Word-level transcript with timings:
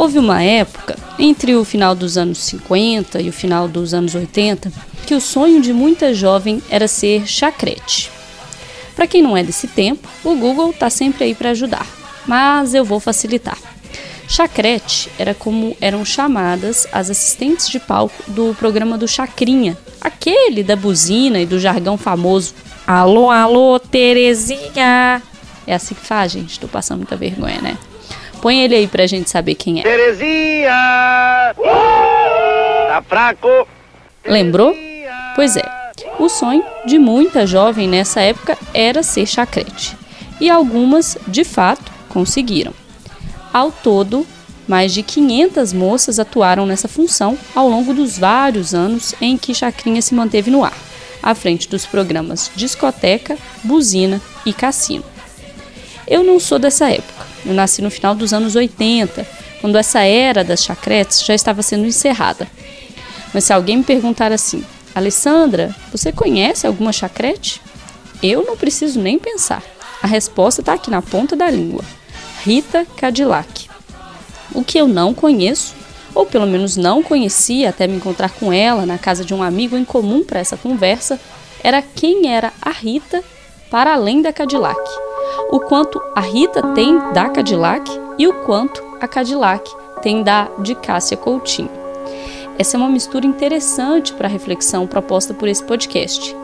Houve 0.00 0.18
uma 0.18 0.42
época, 0.42 0.96
entre 1.18 1.54
o 1.54 1.62
final 1.62 1.94
dos 1.94 2.16
anos 2.16 2.38
50 2.38 3.20
e 3.20 3.28
o 3.28 3.32
final 3.34 3.68
dos 3.68 3.92
anos 3.92 4.14
80, 4.14 4.72
que 5.06 5.14
o 5.14 5.20
sonho 5.20 5.60
de 5.60 5.74
muita 5.74 6.14
jovem 6.14 6.62
era 6.70 6.88
ser 6.88 7.26
chacrete. 7.26 8.10
Para 8.96 9.06
quem 9.06 9.20
não 9.20 9.36
é 9.36 9.44
desse 9.44 9.68
tempo, 9.68 10.08
o 10.24 10.34
Google 10.36 10.70
está 10.70 10.88
sempre 10.88 11.24
aí 11.24 11.34
para 11.34 11.50
ajudar, 11.50 11.86
mas 12.26 12.72
eu 12.72 12.82
vou 12.82 12.98
facilitar. 12.98 13.58
Chacrete 14.26 15.10
era 15.18 15.34
como 15.34 15.76
eram 15.82 16.02
chamadas 16.02 16.88
as 16.90 17.10
assistentes 17.10 17.68
de 17.68 17.78
palco 17.78 18.22
do 18.26 18.54
programa 18.54 18.96
do 18.96 19.06
Chacrinha, 19.06 19.76
aquele 20.00 20.62
da 20.62 20.76
buzina 20.76 21.40
e 21.40 21.44
do 21.44 21.60
jargão 21.60 21.98
famoso. 21.98 22.54
Alô, 22.86 23.30
alô, 23.30 23.78
Terezinha! 23.78 25.20
É 25.66 25.74
assim 25.74 25.94
que 25.94 26.00
faz, 26.00 26.32
gente. 26.32 26.58
Tô 26.58 26.66
passando 26.66 27.00
muita 27.00 27.16
vergonha, 27.16 27.60
né? 27.60 27.76
Põe 28.40 28.62
ele 28.62 28.74
aí 28.74 28.86
pra 28.86 29.06
gente 29.06 29.28
saber 29.28 29.54
quem 29.54 29.80
é. 29.80 29.82
Terezinha! 29.82 31.54
Tá 32.88 33.02
fraco! 33.06 33.68
Lembrou? 34.24 34.74
Pois 35.34 35.56
é. 35.56 35.64
O 36.18 36.28
sonho 36.28 36.64
de 36.86 36.98
muita 36.98 37.46
jovem 37.46 37.88
nessa 37.88 38.20
época 38.20 38.56
era 38.72 39.02
ser 39.02 39.26
chacrete. 39.26 39.96
E 40.40 40.48
algumas, 40.48 41.18
de 41.26 41.44
fato, 41.44 41.92
conseguiram. 42.08 42.72
Ao 43.52 43.70
todo, 43.70 44.26
mais 44.66 44.94
de 44.94 45.02
500 45.02 45.72
moças 45.72 46.18
atuaram 46.18 46.64
nessa 46.64 46.86
função 46.86 47.36
ao 47.54 47.68
longo 47.68 47.92
dos 47.92 48.16
vários 48.16 48.72
anos 48.72 49.14
em 49.20 49.36
que 49.36 49.54
Chacrinha 49.54 50.00
se 50.00 50.14
manteve 50.14 50.50
no 50.50 50.64
ar, 50.64 50.76
à 51.22 51.34
frente 51.34 51.68
dos 51.68 51.84
programas 51.84 52.50
Discoteca, 52.54 53.36
Buzina 53.64 54.20
e 54.46 54.52
Cassino. 54.52 55.04
Eu 56.10 56.24
não 56.24 56.40
sou 56.40 56.58
dessa 56.58 56.90
época, 56.90 57.24
eu 57.46 57.54
nasci 57.54 57.80
no 57.80 57.88
final 57.88 58.16
dos 58.16 58.32
anos 58.32 58.56
80, 58.56 59.24
quando 59.60 59.78
essa 59.78 60.00
era 60.00 60.42
das 60.42 60.64
chacretes 60.64 61.24
já 61.24 61.36
estava 61.36 61.62
sendo 61.62 61.86
encerrada. 61.86 62.48
Mas 63.32 63.44
se 63.44 63.52
alguém 63.52 63.76
me 63.76 63.84
perguntar 63.84 64.32
assim, 64.32 64.64
Alessandra, 64.92 65.72
você 65.92 66.10
conhece 66.10 66.66
alguma 66.66 66.92
chacrete? 66.92 67.62
Eu 68.20 68.44
não 68.44 68.56
preciso 68.56 69.00
nem 69.00 69.20
pensar. 69.20 69.62
A 70.02 70.06
resposta 70.08 70.60
está 70.60 70.72
aqui 70.72 70.90
na 70.90 71.00
ponta 71.00 71.36
da 71.36 71.48
língua. 71.48 71.84
Rita 72.42 72.84
Cadillac. 72.96 73.70
O 74.52 74.64
que 74.64 74.78
eu 74.78 74.88
não 74.88 75.14
conheço, 75.14 75.76
ou 76.12 76.26
pelo 76.26 76.46
menos 76.46 76.76
não 76.76 77.04
conhecia 77.04 77.68
até 77.68 77.86
me 77.86 77.94
encontrar 77.94 78.30
com 78.30 78.52
ela 78.52 78.84
na 78.84 78.98
casa 78.98 79.24
de 79.24 79.32
um 79.32 79.44
amigo 79.44 79.76
em 79.76 79.84
comum 79.84 80.24
para 80.24 80.40
essa 80.40 80.56
conversa, 80.56 81.20
era 81.62 81.80
quem 81.80 82.34
era 82.34 82.52
a 82.60 82.70
Rita 82.70 83.22
para 83.70 83.94
além 83.94 84.20
da 84.20 84.32
Cadillac. 84.32 84.80
O 85.50 85.60
quanto 85.60 86.00
a 86.14 86.20
Rita 86.20 86.62
tem 86.74 86.98
da 87.12 87.28
Cadillac 87.28 87.90
e 88.18 88.26
o 88.26 88.34
quanto 88.44 88.82
a 89.00 89.08
Cadillac 89.08 89.70
tem 90.02 90.22
da 90.22 90.48
de 90.58 90.74
Cássia 90.74 91.16
Coutinho. 91.16 91.70
Essa 92.58 92.76
é 92.76 92.78
uma 92.78 92.88
mistura 92.88 93.26
interessante 93.26 94.12
para 94.12 94.28
a 94.28 94.30
reflexão 94.30 94.86
proposta 94.86 95.32
por 95.32 95.48
esse 95.48 95.64
podcast. 95.64 96.36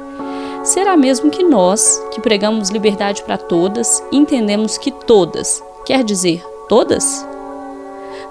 Será 0.65 0.97
mesmo 0.97 1.31
que 1.31 1.45
nós, 1.45 2.03
que 2.13 2.21
pregamos 2.21 2.71
liberdade 2.71 3.23
para 3.23 3.39
todas, 3.39 4.03
entendemos 4.11 4.79
que 4.79 4.91
todas 4.91 5.63
Quer 5.87 6.03
dizer, 6.03 6.45
todas? 6.69 7.25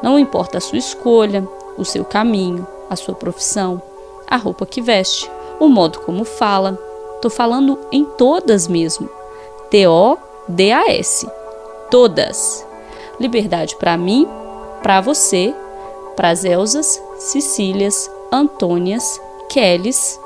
Não 0.03 0.19
importa 0.19 0.57
a 0.57 0.61
sua 0.61 0.77
escolha, 0.77 1.47
o 1.77 1.85
seu 1.85 2.03
caminho, 2.03 2.67
a 2.89 2.97
sua 2.97 3.15
profissão, 3.15 3.81
a 4.27 4.35
roupa 4.35 4.65
que 4.65 4.81
veste, 4.81 5.31
o 5.57 5.69
modo 5.69 6.01
como 6.01 6.25
fala. 6.25 6.77
Tô 7.21 7.29
falando 7.29 7.79
em 7.93 8.03
todas 8.03 8.67
mesmo. 8.67 9.09
T-O-D-A-S. 10.45 11.27
Todas. 11.89 12.65
Liberdade 13.19 13.75
para 13.77 13.97
mim, 13.97 14.27
para 14.81 15.01
você, 15.01 15.53
para 16.15 16.29
as 16.29 16.43
Elsas, 16.43 17.01
Cecílias, 17.17 18.09
Antônias, 18.31 19.19
Kellys 19.49 20.19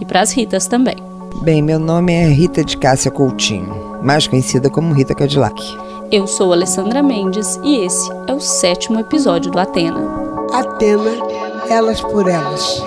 e 0.00 0.04
para 0.04 0.20
as 0.20 0.32
Ritas 0.32 0.66
também. 0.66 0.96
Bem, 1.42 1.60
meu 1.60 1.78
nome 1.78 2.12
é 2.12 2.26
Rita 2.26 2.64
de 2.64 2.76
Cássia 2.76 3.10
Coutinho, 3.10 4.00
mais 4.02 4.26
conhecida 4.26 4.70
como 4.70 4.94
Rita 4.94 5.14
Cadillac. 5.14 5.60
Eu 6.10 6.26
sou 6.26 6.52
Alessandra 6.52 7.02
Mendes 7.02 7.58
e 7.62 7.84
esse 7.84 8.10
é 8.28 8.32
o 8.32 8.40
sétimo 8.40 9.00
episódio 9.00 9.50
do 9.50 9.58
Atena. 9.58 10.00
Atena, 10.52 11.10
elas 11.68 12.00
por 12.00 12.28
elas. 12.28 12.80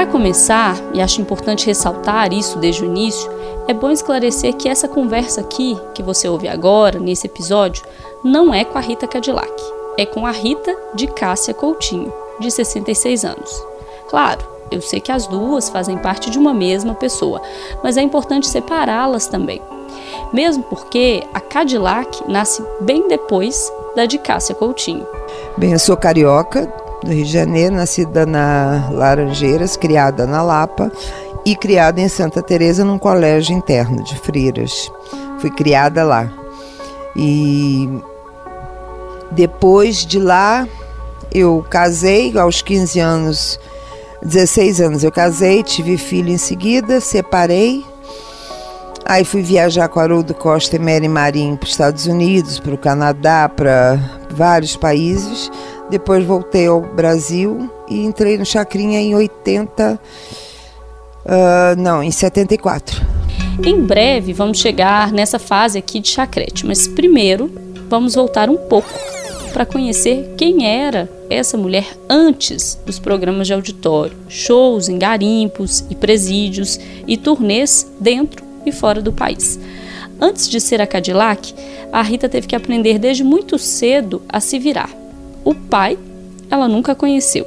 Para 0.00 0.10
começar, 0.10 0.76
e 0.94 1.00
acho 1.02 1.20
importante 1.20 1.66
ressaltar 1.66 2.32
isso 2.32 2.56
desde 2.58 2.82
o 2.82 2.86
início, 2.86 3.30
é 3.68 3.74
bom 3.74 3.90
esclarecer 3.90 4.56
que 4.56 4.66
essa 4.66 4.88
conversa 4.88 5.42
aqui, 5.42 5.78
que 5.94 6.02
você 6.02 6.26
ouve 6.26 6.48
agora, 6.48 6.98
nesse 6.98 7.26
episódio, 7.26 7.84
não 8.24 8.54
é 8.54 8.64
com 8.64 8.78
a 8.78 8.80
Rita 8.80 9.06
Cadillac, 9.06 9.52
é 9.98 10.06
com 10.06 10.24
a 10.24 10.30
Rita 10.30 10.74
de 10.94 11.06
Cássia 11.06 11.52
Coutinho, 11.52 12.10
de 12.40 12.50
66 12.50 13.26
anos. 13.26 13.62
Claro, 14.08 14.40
eu 14.70 14.80
sei 14.80 15.00
que 15.00 15.12
as 15.12 15.26
duas 15.26 15.68
fazem 15.68 15.98
parte 15.98 16.30
de 16.30 16.38
uma 16.38 16.54
mesma 16.54 16.94
pessoa, 16.94 17.42
mas 17.84 17.98
é 17.98 18.00
importante 18.00 18.48
separá-las 18.48 19.26
também. 19.26 19.60
Mesmo 20.32 20.62
porque 20.62 21.22
a 21.34 21.40
Cadillac 21.40 22.26
nasce 22.26 22.64
bem 22.80 23.06
depois 23.06 23.70
da 23.94 24.06
de 24.06 24.16
Cássia 24.16 24.54
Coutinho. 24.54 25.06
Bem, 25.58 25.72
eu 25.72 25.78
sou 25.78 25.94
carioca, 25.94 26.72
do 27.02 27.12
Rio 27.12 27.24
de 27.24 27.32
Janeiro, 27.32 27.74
nascida 27.74 28.26
na 28.26 28.88
Laranjeiras, 28.92 29.76
criada 29.76 30.26
na 30.26 30.42
Lapa 30.42 30.90
e 31.44 31.56
criada 31.56 32.00
em 32.00 32.08
Santa 32.08 32.42
Teresa 32.42 32.84
num 32.84 32.98
colégio 32.98 33.56
interno 33.56 34.02
de 34.02 34.18
freiras. 34.18 34.90
Fui 35.38 35.50
criada 35.50 36.04
lá. 36.04 36.30
E 37.16 37.88
depois 39.30 40.04
de 40.04 40.18
lá 40.18 40.68
eu 41.32 41.64
casei 41.68 42.36
aos 42.36 42.60
15 42.60 43.00
anos 43.00 43.60
16 44.22 44.80
anos 44.82 45.04
eu 45.04 45.10
casei, 45.10 45.62
tive 45.62 45.96
filho 45.96 46.30
em 46.30 46.36
seguida, 46.36 47.00
separei. 47.00 47.84
Aí 49.06 49.24
fui 49.24 49.42
viajar 49.42 49.88
com 49.88 49.98
Haroldo 49.98 50.34
Costa 50.34 50.76
e 50.76 50.78
Mary 50.78 51.08
Marinho 51.08 51.56
para 51.56 51.64
os 51.64 51.70
Estados 51.70 52.06
Unidos, 52.06 52.60
para 52.60 52.74
o 52.74 52.78
Canadá, 52.78 53.48
para 53.48 53.98
vários 54.30 54.76
países. 54.76 55.50
Depois 55.90 56.24
voltei 56.24 56.68
ao 56.68 56.80
Brasil 56.80 57.68
e 57.88 58.04
entrei 58.04 58.38
no 58.38 58.46
Chacrinha 58.46 59.00
em 59.00 59.14
80. 59.14 59.94
Uh, 59.94 59.98
ah, 61.26 61.74
não, 61.76 62.02
em 62.02 62.10
74. 62.10 63.04
Em 63.64 63.82
breve 63.82 64.32
vamos 64.32 64.58
chegar 64.58 65.12
nessa 65.12 65.38
fase 65.38 65.78
aqui 65.78 66.00
de 66.00 66.08
chacrete, 66.08 66.64
mas 66.64 66.86
primeiro 66.86 67.50
vamos 67.88 68.14
voltar 68.14 68.48
um 68.48 68.56
pouco 68.56 68.88
para 69.52 69.66
conhecer 69.66 70.34
quem 70.38 70.66
era 70.66 71.10
essa 71.28 71.58
mulher 71.58 71.86
antes 72.08 72.78
dos 72.86 72.98
programas 72.98 73.48
de 73.48 73.52
auditório, 73.52 74.16
shows 74.28 74.88
em 74.88 74.98
garimpos 74.98 75.84
e 75.90 75.94
presídios 75.94 76.78
e 77.06 77.16
turnês 77.16 77.90
dentro 78.00 78.44
e 78.64 78.72
fora 78.72 79.02
do 79.02 79.12
país. 79.12 79.58
Antes 80.20 80.48
de 80.48 80.60
ser 80.60 80.80
a 80.80 80.86
Cadillac, 80.86 81.54
a 81.92 82.00
Rita 82.02 82.28
teve 82.28 82.46
que 82.46 82.56
aprender 82.56 82.98
desde 82.98 83.24
muito 83.24 83.58
cedo 83.58 84.22
a 84.28 84.38
se 84.38 84.58
virar. 84.58 84.99
O 85.44 85.54
pai, 85.54 85.98
ela 86.50 86.68
nunca 86.68 86.94
conheceu. 86.94 87.46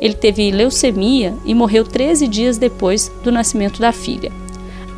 Ele 0.00 0.14
teve 0.14 0.50
leucemia 0.50 1.34
e 1.44 1.54
morreu 1.54 1.84
13 1.84 2.28
dias 2.28 2.58
depois 2.58 3.10
do 3.22 3.32
nascimento 3.32 3.80
da 3.80 3.92
filha. 3.92 4.30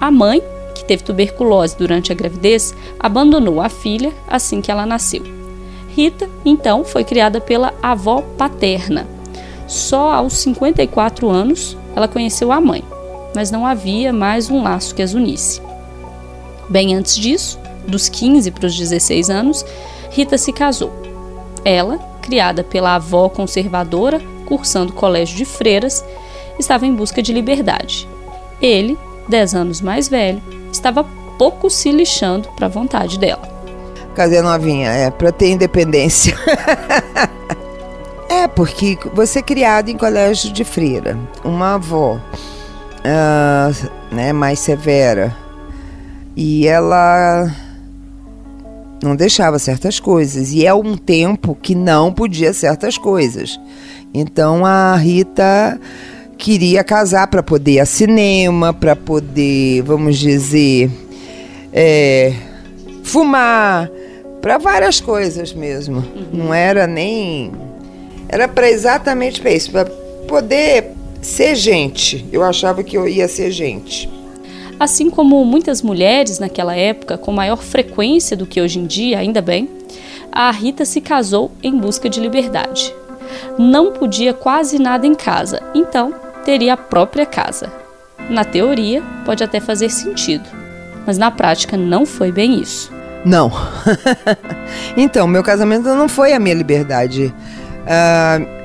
A 0.01 0.11
mãe, 0.11 0.43
que 0.75 0.85
teve 0.85 1.03
tuberculose 1.03 1.77
durante 1.77 2.13
a 2.13 2.15
gravidez, 2.15 2.75
abandonou 2.99 3.61
a 3.61 3.69
filha 3.69 4.13
assim 4.29 4.61
que 4.61 4.71
ela 4.71 4.87
nasceu. 4.87 5.23
Rita, 5.89 6.29
então, 6.45 6.85
foi 6.85 7.05
criada 7.05 7.41
pela 7.41 7.75
avó 7.83 8.23
paterna. 8.37 9.07
Só 9.67 10.13
aos 10.13 10.35
54 10.35 11.29
anos 11.29 11.77
ela 11.95 12.09
conheceu 12.09 12.53
a 12.53 12.61
mãe, 12.61 12.85
mas 13.35 13.51
não 13.51 13.67
havia 13.67 14.13
mais 14.13 14.51
um 14.51 14.63
laço 14.63 14.95
que 14.95 15.03
as 15.03 15.15
unisse. 15.15 15.61
Bem 16.69 16.95
antes 16.95 17.17
disso, 17.17 17.59
dos 17.87 18.09
15 18.09 18.51
para 18.51 18.67
os 18.67 18.77
16 18.77 19.31
anos, 19.31 19.65
Rita 20.11 20.39
se 20.39 20.53
casou. 20.53 20.93
Ela, 21.65 21.99
criada 22.29 22.63
pela 22.63 22.97
avó 22.97 23.27
conservadora, 23.31 24.21
cursando 24.45 24.93
colégio 24.93 25.35
de 25.35 25.47
freiras, 25.47 26.05
estava 26.59 26.87
em 26.87 26.95
busca 26.95 27.23
de 27.23 27.33
liberdade. 27.33 28.07
Ele, 28.61 28.99
10 29.27 29.55
anos 29.55 29.81
mais 29.81 30.09
velho, 30.09 30.43
estava 30.71 31.07
pouco 31.39 31.71
se 31.71 31.91
lixando 31.91 32.51
para 32.51 32.67
a 32.67 32.69
vontade 32.69 33.19
dela. 33.19 33.49
Cadê 34.15 34.43
novinha? 34.43 34.91
É, 34.91 35.11
para 35.11 35.33
ter 35.33 35.53
independência. 35.53 36.37
é, 38.29 38.47
porque 38.47 38.99
você 39.15 39.39
é 39.39 39.43
criado 39.43 39.89
em 39.89 39.97
colégio 39.97 40.53
de 40.53 40.65
freira, 40.65 41.19
uma 41.43 41.77
avó 41.77 42.21
uh, 42.99 43.91
né, 44.15 44.35
mais 44.35 44.59
severa, 44.59 45.35
e 46.37 46.67
ela 46.69 47.51
não 49.03 49.15
deixava 49.15 49.59
certas 49.59 50.01
coisas. 50.01 50.53
E 50.53 50.67
é 50.67 50.75
um 50.75 50.97
tempo 50.97 51.57
que 51.61 51.75
não 51.75 52.13
podia 52.13 52.53
certas 52.53 52.99
coisas. 52.99 53.59
Então 54.13 54.65
a 54.65 54.97
Rita 54.97 55.81
queria 56.37 56.85
casar 56.85 57.27
para 57.27 57.43
poder 57.43 57.73
ir 57.73 57.81
a 57.81 57.87
cinema, 57.87 58.73
para 58.73 58.95
poder, 58.95 59.83
vamos 59.83 60.17
dizer, 60.19 60.91
é, 61.73 62.33
fumar, 63.03 63.91
para 64.41 64.59
várias 64.59 65.01
coisas 65.01 65.53
mesmo. 65.53 66.05
Não 66.33 66.55
era 66.55 66.87
nem. 66.87 67.53
Era 68.29 68.47
para 68.47 68.71
exatamente 68.71 69.41
para 69.41 69.51
isso, 69.51 69.71
para 69.71 69.85
poder 70.27 70.93
ser 71.21 71.55
gente. 71.55 72.27
Eu 72.33 72.43
achava 72.45 72.83
que 72.83 72.97
eu 72.97 73.09
ia 73.09 73.27
ser 73.27 73.51
gente. 73.51 74.09
Assim 74.79 75.11
como 75.11 75.45
muitas 75.45 75.83
mulheres 75.83 76.39
naquela 76.39 76.75
época, 76.77 77.19
com 77.19 77.33
maior 77.33 77.59
frequência 77.59 78.37
do 78.37 78.47
que 78.47 78.61
hoje 78.61 78.79
em 78.79 78.87
dia, 78.87 79.19
ainda 79.19 79.43
bem, 79.43 79.69
a 80.31 80.51
Rita 80.51 80.85
se 80.85 81.01
casou 81.01 81.51
em 81.63 81.77
busca 81.77 82.09
de 82.09 82.21
liberdade. 82.21 82.95
Não 83.59 83.93
podia 83.93 84.33
quase 84.33 84.79
nada 84.79 85.07
em 85.07 85.15
casa, 85.15 85.61
então 85.75 86.15
teria 86.45 86.75
a 86.75 86.77
própria 86.77 87.27
casa. 87.27 87.73
Na 88.31 88.45
teoria, 88.45 89.03
pode 89.25 89.43
até 89.43 89.59
fazer 89.59 89.91
sentido, 89.91 90.49
mas 91.07 91.19
na 91.19 91.31
prática 91.31 91.77
não 91.77 92.07
foi 92.07 92.31
bem 92.31 92.61
isso. 92.61 92.93
Não. 93.25 93.51
então, 94.97 95.27
meu 95.27 95.43
casamento 95.43 95.85
não 95.89 96.09
foi 96.09 96.33
a 96.33 96.39
minha 96.39 96.55
liberdade. 96.55 97.35
Uh, 97.83 98.58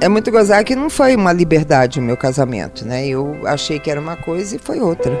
é 0.00 0.08
muito 0.08 0.30
gozar 0.30 0.64
que 0.64 0.76
não 0.76 0.88
foi 0.88 1.16
uma 1.16 1.32
liberdade 1.32 1.98
o 1.98 2.02
meu 2.02 2.16
casamento, 2.16 2.84
né? 2.84 3.06
Eu 3.06 3.46
achei 3.46 3.78
que 3.78 3.90
era 3.90 4.00
uma 4.00 4.16
coisa 4.16 4.56
e 4.56 4.58
foi 4.58 4.80
outra. 4.80 5.12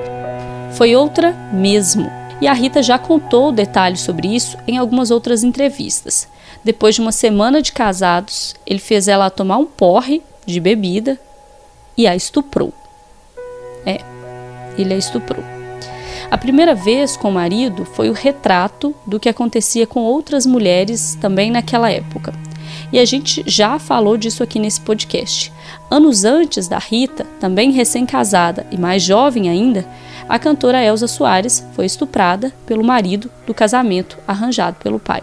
Foi 0.72 0.94
outra 0.94 1.32
mesmo. 1.52 2.10
E 2.40 2.46
a 2.46 2.52
Rita 2.52 2.82
já 2.82 2.98
contou 2.98 3.50
detalhes 3.50 4.00
sobre 4.00 4.28
isso 4.28 4.56
em 4.66 4.78
algumas 4.78 5.10
outras 5.10 5.42
entrevistas. 5.42 6.28
Depois 6.62 6.94
de 6.94 7.00
uma 7.00 7.10
semana 7.10 7.60
de 7.60 7.72
casados, 7.72 8.54
ele 8.64 8.78
fez 8.78 9.08
ela 9.08 9.30
tomar 9.30 9.58
um 9.58 9.66
porre 9.66 10.22
de 10.46 10.60
bebida 10.60 11.18
e 11.96 12.06
a 12.06 12.14
estuprou. 12.14 12.72
É, 13.84 13.98
ele 14.76 14.94
a 14.94 14.96
estuprou. 14.96 15.42
A 16.30 16.38
primeira 16.38 16.74
vez 16.74 17.16
com 17.16 17.30
o 17.30 17.32
marido 17.32 17.84
foi 17.84 18.10
o 18.10 18.12
retrato 18.12 18.94
do 19.04 19.18
que 19.18 19.28
acontecia 19.28 19.86
com 19.86 20.00
outras 20.00 20.46
mulheres 20.46 21.16
também 21.20 21.50
naquela 21.50 21.90
época. 21.90 22.32
E 22.92 22.98
a 22.98 23.04
gente 23.04 23.42
já 23.46 23.78
falou 23.78 24.16
disso 24.16 24.42
aqui 24.42 24.58
nesse 24.58 24.80
podcast. 24.80 25.52
Anos 25.90 26.24
antes 26.24 26.68
da 26.68 26.78
Rita, 26.78 27.26
também 27.38 27.70
recém-casada 27.70 28.66
e 28.70 28.78
mais 28.78 29.02
jovem 29.02 29.48
ainda, 29.48 29.86
a 30.28 30.38
cantora 30.38 30.82
Elza 30.82 31.06
Soares 31.06 31.66
foi 31.74 31.86
estuprada 31.86 32.52
pelo 32.66 32.84
marido 32.84 33.30
do 33.46 33.54
casamento 33.54 34.18
arranjado 34.26 34.76
pelo 34.76 34.98
pai. 34.98 35.22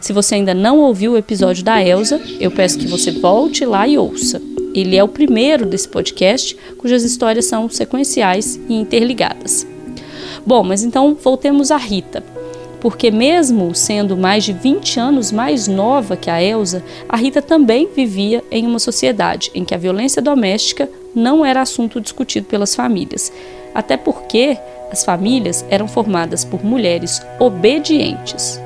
Se 0.00 0.12
você 0.12 0.34
ainda 0.34 0.54
não 0.54 0.78
ouviu 0.80 1.12
o 1.12 1.16
episódio 1.16 1.64
da 1.64 1.82
Elza, 1.82 2.20
eu 2.38 2.50
peço 2.50 2.78
que 2.78 2.86
você 2.86 3.10
volte 3.10 3.64
lá 3.64 3.86
e 3.86 3.96
ouça. 3.96 4.40
Ele 4.74 4.96
é 4.96 5.02
o 5.02 5.08
primeiro 5.08 5.64
desse 5.64 5.88
podcast, 5.88 6.54
cujas 6.76 7.02
histórias 7.02 7.46
são 7.46 7.68
sequenciais 7.68 8.60
e 8.68 8.74
interligadas. 8.74 9.66
Bom, 10.44 10.62
mas 10.62 10.82
então 10.82 11.16
voltemos 11.20 11.70
a 11.70 11.76
Rita. 11.76 12.22
Porque 12.80 13.10
mesmo 13.10 13.74
sendo 13.74 14.16
mais 14.16 14.44
de 14.44 14.52
20 14.52 15.00
anos 15.00 15.32
mais 15.32 15.66
nova 15.66 16.16
que 16.16 16.30
a 16.30 16.42
Elsa, 16.42 16.82
a 17.08 17.16
Rita 17.16 17.40
também 17.40 17.88
vivia 17.94 18.44
em 18.50 18.66
uma 18.66 18.78
sociedade 18.78 19.50
em 19.54 19.64
que 19.64 19.74
a 19.74 19.78
violência 19.78 20.20
doméstica 20.20 20.88
não 21.14 21.44
era 21.44 21.62
assunto 21.62 22.00
discutido 22.00 22.46
pelas 22.46 22.74
famílias. 22.74 23.32
Até 23.74 23.96
porque 23.96 24.58
as 24.90 25.04
famílias 25.04 25.64
eram 25.68 25.88
formadas 25.88 26.44
por 26.44 26.64
mulheres 26.64 27.20
obedientes. 27.40 28.60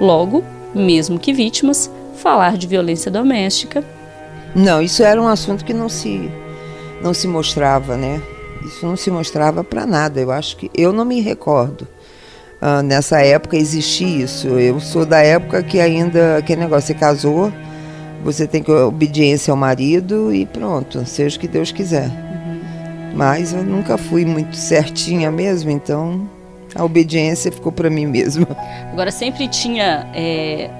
Logo, 0.00 0.44
mesmo 0.74 1.18
que 1.18 1.32
vítimas, 1.32 1.90
falar 2.16 2.56
de 2.56 2.66
violência 2.66 3.10
doméstica. 3.10 3.82
Não, 4.54 4.80
isso 4.80 5.02
era 5.02 5.20
um 5.20 5.28
assunto 5.28 5.64
que 5.64 5.74
não 5.74 5.88
se 5.88 6.30
não 7.02 7.12
se 7.12 7.28
mostrava, 7.28 7.96
né? 7.96 8.22
Isso 8.64 8.86
não 8.86 8.96
se 8.96 9.10
mostrava 9.10 9.62
para 9.62 9.86
nada. 9.86 10.20
Eu 10.20 10.30
acho 10.30 10.56
que 10.56 10.70
eu 10.74 10.92
não 10.92 11.04
me 11.04 11.20
recordo. 11.20 11.86
Uh, 12.60 12.82
nessa 12.82 13.20
época 13.20 13.56
existia 13.56 14.24
isso. 14.24 14.48
Eu 14.48 14.80
sou 14.80 15.04
da 15.04 15.20
época 15.20 15.62
que 15.62 15.78
ainda 15.78 16.38
aquele 16.38 16.62
negócio, 16.62 16.86
você 16.86 16.94
casou, 16.94 17.52
você 18.24 18.46
tem 18.46 18.62
que 18.62 18.70
obediência 18.70 19.50
ao 19.50 19.56
marido 19.56 20.34
e 20.34 20.46
pronto, 20.46 21.04
seja 21.04 21.36
o 21.36 21.40
que 21.40 21.46
Deus 21.46 21.70
quiser. 21.70 22.08
Uhum. 22.08 23.12
Mas 23.14 23.52
eu 23.52 23.62
nunca 23.62 23.98
fui 23.98 24.24
muito 24.24 24.56
certinha 24.56 25.30
mesmo, 25.30 25.70
então 25.70 26.28
a 26.74 26.84
obediência 26.84 27.52
ficou 27.52 27.72
para 27.72 27.90
mim 27.90 28.06
mesmo. 28.06 28.46
Agora 28.92 29.10
sempre 29.10 29.48
tinha 29.48 30.06
é, 30.14 30.70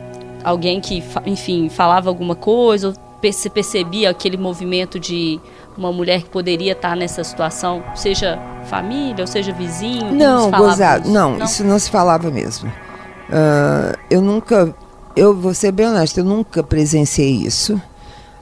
alguém 0.42 0.80
que, 0.80 1.02
enfim, 1.24 1.68
falava 1.68 2.08
alguma 2.08 2.34
coisa, 2.34 2.88
ou 2.88 2.94
você 3.22 3.50
percebia 3.50 4.10
aquele 4.10 4.36
movimento 4.36 5.00
de 5.00 5.40
uma 5.78 5.92
mulher 5.92 6.22
que 6.22 6.30
poderia 6.30 6.72
estar 6.72 6.96
nessa 6.96 7.22
situação, 7.22 7.82
seja 7.94 8.38
família 8.64 9.22
ou 9.22 9.26
seja 9.26 9.52
vizinho? 9.52 10.12
Não, 10.12 10.50
gozado. 10.50 11.08
Não, 11.08 11.36
não, 11.36 11.44
isso 11.44 11.64
não 11.64 11.78
se 11.78 11.90
falava 11.90 12.30
mesmo. 12.30 12.68
Uh, 12.68 13.96
eu 14.10 14.20
nunca, 14.20 14.74
eu 15.14 15.34
vou 15.34 15.52
ser 15.52 15.72
bem 15.72 15.86
honesta, 15.86 16.20
eu 16.20 16.24
nunca 16.24 16.62
presenciei 16.62 17.32
isso 17.32 17.80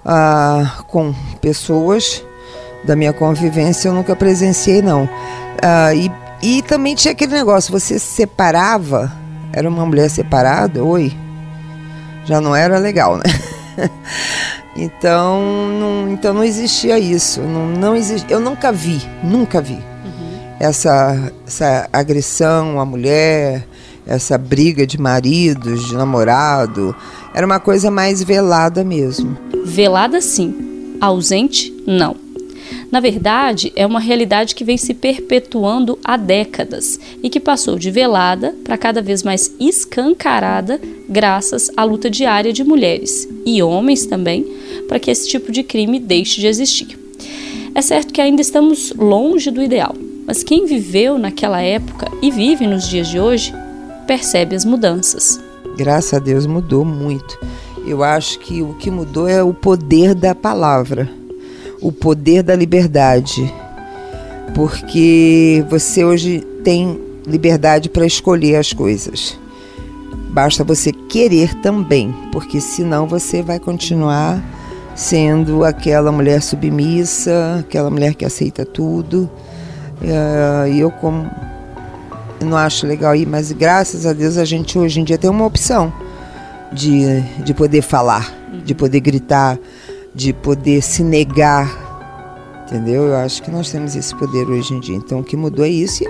uh, 0.04 0.84
com 0.84 1.14
pessoas 1.40 2.24
da 2.84 2.94
minha 2.94 3.12
convivência, 3.12 3.88
eu 3.88 3.94
nunca 3.94 4.14
presenciei 4.14 4.82
não. 4.82 5.04
Uh, 5.04 5.94
e, 6.42 6.58
e 6.58 6.62
também 6.62 6.94
tinha 6.94 7.12
aquele 7.12 7.32
negócio, 7.32 7.72
você 7.72 7.98
se 7.98 8.06
separava, 8.06 9.10
era 9.52 9.68
uma 9.68 9.86
mulher 9.86 10.10
separada, 10.10 10.84
oi, 10.84 11.16
já 12.24 12.40
não 12.40 12.54
era 12.54 12.78
legal, 12.78 13.16
né? 13.16 13.24
Então 14.76 15.68
não, 15.78 16.10
então 16.10 16.34
não 16.34 16.44
existia 16.44 16.98
isso. 16.98 17.40
Não, 17.40 17.66
não 17.66 17.96
exist, 17.96 18.26
eu 18.30 18.40
nunca 18.40 18.72
vi, 18.72 19.00
nunca 19.22 19.60
vi 19.60 19.74
uhum. 19.74 20.40
essa, 20.58 21.32
essa 21.46 21.88
agressão 21.92 22.80
à 22.80 22.84
mulher, 22.84 23.66
essa 24.06 24.36
briga 24.36 24.86
de 24.86 25.00
maridos, 25.00 25.86
de 25.86 25.94
namorado. 25.94 26.94
Era 27.32 27.46
uma 27.46 27.60
coisa 27.60 27.90
mais 27.90 28.22
velada 28.22 28.84
mesmo. 28.84 29.36
Velada 29.64 30.20
sim, 30.20 30.96
ausente 31.00 31.72
não. 31.86 32.23
Na 32.90 33.00
verdade, 33.00 33.72
é 33.74 33.86
uma 33.86 34.00
realidade 34.00 34.54
que 34.54 34.64
vem 34.64 34.76
se 34.76 34.94
perpetuando 34.94 35.98
há 36.04 36.16
décadas 36.16 36.98
e 37.22 37.28
que 37.28 37.40
passou 37.40 37.78
de 37.78 37.90
velada 37.90 38.54
para 38.62 38.78
cada 38.78 39.02
vez 39.02 39.22
mais 39.22 39.52
escancarada 39.58 40.80
graças 41.08 41.70
à 41.76 41.84
luta 41.84 42.08
diária 42.08 42.52
de 42.52 42.62
mulheres 42.62 43.28
e 43.44 43.62
homens 43.62 44.06
também 44.06 44.46
para 44.88 44.98
que 44.98 45.10
esse 45.10 45.28
tipo 45.28 45.50
de 45.50 45.62
crime 45.62 45.98
deixe 45.98 46.40
de 46.40 46.46
existir. 46.46 46.98
É 47.74 47.82
certo 47.82 48.12
que 48.12 48.20
ainda 48.20 48.40
estamos 48.40 48.92
longe 48.96 49.50
do 49.50 49.62
ideal, 49.62 49.94
mas 50.26 50.44
quem 50.44 50.66
viveu 50.66 51.18
naquela 51.18 51.60
época 51.60 52.08
e 52.22 52.30
vive 52.30 52.66
nos 52.66 52.88
dias 52.88 53.08
de 53.08 53.18
hoje 53.18 53.52
percebe 54.06 54.54
as 54.54 54.64
mudanças. 54.64 55.40
Graças 55.76 56.14
a 56.14 56.18
Deus 56.20 56.46
mudou 56.46 56.84
muito. 56.84 57.36
Eu 57.84 58.04
acho 58.04 58.38
que 58.38 58.62
o 58.62 58.74
que 58.74 58.90
mudou 58.90 59.26
é 59.26 59.42
o 59.42 59.52
poder 59.52 60.14
da 60.14 60.34
palavra 60.34 61.23
o 61.84 61.92
poder 61.92 62.42
da 62.42 62.56
liberdade. 62.56 63.52
Porque 64.54 65.62
você 65.68 66.02
hoje 66.02 66.40
tem 66.64 66.98
liberdade 67.26 67.90
para 67.90 68.06
escolher 68.06 68.56
as 68.56 68.72
coisas. 68.72 69.38
Basta 70.30 70.64
você 70.64 70.92
querer 70.92 71.54
também, 71.60 72.12
porque 72.32 72.60
senão 72.60 73.06
você 73.06 73.42
vai 73.42 73.60
continuar 73.60 74.42
sendo 74.94 75.62
aquela 75.62 76.10
mulher 76.10 76.40
submissa, 76.40 77.58
aquela 77.60 77.90
mulher 77.90 78.14
que 78.14 78.24
aceita 78.24 78.64
tudo. 78.64 79.30
Eh, 80.02 80.70
e 80.72 80.80
eu 80.80 80.90
como 80.90 81.30
não 82.40 82.56
acho 82.56 82.86
legal 82.86 83.14
ir, 83.14 83.26
mas 83.26 83.52
graças 83.52 84.06
a 84.06 84.12
Deus 84.12 84.38
a 84.38 84.44
gente 84.44 84.78
hoje 84.78 85.00
em 85.00 85.04
dia 85.04 85.18
tem 85.18 85.30
uma 85.30 85.44
opção 85.44 85.92
de, 86.72 87.20
de 87.44 87.52
poder 87.52 87.82
falar, 87.82 88.32
de 88.64 88.74
poder 88.74 89.00
gritar, 89.00 89.58
de 90.14 90.32
poder 90.32 90.82
se 90.82 91.02
negar, 91.02 92.62
entendeu? 92.64 93.04
Eu 93.04 93.16
acho 93.16 93.42
que 93.42 93.50
nós 93.50 93.70
temos 93.70 93.96
esse 93.96 94.14
poder 94.14 94.48
hoje 94.48 94.74
em 94.74 94.80
dia. 94.80 94.96
Então 94.96 95.20
o 95.20 95.24
que 95.24 95.36
mudou 95.36 95.64
é 95.64 95.68
isso. 95.68 96.04
E 96.04 96.08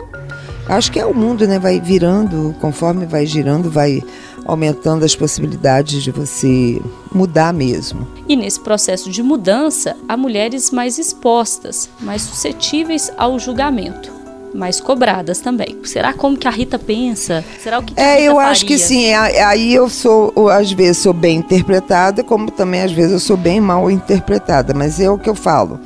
acho 0.69 0.93
que 0.93 1.01
é 1.01 1.07
o 1.07 1.15
mundo, 1.15 1.47
né? 1.47 1.59
Vai 1.59 1.81
virando, 1.81 2.55
conforme 2.61 3.07
vai 3.07 3.27
girando, 3.27 3.71
vai 3.71 4.03
aumentando 4.45 5.05
as 5.05 5.17
possibilidades 5.17 6.03
de 6.03 6.11
você 6.11 6.81
mudar 7.13 7.53
mesmo. 7.53 8.07
E 8.29 8.37
nesse 8.37 8.61
processo 8.61 9.11
de 9.11 9.23
mudança, 9.23 9.97
há 10.09 10.17
mulheres 10.17 10.71
mais 10.71 10.99
expostas, 10.99 11.89
mais 12.01 12.23
suscetíveis 12.23 13.11
ao 13.17 13.39
julgamento 13.39 14.14
mais 14.55 14.81
cobradas 14.81 15.41
também. 15.41 15.77
Será 15.85 16.13
como 16.13 16.37
que 16.37 16.47
a 16.47 16.51
Rita 16.51 16.79
pensa? 16.79 17.45
Será 17.61 17.79
o 17.81 17.83
que, 17.83 17.95
que 17.95 18.01
É, 18.01 18.23
eu 18.23 18.37
faria? 18.37 18.51
acho 18.51 18.65
que 18.65 18.79
sim. 18.79 19.13
Aí 19.13 19.75
eu 19.75 19.89
sou, 19.89 20.33
às 20.51 20.71
vezes, 20.73 20.99
sou 20.99 21.13
bem 21.13 21.39
interpretada, 21.39 22.23
como 22.23 22.51
também 22.51 22.83
às 22.83 22.93
vezes 22.93 23.13
eu 23.13 23.21
sou 23.21 23.37
bem 23.37 23.61
mal 23.61 23.91
interpretada. 23.91 24.73
Mas 24.75 25.01
é 25.01 25.11
o 25.11 25.19
que 25.19 25.29
eu 25.29 25.35
falo. 25.35 25.81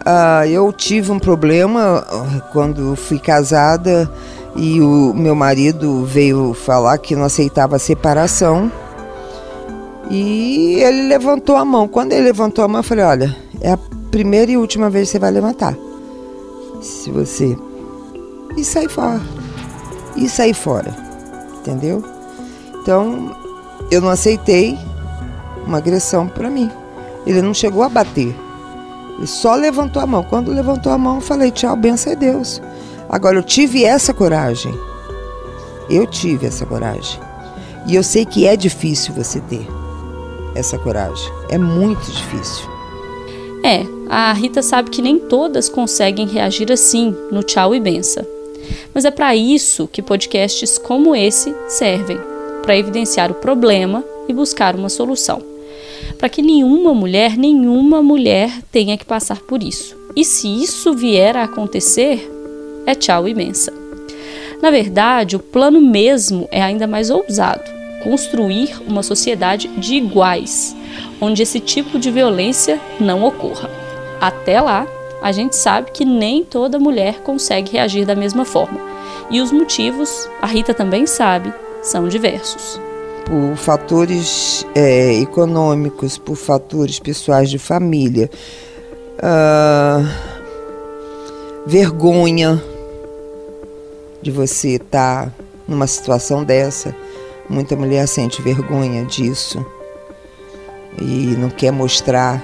Uh, 0.00 0.46
eu 0.48 0.72
tive 0.72 1.12
um 1.12 1.18
problema 1.18 2.04
ah, 2.08 2.40
quando 2.52 2.96
fui 2.96 3.18
casada 3.18 4.10
e 4.56 4.80
o 4.80 5.12
meu 5.14 5.34
marido 5.34 6.04
veio 6.06 6.54
falar 6.54 6.96
que 6.98 7.14
não 7.14 7.24
aceitava 7.24 7.76
a 7.76 7.78
separação. 7.78 8.72
E 10.10 10.76
ele 10.80 11.08
levantou 11.08 11.56
a 11.56 11.64
mão. 11.64 11.86
Quando 11.86 12.12
ele 12.12 12.22
levantou 12.24 12.64
a 12.64 12.68
mão, 12.68 12.78
eu 12.80 12.84
falei: 12.84 13.04
Olha, 13.04 13.36
é 13.60 13.72
a 13.72 13.78
primeira 14.10 14.50
e 14.50 14.56
última 14.56 14.88
vez 14.88 15.08
que 15.08 15.12
você 15.12 15.18
vai 15.18 15.30
levantar. 15.30 15.76
Se 16.80 17.10
você 17.10 17.56
e 18.60 18.64
sair 18.64 18.88
fora. 18.88 19.20
E 20.16 20.28
sair 20.28 20.54
fora. 20.54 20.94
entendeu? 21.60 22.02
Então, 22.80 23.36
eu 23.90 24.00
não 24.00 24.08
aceitei 24.08 24.78
uma 25.66 25.78
agressão 25.78 26.26
para 26.26 26.50
mim. 26.50 26.70
Ele 27.26 27.42
não 27.42 27.52
chegou 27.52 27.82
a 27.82 27.88
bater. 27.88 28.34
Ele 29.16 29.26
só 29.26 29.54
levantou 29.54 30.00
a 30.00 30.06
mão. 30.06 30.22
Quando 30.22 30.52
levantou 30.52 30.92
a 30.92 30.98
mão, 30.98 31.16
eu 31.16 31.20
falei: 31.20 31.50
tchau, 31.50 31.76
benção 31.76 32.12
é 32.12 32.16
Deus. 32.16 32.62
Agora, 33.08 33.36
eu 33.36 33.42
tive 33.42 33.84
essa 33.84 34.14
coragem. 34.14 34.74
Eu 35.90 36.06
tive 36.06 36.46
essa 36.46 36.64
coragem. 36.64 37.20
E 37.86 37.94
eu 37.94 38.02
sei 38.02 38.24
que 38.24 38.46
é 38.46 38.56
difícil 38.56 39.14
você 39.14 39.40
ter 39.40 39.66
essa 40.54 40.78
coragem. 40.78 41.30
É 41.48 41.58
muito 41.58 42.10
difícil. 42.10 42.66
É, 43.64 43.84
a 44.08 44.32
Rita 44.32 44.62
sabe 44.62 44.90
que 44.90 45.02
nem 45.02 45.18
todas 45.18 45.68
conseguem 45.68 46.26
reagir 46.26 46.70
assim 46.70 47.14
no 47.30 47.42
tchau 47.42 47.74
e 47.74 47.80
benção. 47.80 48.37
Mas 48.94 49.04
é 49.04 49.10
para 49.10 49.34
isso 49.34 49.88
que 49.88 50.02
podcasts 50.02 50.78
como 50.78 51.14
esse 51.14 51.54
servem 51.68 52.18
para 52.62 52.76
evidenciar 52.76 53.30
o 53.30 53.34
problema 53.34 54.04
e 54.28 54.32
buscar 54.32 54.76
uma 54.76 54.88
solução. 54.88 55.42
Para 56.18 56.28
que 56.28 56.42
nenhuma 56.42 56.92
mulher, 56.92 57.36
nenhuma 57.36 58.02
mulher 58.02 58.50
tenha 58.70 58.98
que 58.98 59.04
passar 59.04 59.40
por 59.40 59.62
isso. 59.62 59.96
E 60.16 60.24
se 60.24 60.48
isso 60.48 60.92
vier 60.94 61.36
a 61.36 61.44
acontecer, 61.44 62.30
é 62.84 62.94
tchau 62.94 63.28
imensa. 63.28 63.72
Na 64.60 64.70
verdade, 64.70 65.36
o 65.36 65.38
plano 65.38 65.80
mesmo 65.80 66.48
é 66.50 66.60
ainda 66.60 66.86
mais 66.86 67.10
ousado: 67.10 67.62
construir 68.02 68.76
uma 68.86 69.02
sociedade 69.02 69.68
de 69.78 69.94
iguais, 69.94 70.74
onde 71.20 71.42
esse 71.42 71.60
tipo 71.60 71.98
de 71.98 72.10
violência 72.10 72.80
não 72.98 73.24
ocorra. 73.24 73.70
Até 74.20 74.60
lá, 74.60 74.86
a 75.20 75.32
gente 75.32 75.56
sabe 75.56 75.90
que 75.90 76.04
nem 76.04 76.44
toda 76.44 76.78
mulher 76.78 77.22
consegue 77.22 77.72
reagir 77.72 78.06
da 78.06 78.14
mesma 78.14 78.44
forma. 78.44 78.78
E 79.30 79.40
os 79.40 79.52
motivos, 79.52 80.28
a 80.40 80.46
Rita 80.46 80.72
também 80.72 81.06
sabe, 81.06 81.52
são 81.82 82.08
diversos. 82.08 82.80
Por 83.24 83.56
fatores 83.56 84.66
é, 84.74 85.14
econômicos, 85.14 86.16
por 86.16 86.36
fatores 86.36 86.98
pessoais 86.98 87.50
de 87.50 87.58
família, 87.58 88.30
uh, 89.18 90.06
vergonha 91.66 92.62
de 94.22 94.30
você 94.30 94.76
estar 94.76 95.26
tá 95.26 95.32
numa 95.66 95.86
situação 95.86 96.42
dessa. 96.42 96.94
Muita 97.48 97.76
mulher 97.76 98.06
sente 98.08 98.40
vergonha 98.40 99.04
disso 99.04 99.64
e 101.00 101.36
não 101.38 101.50
quer 101.50 101.70
mostrar. 101.70 102.42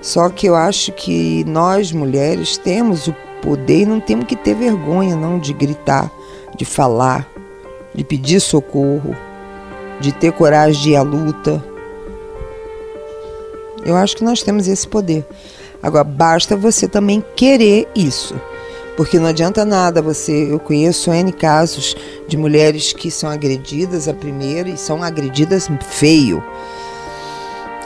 Só 0.00 0.28
que 0.28 0.46
eu 0.46 0.54
acho 0.54 0.92
que 0.92 1.44
nós 1.44 1.92
mulheres 1.92 2.56
temos 2.56 3.08
o 3.08 3.14
poder 3.42 3.82
e 3.82 3.86
não 3.86 4.00
temos 4.00 4.26
que 4.26 4.36
ter 4.36 4.54
vergonha 4.54 5.16
não 5.16 5.38
de 5.38 5.52
gritar, 5.52 6.10
de 6.56 6.64
falar, 6.64 7.28
de 7.94 8.04
pedir 8.04 8.40
socorro, 8.40 9.16
de 10.00 10.12
ter 10.12 10.32
coragem 10.32 10.82
de 10.82 10.90
ir 10.90 10.96
à 10.96 11.02
luta. 11.02 11.64
Eu 13.84 13.96
acho 13.96 14.16
que 14.16 14.24
nós 14.24 14.42
temos 14.42 14.68
esse 14.68 14.86
poder. 14.86 15.24
Agora 15.82 16.04
basta 16.04 16.56
você 16.56 16.88
também 16.88 17.24
querer 17.34 17.88
isso. 17.94 18.34
Porque 18.96 19.18
não 19.18 19.26
adianta 19.26 19.64
nada 19.64 20.00
você. 20.00 20.50
Eu 20.50 20.58
conheço 20.58 21.12
N 21.12 21.30
casos 21.30 21.94
de 22.26 22.36
mulheres 22.36 22.92
que 22.92 23.10
são 23.10 23.30
agredidas 23.30 24.08
a 24.08 24.14
primeira 24.14 24.70
e 24.70 24.76
são 24.76 25.02
agredidas 25.02 25.68
feio 25.90 26.42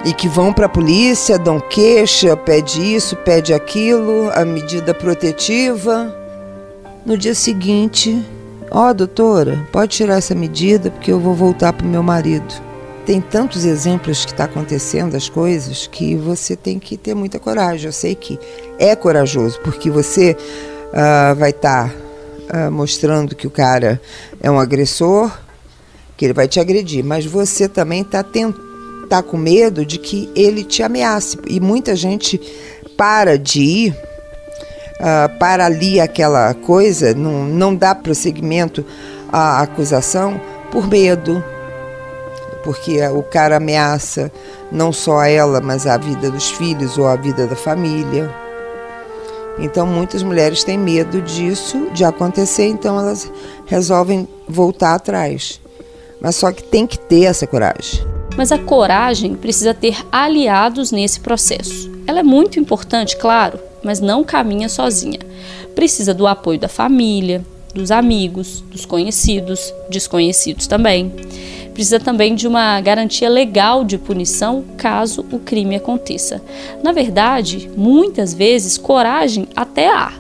e 0.05 0.15
que 0.15 0.29
vão 0.29 0.53
para 0.53 0.67
a 0.67 0.69
polícia, 0.69 1.39
dão 1.39 1.61
queixa, 1.61 2.37
pede 2.37 2.95
isso, 2.95 3.17
pede 3.17 3.53
aquilo, 3.53 4.31
a 4.33 4.45
medida 4.45 4.95
protetiva. 4.95 6.15
No 7.05 7.19
dia 7.19 7.35
seguinte, 7.35 8.25
ó, 8.71 8.89
oh, 8.91 8.95
doutora, 8.95 9.67
pode 9.71 9.97
tirar 9.97 10.17
essa 10.17 10.35
medida 10.35 10.91
porque 10.91 11.13
eu 11.13 11.21
vou 11.21 11.35
voltar 11.35 11.73
para 11.73 11.87
o 11.87 11.91
meu 11.91 12.03
marido. 12.03 12.55
Tem 13.05 13.21
tantos 13.21 13.65
exemplos 13.65 14.25
que 14.25 14.33
está 14.33 14.45
acontecendo 14.45 15.17
as 15.17 15.29
coisas 15.29 15.87
que 15.87 16.15
você 16.17 16.55
tem 16.55 16.79
que 16.79 16.97
ter 16.97 17.15
muita 17.15 17.39
coragem. 17.39 17.87
Eu 17.87 17.93
sei 17.93 18.15
que 18.15 18.39
é 18.79 18.95
corajoso 18.95 19.59
porque 19.63 19.91
você 19.91 20.37
uh, 20.93 21.35
vai 21.35 21.51
estar 21.51 21.93
tá, 22.49 22.69
uh, 22.69 22.71
mostrando 22.71 23.35
que 23.35 23.47
o 23.47 23.51
cara 23.51 24.01
é 24.41 24.51
um 24.51 24.61
agressor, 24.61 25.31
que 26.17 26.25
ele 26.25 26.35
vai 26.35 26.47
te 26.47 26.61
agredir, 26.61 27.05
mas 27.05 27.27
você 27.27 27.69
também 27.69 28.03
está 28.03 28.23
tentando 28.23 28.70
está 29.11 29.25
com 29.25 29.37
medo 29.37 29.85
de 29.85 29.99
que 29.99 30.31
ele 30.37 30.63
te 30.63 30.85
ameace. 30.85 31.37
E 31.49 31.59
muita 31.59 31.97
gente 31.97 32.41
para 32.97 33.37
de 33.37 33.61
ir, 33.61 33.97
uh, 35.01 35.39
para 35.39 35.67
ali 35.67 36.01
aquela 36.01 36.55
coisa, 36.55 37.13
não, 37.13 37.45
não 37.45 37.75
dá 37.75 37.93
prosseguimento 37.93 38.85
à 39.33 39.61
acusação 39.61 40.41
por 40.71 40.87
medo. 40.87 41.43
Porque 42.63 43.05
o 43.09 43.23
cara 43.23 43.57
ameaça 43.57 44.31
não 44.71 44.93
só 44.93 45.25
ela, 45.25 45.61
mas 45.61 45.89
a 45.89 45.97
vida 45.97 46.31
dos 46.31 46.49
filhos 46.53 46.97
ou 46.97 47.09
a 47.09 47.17
vida 47.17 47.49
da 47.49 47.57
família. 47.57 48.31
Então 49.59 49.87
muitas 49.87 50.23
mulheres 50.23 50.63
têm 50.63 50.79
medo 50.79 51.21
disso, 51.21 51.89
de 51.93 52.05
acontecer, 52.05 52.67
então 52.69 52.99
elas 52.99 53.31
resolvem 53.67 54.29
voltar 54.49 54.95
atrás. 54.95 55.61
Mas 56.21 56.37
só 56.37 56.53
que 56.53 56.63
tem 56.63 56.87
que 56.87 56.99
ter 56.99 57.25
essa 57.25 57.47
coragem 57.47 58.20
mas 58.41 58.51
a 58.51 58.59
coragem 58.59 59.35
precisa 59.35 59.75
ter 59.75 59.99
aliados 60.11 60.91
nesse 60.91 61.21
processo. 61.21 61.91
Ela 62.07 62.21
é 62.21 62.23
muito 62.23 62.59
importante, 62.59 63.19
claro, 63.19 63.61
mas 63.85 64.01
não 64.01 64.25
caminha 64.25 64.67
sozinha. 64.67 65.19
Precisa 65.75 66.15
do 66.15 66.27
apoio 66.27 66.59
da 66.59 66.67
família, 66.67 67.45
dos 67.75 67.91
amigos, 67.91 68.65
dos 68.73 68.87
conhecidos, 68.87 69.75
desconhecidos 69.91 70.67
também. 70.67 71.13
Precisa 71.75 72.01
também 72.01 72.35
de 72.35 72.49
uma 72.49 72.81
garantia 72.81 73.29
legal 73.29 73.85
de 73.85 73.99
punição 73.99 74.65
caso 74.79 75.23
o 75.31 75.39
crime 75.39 75.77
aconteça. 75.77 76.41
Na 76.83 76.93
verdade, 76.93 77.71
muitas 77.77 78.33
vezes 78.33 78.79
coragem 78.79 79.49
até 79.55 79.95
há, 79.95 80.15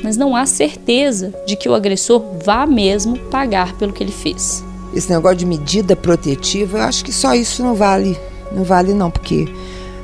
mas 0.00 0.16
não 0.16 0.36
há 0.36 0.46
certeza 0.46 1.34
de 1.44 1.56
que 1.56 1.68
o 1.68 1.74
agressor 1.74 2.22
vá 2.44 2.66
mesmo 2.66 3.18
pagar 3.32 3.76
pelo 3.76 3.92
que 3.92 4.04
ele 4.04 4.12
fez 4.12 4.62
esse 4.94 5.10
negócio 5.10 5.38
de 5.38 5.46
medida 5.46 5.96
protetiva, 5.96 6.78
eu 6.78 6.82
acho 6.82 7.04
que 7.04 7.12
só 7.12 7.34
isso 7.34 7.62
não 7.62 7.74
vale. 7.74 8.18
Não 8.52 8.62
vale 8.62 8.94
não, 8.94 9.10
porque 9.10 9.52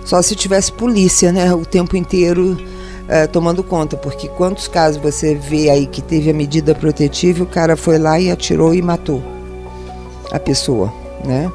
só 0.05 0.21
se 0.21 0.35
tivesse 0.35 0.73
polícia, 0.73 1.31
né, 1.31 1.55
o 1.55 1.65
tempo 1.65 1.97
inteiro 1.97 2.59
é, 3.07 3.27
tomando 3.27 3.63
conta, 3.63 3.97
porque 3.97 4.29
quantos 4.29 4.67
casos 4.67 5.01
você 5.01 5.35
vê 5.35 5.71
aí 5.71 5.87
que 5.87 6.03
teve 6.03 6.31
a 6.31 6.35
medida 6.35 6.75
protetiva 6.75 7.45
o 7.45 7.47
cara 7.47 7.77
foi 7.77 7.99
lá 7.99 8.19
e 8.19 8.31
atirou 8.31 8.75
e 8.75 8.83
matou 8.83 9.23
a 10.33 10.39
pessoa, 10.39 10.93
né? 11.25 11.51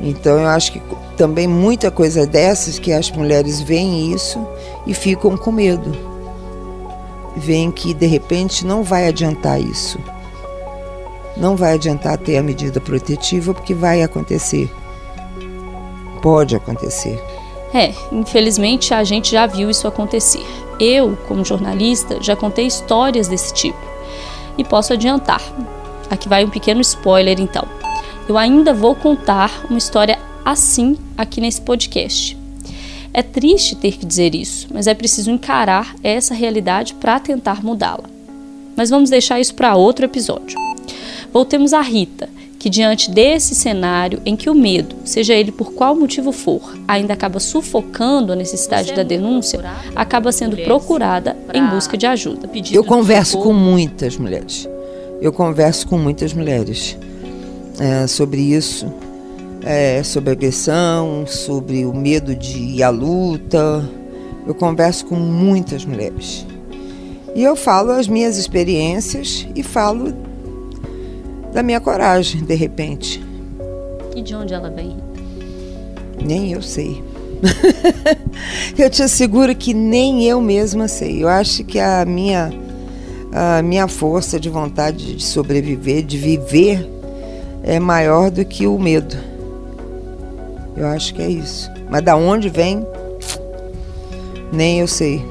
Então 0.00 0.38
eu 0.40 0.46
acho 0.46 0.72
que 0.72 0.82
também 1.16 1.46
muita 1.46 1.90
coisa 1.90 2.26
dessas 2.26 2.78
que 2.78 2.92
as 2.92 3.10
mulheres 3.10 3.60
veem 3.60 4.12
isso 4.12 4.46
e 4.86 4.92
ficam 4.92 5.36
com 5.36 5.50
medo. 5.50 5.96
Veem 7.36 7.70
que 7.70 7.94
de 7.94 8.06
repente 8.06 8.66
não 8.66 8.82
vai 8.82 9.08
adiantar 9.08 9.60
isso 9.60 9.98
não 11.36 11.56
vai 11.56 11.74
adiantar 11.74 12.18
ter 12.18 12.36
a 12.38 12.42
medida 12.42 12.80
protetiva 12.80 13.52
porque 13.52 13.74
vai 13.74 14.02
acontecer. 14.02 14.70
Pode 16.22 16.56
acontecer. 16.56 17.22
É, 17.74 17.92
infelizmente 18.10 18.94
a 18.94 19.04
gente 19.04 19.32
já 19.32 19.46
viu 19.46 19.68
isso 19.68 19.86
acontecer. 19.86 20.44
Eu, 20.80 21.16
como 21.28 21.44
jornalista, 21.44 22.22
já 22.22 22.34
contei 22.34 22.66
histórias 22.66 23.28
desse 23.28 23.52
tipo. 23.52 23.78
E 24.56 24.64
posso 24.64 24.92
adiantar. 24.92 25.42
Aqui 26.08 26.28
vai 26.28 26.44
um 26.44 26.50
pequeno 26.50 26.80
spoiler 26.80 27.40
então. 27.40 27.66
Eu 28.28 28.38
ainda 28.38 28.72
vou 28.72 28.94
contar 28.94 29.66
uma 29.68 29.78
história 29.78 30.18
assim 30.44 30.96
aqui 31.16 31.40
nesse 31.40 31.60
podcast. 31.60 32.36
É 33.12 33.22
triste 33.22 33.74
ter 33.76 33.92
que 33.92 34.04
dizer 34.04 34.34
isso, 34.34 34.68
mas 34.72 34.86
é 34.86 34.94
preciso 34.94 35.30
encarar 35.30 35.94
essa 36.02 36.34
realidade 36.34 36.94
para 36.94 37.18
tentar 37.18 37.62
mudá-la. 37.62 38.04
Mas 38.76 38.90
vamos 38.90 39.08
deixar 39.08 39.40
isso 39.40 39.54
para 39.54 39.74
outro 39.74 40.04
episódio. 40.04 40.58
Voltemos 41.36 41.74
a 41.74 41.82
Rita, 41.82 42.30
que 42.58 42.70
diante 42.70 43.10
desse 43.10 43.54
cenário 43.54 44.22
em 44.24 44.34
que 44.34 44.48
o 44.48 44.54
medo, 44.54 44.96
seja 45.04 45.34
ele 45.34 45.52
por 45.52 45.74
qual 45.74 45.94
motivo 45.94 46.32
for, 46.32 46.74
ainda 46.88 47.12
acaba 47.12 47.38
sufocando 47.38 48.32
a 48.32 48.34
necessidade 48.34 48.94
da 48.94 49.02
denúncia, 49.02 49.60
acaba 49.94 50.32
sendo 50.32 50.56
procurada 50.56 51.36
em 51.52 51.62
busca 51.66 51.94
de 51.94 52.06
ajuda. 52.06 52.48
Eu 52.72 52.82
converso 52.82 53.36
com 53.36 53.52
muitas 53.52 54.16
mulheres. 54.16 54.66
Eu 55.20 55.30
converso 55.30 55.86
com 55.86 55.98
muitas 55.98 56.32
mulheres 56.32 56.96
é, 57.78 58.06
sobre 58.06 58.40
isso, 58.40 58.90
é, 59.62 60.02
sobre 60.02 60.30
agressão, 60.30 61.26
sobre 61.26 61.84
o 61.84 61.92
medo 61.92 62.34
de 62.34 62.58
ir 62.58 62.82
à 62.82 62.88
luta. 62.88 63.86
Eu 64.46 64.54
converso 64.54 65.04
com 65.04 65.16
muitas 65.16 65.84
mulheres. 65.84 66.46
E 67.34 67.42
eu 67.42 67.54
falo 67.54 67.90
as 67.90 68.08
minhas 68.08 68.38
experiências 68.38 69.46
e 69.54 69.62
falo 69.62 70.14
da 71.56 71.62
minha 71.62 71.80
coragem, 71.80 72.44
de 72.44 72.54
repente. 72.54 73.24
E 74.14 74.20
de 74.20 74.34
onde 74.34 74.52
ela 74.52 74.68
vem? 74.68 74.94
Nem 76.22 76.52
eu 76.52 76.60
sei. 76.60 77.02
eu 78.76 78.90
te 78.90 79.02
asseguro 79.02 79.54
que 79.54 79.72
nem 79.72 80.24
eu 80.24 80.38
mesma 80.38 80.86
sei. 80.86 81.24
Eu 81.24 81.28
acho 81.28 81.64
que 81.64 81.80
a 81.80 82.04
minha, 82.04 82.52
a 83.32 83.62
minha 83.62 83.88
força 83.88 84.38
de 84.38 84.50
vontade 84.50 85.16
de 85.16 85.24
sobreviver, 85.24 86.02
de 86.02 86.18
viver, 86.18 86.86
é 87.62 87.80
maior 87.80 88.30
do 88.30 88.44
que 88.44 88.66
o 88.66 88.78
medo. 88.78 89.16
Eu 90.76 90.86
acho 90.88 91.14
que 91.14 91.22
é 91.22 91.28
isso. 91.30 91.70
Mas 91.88 92.02
da 92.02 92.16
onde 92.16 92.50
vem, 92.50 92.86
nem 94.52 94.80
eu 94.80 94.86
sei. 94.86 95.24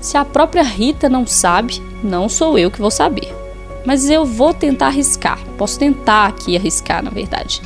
Se 0.00 0.16
a 0.16 0.24
própria 0.24 0.62
Rita 0.62 1.06
não 1.06 1.26
sabe, 1.26 1.82
não 2.02 2.30
sou 2.30 2.58
eu 2.58 2.70
que 2.70 2.80
vou 2.80 2.90
saber. 2.90 3.39
Mas 3.84 4.08
eu 4.10 4.24
vou 4.24 4.52
tentar 4.52 4.88
arriscar. 4.88 5.38
Posso 5.56 5.78
tentar 5.78 6.26
aqui 6.26 6.56
arriscar, 6.56 7.02
na 7.02 7.10
verdade. 7.10 7.62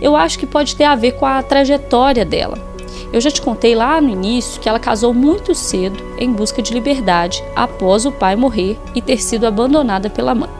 Eu 0.00 0.14
acho 0.14 0.38
que 0.38 0.46
pode 0.46 0.76
ter 0.76 0.84
a 0.84 0.94
ver 0.94 1.12
com 1.12 1.26
a 1.26 1.42
trajetória 1.42 2.24
dela. 2.24 2.58
Eu 3.12 3.20
já 3.20 3.30
te 3.30 3.40
contei 3.40 3.74
lá 3.74 4.00
no 4.00 4.10
início 4.10 4.60
que 4.60 4.68
ela 4.68 4.78
casou 4.78 5.14
muito 5.14 5.54
cedo 5.54 6.02
em 6.18 6.30
busca 6.30 6.60
de 6.60 6.74
liberdade 6.74 7.42
após 7.54 8.04
o 8.04 8.12
pai 8.12 8.36
morrer 8.36 8.76
e 8.94 9.00
ter 9.00 9.22
sido 9.22 9.46
abandonada 9.46 10.10
pela 10.10 10.34
mãe. 10.34 10.50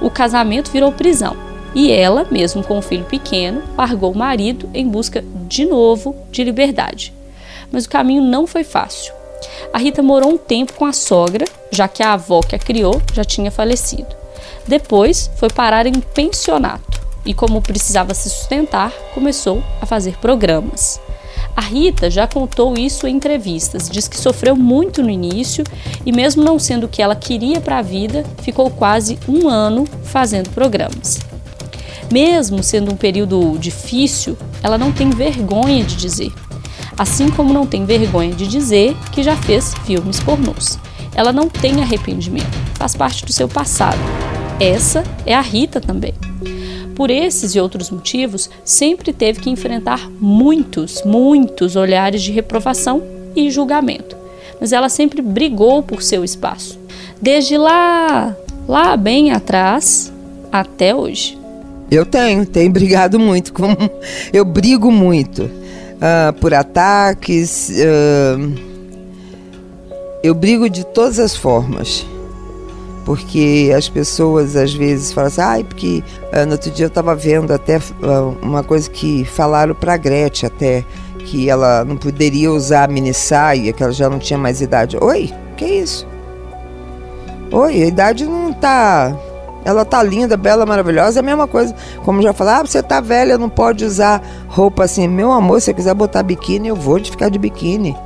O 0.00 0.08
casamento 0.08 0.70
virou 0.70 0.92
prisão 0.92 1.36
e 1.74 1.90
ela, 1.90 2.26
mesmo 2.30 2.64
com 2.64 2.78
um 2.78 2.82
filho 2.82 3.04
pequeno, 3.04 3.62
largou 3.76 4.12
o 4.12 4.18
marido 4.18 4.68
em 4.72 4.88
busca 4.88 5.22
de 5.46 5.64
novo 5.64 6.16
de 6.30 6.42
liberdade. 6.42 7.12
Mas 7.70 7.84
o 7.84 7.90
caminho 7.90 8.22
não 8.22 8.46
foi 8.46 8.64
fácil. 8.64 9.12
A 9.72 9.78
Rita 9.78 10.02
morou 10.02 10.30
um 10.30 10.38
tempo 10.38 10.72
com 10.74 10.84
a 10.84 10.92
sogra, 10.92 11.44
já 11.70 11.86
que 11.86 12.02
a 12.02 12.14
avó 12.14 12.40
que 12.40 12.56
a 12.56 12.58
criou 12.58 13.00
já 13.12 13.24
tinha 13.24 13.50
falecido. 13.50 14.19
Depois 14.66 15.30
foi 15.36 15.48
parar 15.48 15.86
em 15.86 16.00
pensionato 16.00 17.00
e, 17.24 17.34
como 17.34 17.60
precisava 17.60 18.14
se 18.14 18.30
sustentar, 18.30 18.92
começou 19.14 19.62
a 19.80 19.86
fazer 19.86 20.16
programas. 20.18 21.00
A 21.56 21.60
Rita 21.60 22.10
já 22.10 22.26
contou 22.26 22.74
isso 22.74 23.06
em 23.06 23.16
entrevistas, 23.16 23.88
diz 23.90 24.08
que 24.08 24.16
sofreu 24.16 24.56
muito 24.56 25.02
no 25.02 25.10
início 25.10 25.64
e, 26.06 26.12
mesmo 26.12 26.44
não 26.44 26.58
sendo 26.58 26.84
o 26.84 26.88
que 26.88 27.02
ela 27.02 27.16
queria 27.16 27.60
para 27.60 27.78
a 27.78 27.82
vida, 27.82 28.24
ficou 28.42 28.70
quase 28.70 29.18
um 29.28 29.48
ano 29.48 29.86
fazendo 30.04 30.50
programas. 30.50 31.18
Mesmo 32.10 32.62
sendo 32.62 32.92
um 32.92 32.96
período 32.96 33.56
difícil, 33.58 34.36
ela 34.62 34.78
não 34.78 34.90
tem 34.90 35.10
vergonha 35.10 35.84
de 35.84 35.96
dizer. 35.96 36.32
Assim 36.96 37.30
como 37.30 37.52
não 37.52 37.66
tem 37.66 37.84
vergonha 37.84 38.34
de 38.34 38.46
dizer 38.46 38.96
que 39.12 39.22
já 39.22 39.36
fez 39.36 39.74
filmes 39.84 40.20
pornôs. 40.20 40.78
Ela 41.14 41.32
não 41.32 41.48
tem 41.48 41.80
arrependimento, 41.80 42.56
faz 42.74 42.94
parte 42.96 43.24
do 43.24 43.32
seu 43.32 43.48
passado. 43.48 43.98
Essa 44.60 45.02
é 45.24 45.34
a 45.34 45.40
Rita 45.40 45.80
também. 45.80 46.12
Por 46.94 47.10
esses 47.10 47.54
e 47.54 47.60
outros 47.60 47.90
motivos, 47.90 48.50
sempre 48.62 49.10
teve 49.10 49.40
que 49.40 49.48
enfrentar 49.48 50.06
muitos, 50.20 51.02
muitos 51.02 51.76
olhares 51.76 52.20
de 52.20 52.30
reprovação 52.30 53.02
e 53.34 53.50
julgamento. 53.50 54.14
Mas 54.60 54.74
ela 54.74 54.90
sempre 54.90 55.22
brigou 55.22 55.82
por 55.82 56.02
seu 56.02 56.22
espaço. 56.22 56.78
Desde 57.22 57.56
lá, 57.56 58.36
lá 58.68 58.98
bem 58.98 59.32
atrás, 59.32 60.12
até 60.52 60.94
hoje. 60.94 61.38
Eu 61.90 62.04
tenho, 62.04 62.44
tenho 62.44 62.70
brigado 62.70 63.18
muito. 63.18 63.54
Com, 63.54 63.74
eu 64.30 64.44
brigo 64.44 64.92
muito 64.92 65.44
uh, 65.44 66.34
por 66.38 66.52
ataques. 66.52 67.70
Uh, 67.70 68.54
eu 70.22 70.34
brigo 70.34 70.68
de 70.68 70.84
todas 70.84 71.18
as 71.18 71.34
formas. 71.34 72.04
Porque 73.04 73.72
as 73.76 73.88
pessoas 73.88 74.56
às 74.56 74.74
vezes 74.74 75.12
falam 75.12 75.28
assim, 75.28 75.40
ai, 75.40 75.64
porque 75.64 76.04
uh, 76.32 76.46
no 76.46 76.52
outro 76.52 76.70
dia 76.70 76.84
eu 76.84 76.88
estava 76.88 77.14
vendo 77.14 77.52
até 77.52 77.80
uma 78.42 78.62
coisa 78.62 78.88
que 78.88 79.24
falaram 79.24 79.74
para 79.74 79.94
a 79.94 79.96
Gretchen 79.96 80.46
até, 80.46 80.84
que 81.18 81.48
ela 81.48 81.84
não 81.84 81.96
poderia 81.96 82.52
usar 82.52 82.84
a 82.84 82.92
mini 82.92 83.14
saia, 83.14 83.72
que 83.72 83.82
ela 83.82 83.92
já 83.92 84.08
não 84.08 84.18
tinha 84.18 84.38
mais 84.38 84.60
idade. 84.60 84.96
Oi, 85.00 85.32
que 85.56 85.64
isso? 85.64 86.06
Oi, 87.50 87.82
a 87.82 87.86
idade 87.86 88.26
não 88.26 88.52
tá 88.52 89.16
ela 89.64 89.84
tá 89.84 90.02
linda, 90.02 90.36
bela, 90.36 90.64
maravilhosa, 90.64 91.18
é 91.18 91.20
a 91.20 91.22
mesma 91.22 91.46
coisa. 91.46 91.74
Como 92.04 92.22
já 92.22 92.32
falei, 92.32 92.54
ah, 92.54 92.62
você 92.62 92.82
tá 92.82 93.00
velha, 93.00 93.36
não 93.36 93.48
pode 93.48 93.84
usar 93.84 94.22
roupa 94.48 94.84
assim. 94.84 95.06
Meu 95.06 95.30
amor, 95.32 95.60
se 95.60 95.66
você 95.66 95.74
quiser 95.74 95.94
botar 95.94 96.22
biquíni, 96.22 96.68
eu 96.68 96.76
vou 96.76 96.98
de 96.98 97.10
ficar 97.10 97.28
de 97.28 97.38
biquíni. 97.38 97.96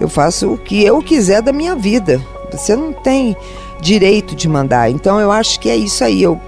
Eu 0.00 0.08
faço 0.08 0.52
o 0.52 0.58
que 0.58 0.84
eu 0.84 1.02
quiser 1.02 1.42
da 1.42 1.52
minha 1.52 1.74
vida. 1.74 2.20
Você 2.52 2.76
não 2.76 2.92
tem 2.92 3.36
direito 3.80 4.34
de 4.34 4.48
mandar. 4.48 4.90
Então 4.90 5.20
eu 5.20 5.30
acho 5.30 5.60
que 5.60 5.68
é 5.68 5.76
isso 5.76 6.04
aí. 6.04 6.22
Eu, 6.22 6.40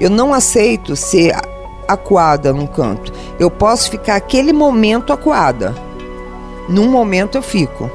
eu 0.00 0.10
não 0.10 0.32
aceito 0.32 0.96
ser 0.96 1.34
acuada 1.86 2.52
num 2.52 2.66
canto. 2.66 3.12
Eu 3.38 3.50
posso 3.50 3.90
ficar 3.90 4.16
aquele 4.16 4.52
momento 4.52 5.12
acuada. 5.12 5.74
Num 6.68 6.88
momento 6.88 7.36
eu 7.36 7.42
fico. 7.42 7.90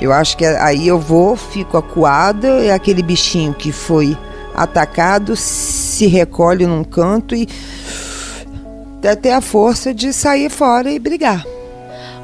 Eu 0.00 0.12
acho 0.12 0.36
que 0.36 0.44
aí 0.44 0.86
eu 0.86 0.98
vou, 0.98 1.36
fico 1.36 1.76
acuada, 1.76 2.48
é 2.62 2.70
aquele 2.70 3.02
bichinho 3.02 3.54
que 3.54 3.72
foi 3.72 4.16
atacado, 4.54 5.34
se 5.36 6.06
recolhe 6.06 6.66
num 6.66 6.84
canto 6.84 7.34
e 7.34 7.48
até 9.06 9.34
a 9.34 9.40
força 9.40 9.94
de 9.94 10.12
sair 10.12 10.50
fora 10.50 10.90
e 10.90 10.98
brigar. 10.98 11.44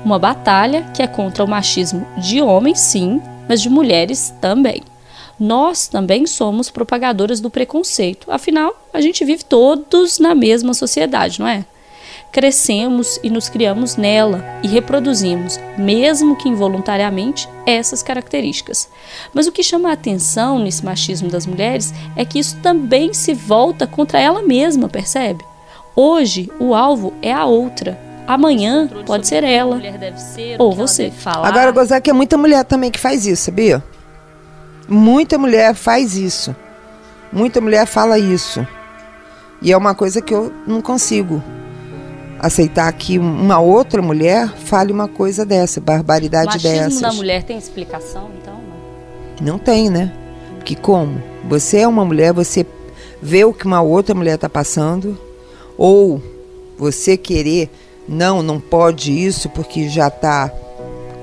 Uma 0.04 0.18
batalha 0.18 0.82
que 0.94 1.02
é 1.02 1.06
contra 1.06 1.44
o 1.44 1.48
machismo 1.48 2.04
de 2.18 2.42
homens, 2.42 2.80
sim, 2.80 3.22
mas 3.48 3.60
de 3.60 3.68
mulheres 3.68 4.34
também. 4.40 4.82
Nós 5.38 5.88
também 5.88 6.26
somos 6.26 6.70
propagadoras 6.70 7.40
do 7.40 7.50
preconceito, 7.50 8.30
afinal, 8.30 8.74
a 8.92 9.00
gente 9.00 9.24
vive 9.24 9.44
todos 9.44 10.18
na 10.18 10.34
mesma 10.34 10.74
sociedade, 10.74 11.40
não 11.40 11.48
é? 11.48 11.64
crescemos 12.32 13.20
e 13.22 13.28
nos 13.28 13.50
criamos 13.50 13.96
nela 13.96 14.42
e 14.62 14.66
reproduzimos, 14.66 15.60
mesmo 15.76 16.34
que 16.34 16.48
involuntariamente, 16.48 17.46
essas 17.66 18.02
características. 18.02 18.88
Mas 19.34 19.46
o 19.46 19.52
que 19.52 19.62
chama 19.62 19.90
a 19.90 19.92
atenção 19.92 20.58
nesse 20.58 20.82
machismo 20.82 21.28
das 21.28 21.46
mulheres 21.46 21.92
é 22.16 22.24
que 22.24 22.38
isso 22.38 22.56
também 22.62 23.12
se 23.12 23.34
volta 23.34 23.86
contra 23.86 24.18
ela 24.18 24.42
mesma, 24.42 24.88
percebe? 24.88 25.44
Hoje, 25.94 26.50
o 26.58 26.74
alvo 26.74 27.12
é 27.20 27.30
a 27.30 27.44
outra. 27.44 28.00
Amanhã 28.26 28.88
pode 29.04 29.26
ser 29.26 29.44
ela 29.44 29.80
ser, 30.16 30.56
ou 30.58 30.72
você. 30.72 31.12
Agora, 31.24 31.70
gozar 31.72 32.00
que 32.00 32.10
é 32.10 32.12
muita 32.12 32.36
mulher 32.36 32.64
também 32.64 32.90
que 32.90 32.98
faz 32.98 33.26
isso, 33.26 33.44
sabia? 33.44 33.82
Muita 34.88 35.38
mulher 35.38 35.74
faz 35.74 36.16
isso. 36.16 36.54
Muita 37.32 37.60
mulher 37.60 37.86
fala 37.86 38.18
isso. 38.18 38.66
E 39.60 39.72
é 39.72 39.76
uma 39.76 39.94
coisa 39.94 40.20
que 40.20 40.34
eu 40.34 40.52
não 40.66 40.80
consigo 40.80 41.42
aceitar 42.38 42.92
que 42.92 43.18
uma 43.18 43.60
outra 43.60 44.02
mulher 44.02 44.48
fale 44.48 44.92
uma 44.92 45.06
coisa 45.06 45.46
dessa, 45.46 45.80
barbaridade 45.80 46.58
dessa. 46.58 46.68
O 46.68 46.70
machismo 46.70 46.88
dessas. 46.88 47.00
da 47.00 47.12
mulher 47.12 47.42
tem 47.44 47.56
explicação, 47.56 48.30
então? 48.40 48.54
Não? 49.40 49.52
não 49.52 49.58
tem, 49.58 49.88
né? 49.88 50.12
Porque 50.56 50.74
como? 50.74 51.22
Você 51.48 51.78
é 51.78 51.88
uma 51.88 52.04
mulher, 52.04 52.32
você 52.32 52.66
vê 53.22 53.44
o 53.44 53.52
que 53.52 53.64
uma 53.64 53.80
outra 53.80 54.14
mulher 54.14 54.34
está 54.34 54.48
passando, 54.48 55.16
ou 55.78 56.20
você 56.76 57.16
querer, 57.16 57.70
não, 58.08 58.42
não 58.42 58.60
pode 58.60 59.12
isso 59.12 59.48
porque 59.50 59.88
já 59.88 60.08
está 60.08 60.50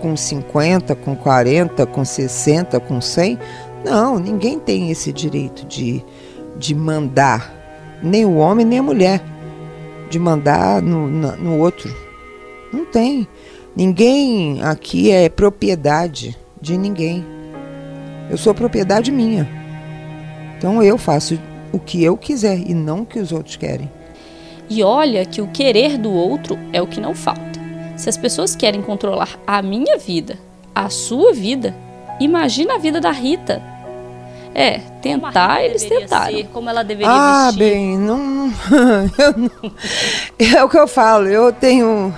com 0.01 0.15
50, 0.15 0.95
com 0.95 1.15
40, 1.15 1.85
com 1.85 2.05
60, 2.05 2.79
com 2.79 3.01
100. 3.01 3.37
Não, 3.83 4.17
ninguém 4.17 4.59
tem 4.59 4.89
esse 4.89 5.11
direito 5.11 5.65
de, 5.65 6.03
de 6.57 6.73
mandar, 6.73 7.53
nem 8.01 8.25
o 8.25 8.35
homem 8.37 8.65
nem 8.65 8.79
a 8.79 8.83
mulher 8.83 9.21
de 10.09 10.17
mandar 10.17 10.81
no, 10.81 11.07
no 11.07 11.59
outro. 11.59 11.95
Não 12.73 12.85
tem. 12.85 13.27
Ninguém 13.75 14.61
aqui 14.63 15.11
é 15.11 15.29
propriedade 15.29 16.35
de 16.59 16.77
ninguém. 16.77 17.25
Eu 18.29 18.37
sou 18.37 18.53
propriedade 18.53 19.11
minha. 19.11 19.47
Então 20.57 20.83
eu 20.83 20.97
faço 20.97 21.39
o 21.71 21.79
que 21.79 22.03
eu 22.03 22.17
quiser 22.17 22.57
e 22.57 22.73
não 22.73 23.01
o 23.01 23.05
que 23.05 23.19
os 23.19 23.31
outros 23.31 23.55
querem. 23.55 23.89
E 24.69 24.83
olha 24.83 25.25
que 25.25 25.41
o 25.41 25.47
querer 25.47 25.97
do 25.97 26.11
outro 26.11 26.57
é 26.71 26.81
o 26.81 26.87
que 26.87 27.01
não 27.01 27.15
falta. 27.15 27.59
Se 27.97 28.07
as 28.07 28.17
pessoas 28.17 28.55
querem 28.55 28.81
controlar 28.81 29.39
a 29.45 29.61
minha 29.61 29.97
vida, 29.97 30.37
a 30.73 30.89
sua 30.89 31.33
vida, 31.33 31.75
imagina 32.19 32.75
a 32.75 32.77
vida 32.77 33.01
da 33.01 33.11
Rita, 33.11 33.61
é, 34.53 34.79
tentar 35.01 35.63
eles 35.63 35.83
tentaram. 35.83 36.35
Ser, 36.35 36.47
como 36.47 36.69
ela 36.69 36.83
deveria 36.83 37.11
ah, 37.11 37.45
vestir. 37.45 37.59
bem, 37.59 37.97
não, 37.97 38.47
não, 39.37 39.71
É 40.37 40.63
o 40.63 40.69
que 40.69 40.77
eu 40.77 40.87
falo, 40.87 41.27
eu 41.27 41.51
tenho. 41.51 42.13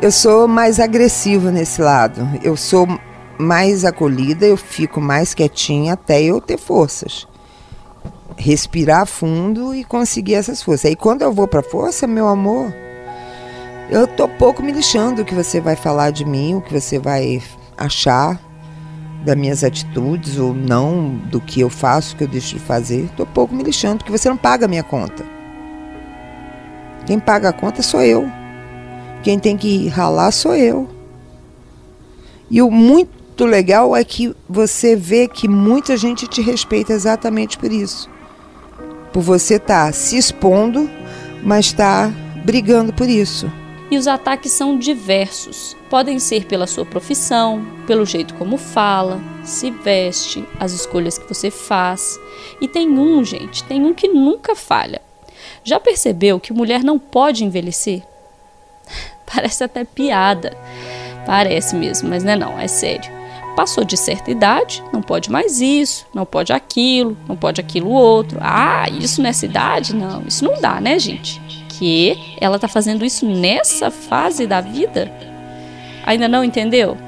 Eu 0.00 0.12
sou 0.12 0.46
mais 0.46 0.78
agressiva 0.78 1.50
nesse 1.50 1.80
lado. 1.80 2.28
Eu 2.42 2.56
sou 2.56 2.86
mais 3.38 3.84
acolhida, 3.84 4.44
eu 4.46 4.56
fico 4.56 5.00
mais 5.00 5.34
quietinha 5.34 5.94
até 5.94 6.22
eu 6.22 6.40
ter 6.40 6.58
forças. 6.58 7.26
Respirar 8.36 9.06
fundo 9.06 9.74
e 9.74 9.84
conseguir 9.84 10.34
essas 10.34 10.62
forças. 10.62 10.86
Aí 10.86 10.96
quando 10.96 11.22
eu 11.22 11.32
vou 11.32 11.46
pra 11.46 11.62
força, 11.62 12.06
meu 12.06 12.28
amor, 12.28 12.72
eu 13.88 14.06
tô 14.06 14.26
pouco 14.26 14.62
me 14.62 14.72
lixando 14.72 15.22
o 15.22 15.24
que 15.24 15.34
você 15.34 15.60
vai 15.60 15.76
falar 15.76 16.10
de 16.10 16.24
mim, 16.24 16.54
o 16.54 16.60
que 16.60 16.72
você 16.72 16.98
vai 16.98 17.40
achar 17.76 18.40
das 19.24 19.36
minhas 19.36 19.64
atitudes 19.64 20.38
ou 20.38 20.54
não 20.54 21.16
do 21.30 21.40
que 21.40 21.60
eu 21.60 21.68
faço, 21.68 22.16
que 22.16 22.24
eu 22.24 22.28
deixo 22.28 22.54
de 22.54 22.60
fazer, 22.60 23.04
estou 23.04 23.26
pouco 23.26 23.54
me 23.54 23.62
lixando, 23.62 23.98
porque 23.98 24.16
você 24.16 24.28
não 24.28 24.36
paga 24.36 24.66
a 24.66 24.68
minha 24.68 24.82
conta. 24.82 25.24
Quem 27.06 27.18
paga 27.20 27.50
a 27.50 27.52
conta 27.52 27.82
sou 27.82 28.02
eu. 28.02 28.30
Quem 29.22 29.38
tem 29.38 29.56
que 29.56 29.88
ralar 29.88 30.30
sou 30.30 30.54
eu. 30.54 30.88
E 32.50 32.62
o 32.62 32.70
muito 32.70 33.44
legal 33.44 33.96
é 33.96 34.04
que 34.04 34.34
você 34.48 34.94
vê 34.94 35.26
que 35.26 35.48
muita 35.48 35.96
gente 35.96 36.26
te 36.26 36.40
respeita 36.40 36.92
exatamente 36.92 37.58
por 37.58 37.72
isso. 37.72 38.08
Por 39.16 39.22
você 39.22 39.54
estar 39.54 39.86
tá 39.86 39.92
se 39.92 40.18
expondo, 40.18 40.90
mas 41.42 41.64
está 41.64 42.12
brigando 42.44 42.92
por 42.92 43.08
isso. 43.08 43.50
E 43.90 43.96
os 43.96 44.06
ataques 44.06 44.52
são 44.52 44.78
diversos. 44.78 45.74
Podem 45.88 46.18
ser 46.18 46.44
pela 46.44 46.66
sua 46.66 46.84
profissão, 46.84 47.66
pelo 47.86 48.04
jeito 48.04 48.34
como 48.34 48.58
fala, 48.58 49.18
se 49.42 49.70
veste, 49.70 50.44
as 50.60 50.72
escolhas 50.72 51.16
que 51.16 51.26
você 51.26 51.50
faz. 51.50 52.20
E 52.60 52.68
tem 52.68 52.90
um, 52.90 53.24
gente, 53.24 53.64
tem 53.64 53.86
um 53.86 53.94
que 53.94 54.06
nunca 54.06 54.54
falha. 54.54 55.00
Já 55.64 55.80
percebeu 55.80 56.38
que 56.38 56.52
mulher 56.52 56.84
não 56.84 56.98
pode 56.98 57.42
envelhecer? 57.42 58.02
Parece 59.24 59.64
até 59.64 59.82
piada. 59.82 60.54
Parece 61.24 61.74
mesmo, 61.74 62.10
mas 62.10 62.22
não 62.22 62.32
é 62.32 62.36
não, 62.36 62.60
é 62.60 62.68
sério. 62.68 63.10
Passou 63.56 63.84
de 63.84 63.96
certa 63.96 64.30
idade, 64.30 64.84
não 64.92 65.00
pode 65.00 65.30
mais 65.30 65.60
isso, 65.60 66.06
não 66.14 66.26
pode 66.26 66.52
aquilo, 66.52 67.16
não 67.26 67.36
pode 67.36 67.60
aquilo 67.60 67.90
outro. 67.90 68.38
Ah, 68.40 68.86
isso 68.90 69.22
nessa 69.22 69.46
idade? 69.46 69.96
Não, 69.96 70.22
isso 70.26 70.44
não 70.44 70.60
dá, 70.60 70.78
né, 70.78 70.98
gente? 70.98 71.40
Que 71.70 72.36
ela 72.38 72.58
tá 72.58 72.68
fazendo 72.68 73.04
isso 73.04 73.26
nessa 73.26 73.90
fase 73.90 74.46
da 74.46 74.60
vida? 74.60 75.10
Ainda 76.04 76.28
não 76.28 76.44
entendeu? 76.44 76.98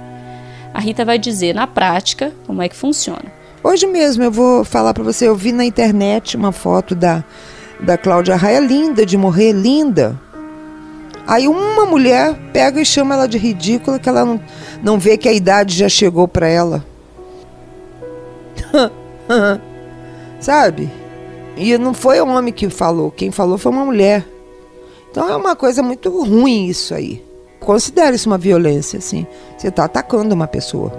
A 0.72 0.80
Rita 0.80 1.04
vai 1.04 1.18
dizer 1.18 1.54
na 1.54 1.66
prática 1.66 2.32
como 2.46 2.62
é 2.62 2.68
que 2.68 2.76
funciona. 2.76 3.30
Hoje 3.62 3.86
mesmo 3.86 4.24
eu 4.24 4.30
vou 4.30 4.64
falar 4.64 4.94
para 4.94 5.04
você, 5.04 5.28
eu 5.28 5.36
vi 5.36 5.52
na 5.52 5.64
internet 5.64 6.36
uma 6.36 6.52
foto 6.52 6.94
da 6.94 7.22
da 7.80 7.96
Cláudia 7.96 8.36
Raia 8.36 8.60
linda 8.60 9.06
de 9.06 9.16
morrer, 9.16 9.52
linda. 9.52 10.18
Aí 11.28 11.46
uma 11.46 11.84
mulher 11.84 12.34
pega 12.54 12.80
e 12.80 12.86
chama 12.86 13.14
ela 13.14 13.28
de 13.28 13.36
ridícula 13.36 13.98
que 13.98 14.08
ela 14.08 14.24
não, 14.24 14.40
não 14.82 14.98
vê 14.98 15.18
que 15.18 15.28
a 15.28 15.32
idade 15.32 15.76
já 15.76 15.86
chegou 15.86 16.26
para 16.26 16.48
ela. 16.48 16.82
Sabe? 20.40 20.90
E 21.54 21.76
não 21.76 21.92
foi 21.92 22.18
o 22.18 22.26
homem 22.26 22.50
que 22.50 22.70
falou, 22.70 23.10
quem 23.10 23.30
falou 23.30 23.58
foi 23.58 23.70
uma 23.70 23.84
mulher. 23.84 24.26
Então 25.10 25.28
é 25.28 25.36
uma 25.36 25.54
coisa 25.54 25.82
muito 25.82 26.08
ruim 26.24 26.66
isso 26.66 26.94
aí. 26.94 27.22
Considere 27.60 28.16
isso 28.16 28.30
uma 28.30 28.38
violência, 28.38 28.98
assim. 28.98 29.26
Você 29.54 29.68
está 29.68 29.84
atacando 29.84 30.34
uma 30.34 30.46
pessoa. 30.46 30.92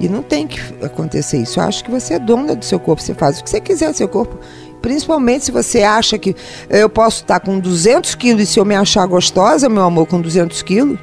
E 0.00 0.08
não 0.08 0.22
tem 0.22 0.48
que 0.48 0.58
acontecer 0.84 1.38
isso. 1.38 1.60
Eu 1.60 1.64
acho 1.64 1.84
que 1.84 1.90
você 1.92 2.14
é 2.14 2.18
dona 2.18 2.56
do 2.56 2.64
seu 2.64 2.80
corpo, 2.80 3.00
você 3.00 3.14
faz 3.14 3.38
o 3.38 3.44
que 3.44 3.50
você 3.50 3.60
quiser 3.60 3.94
seu 3.94 4.08
corpo. 4.08 4.36
Principalmente 4.80 5.44
se 5.44 5.50
você 5.50 5.82
acha 5.82 6.18
que 6.18 6.34
eu 6.68 6.88
posso 6.88 7.22
estar 7.22 7.40
com 7.40 7.58
200 7.58 8.14
quilos 8.14 8.42
e 8.42 8.46
se 8.46 8.58
eu 8.58 8.64
me 8.64 8.74
achar 8.74 9.06
gostosa, 9.06 9.68
meu 9.68 9.82
amor, 9.82 10.06
com 10.06 10.20
200 10.20 10.62
quilos. 10.62 10.98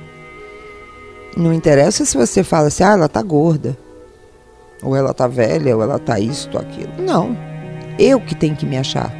Não 1.35 1.53
interessa 1.53 2.03
se 2.03 2.17
você 2.17 2.43
fala 2.43 2.67
assim, 2.67 2.83
ah, 2.83 2.93
ela 2.93 3.07
tá 3.07 3.21
gorda. 3.21 3.77
Ou 4.81 4.95
ela 4.95 5.13
tá 5.13 5.27
velha, 5.27 5.75
ou 5.75 5.83
ela 5.83 5.99
tá 5.99 6.19
isso, 6.19 6.49
ou 6.53 6.59
aquilo. 6.59 6.93
Não. 6.99 7.37
Eu 7.99 8.19
que 8.19 8.35
tenho 8.35 8.55
que 8.55 8.65
me 8.65 8.77
achar. 8.77 9.13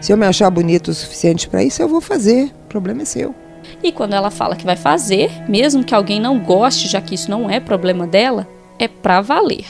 Se 0.00 0.12
eu 0.12 0.16
me 0.16 0.26
achar 0.26 0.48
bonito 0.50 0.88
o 0.88 0.94
suficiente 0.94 1.48
para 1.48 1.62
isso, 1.62 1.82
eu 1.82 1.88
vou 1.88 2.00
fazer. 2.00 2.52
O 2.64 2.68
problema 2.68 3.02
é 3.02 3.04
seu. 3.04 3.34
E 3.82 3.92
quando 3.92 4.14
ela 4.14 4.30
fala 4.30 4.56
que 4.56 4.64
vai 4.64 4.76
fazer, 4.76 5.30
mesmo 5.48 5.84
que 5.84 5.94
alguém 5.94 6.20
não 6.20 6.38
goste, 6.38 6.88
já 6.88 7.00
que 7.00 7.14
isso 7.14 7.30
não 7.30 7.50
é 7.50 7.60
problema 7.60 8.06
dela, 8.06 8.46
é 8.78 8.88
pra 8.88 9.20
valer. 9.20 9.66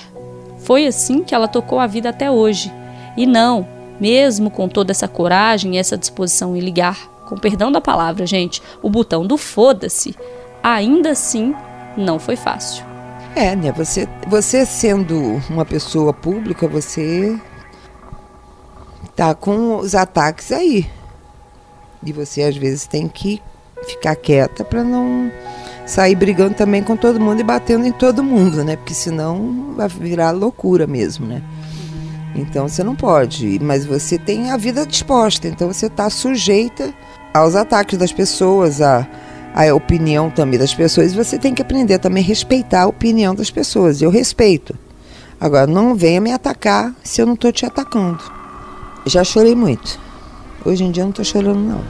Foi 0.59 0.87
assim 0.87 1.23
que 1.23 1.35
ela 1.35 1.49
tocou 1.49 1.79
a 1.79 1.87
vida 1.87 2.11
até 2.11 2.31
hoje. 2.31 2.73
E 3.17 3.27
não, 3.27 3.67
mesmo 4.01 4.51
com 4.51 4.69
toda 4.69 4.91
essa 4.91 5.09
coragem 5.09 5.75
e 5.75 5.79
essa 5.79 5.97
disposição 5.97 6.57
em 6.57 6.61
ligar, 6.61 6.97
com 7.27 7.37
perdão 7.37 7.71
da 7.71 7.81
palavra, 7.81 8.27
gente, 8.27 8.63
o 8.83 8.89
botão 8.89 9.27
do 9.27 9.37
foda-se, 9.37 10.17
ainda 10.63 11.11
assim 11.11 11.55
não 11.97 12.19
foi 12.19 12.37
fácil. 12.37 12.85
É, 13.35 13.55
né? 13.55 13.71
Você, 13.73 14.09
você 14.27 14.65
sendo 14.65 15.41
uma 15.49 15.65
pessoa 15.65 16.13
pública, 16.13 16.67
você 16.67 17.39
tá 19.15 19.35
com 19.35 19.77
os 19.77 19.95
ataques 19.95 20.53
aí. 20.53 20.89
E 22.05 22.13
você 22.13 22.43
às 22.43 22.57
vezes 22.57 22.87
tem 22.87 23.09
que 23.09 23.43
ficar 23.87 24.17
quieta 24.17 24.65
para 24.65 24.83
não 24.83 25.31
sair 25.87 26.15
brigando 26.15 26.55
também 26.55 26.83
com 26.83 26.97
todo 26.97 27.19
mundo 27.19 27.41
e 27.41 27.45
batendo 27.45 27.87
em 27.87 27.93
todo 27.93 28.23
mundo, 28.23 28.63
né? 28.63 28.77
Porque 28.77 28.95
senão 28.95 29.75
vai 29.77 29.89
virar 29.89 30.31
loucura 30.31 30.87
mesmo, 30.87 31.27
né? 31.27 31.43
Então 32.39 32.69
você 32.69 32.85
não 32.85 32.95
pode, 32.95 33.59
mas 33.61 33.85
você 33.85 34.17
tem 34.17 34.51
a 34.51 34.57
vida 34.57 34.87
disposta, 34.87 35.49
então 35.49 35.67
você 35.67 35.87
está 35.87 36.09
sujeita 36.09 36.95
aos 37.35 37.57
ataques 37.57 37.99
das 37.99 38.13
pessoas, 38.13 38.81
à, 38.81 39.07
à 39.55 39.75
opinião 39.75 40.31
também 40.31 40.59
das 40.59 40.73
pessoas, 40.73 41.13
você 41.13 41.39
tem 41.39 41.53
que 41.53 41.63
aprender 41.63 41.99
também 41.99 42.23
a 42.23 42.27
respeitar 42.27 42.83
a 42.83 42.87
opinião 42.87 43.35
das 43.35 43.51
pessoas. 43.51 44.01
Eu 44.01 44.11
respeito. 44.11 44.75
Agora, 45.41 45.67
não 45.67 45.95
venha 45.95 46.21
me 46.21 46.33
atacar 46.33 46.95
se 47.03 47.21
eu 47.21 47.27
não 47.27 47.35
estou 47.35 47.53
te 47.53 47.67
atacando. 47.67 48.23
Já 49.07 49.23
chorei 49.25 49.55
muito. 49.55 49.99
Hoje 50.65 50.85
em 50.85 50.91
dia 50.91 51.03
eu 51.03 51.07
não 51.07 51.11
estou 51.11 51.25
chorando, 51.25 51.61
não. 51.61 51.83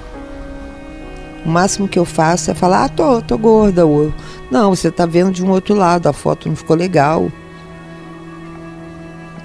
O 1.45 1.49
máximo 1.49 1.89
que 1.89 1.99
eu 1.99 2.05
faço 2.05 2.51
é 2.51 2.55
falar, 2.55 2.85
ah, 2.85 2.89
tô, 2.89 3.23
tô 3.23 3.39
gorda. 3.39 3.87
Ou, 3.87 4.13
não, 4.51 4.75
você 4.75 4.89
está 4.89 5.07
vendo 5.07 5.33
de 5.33 5.45
um 5.45 5.51
outro 5.51 5.75
lado, 5.75 6.09
a 6.09 6.13
foto 6.13 6.49
não 6.49 6.57
ficou 6.57 6.77
legal. 6.77 7.31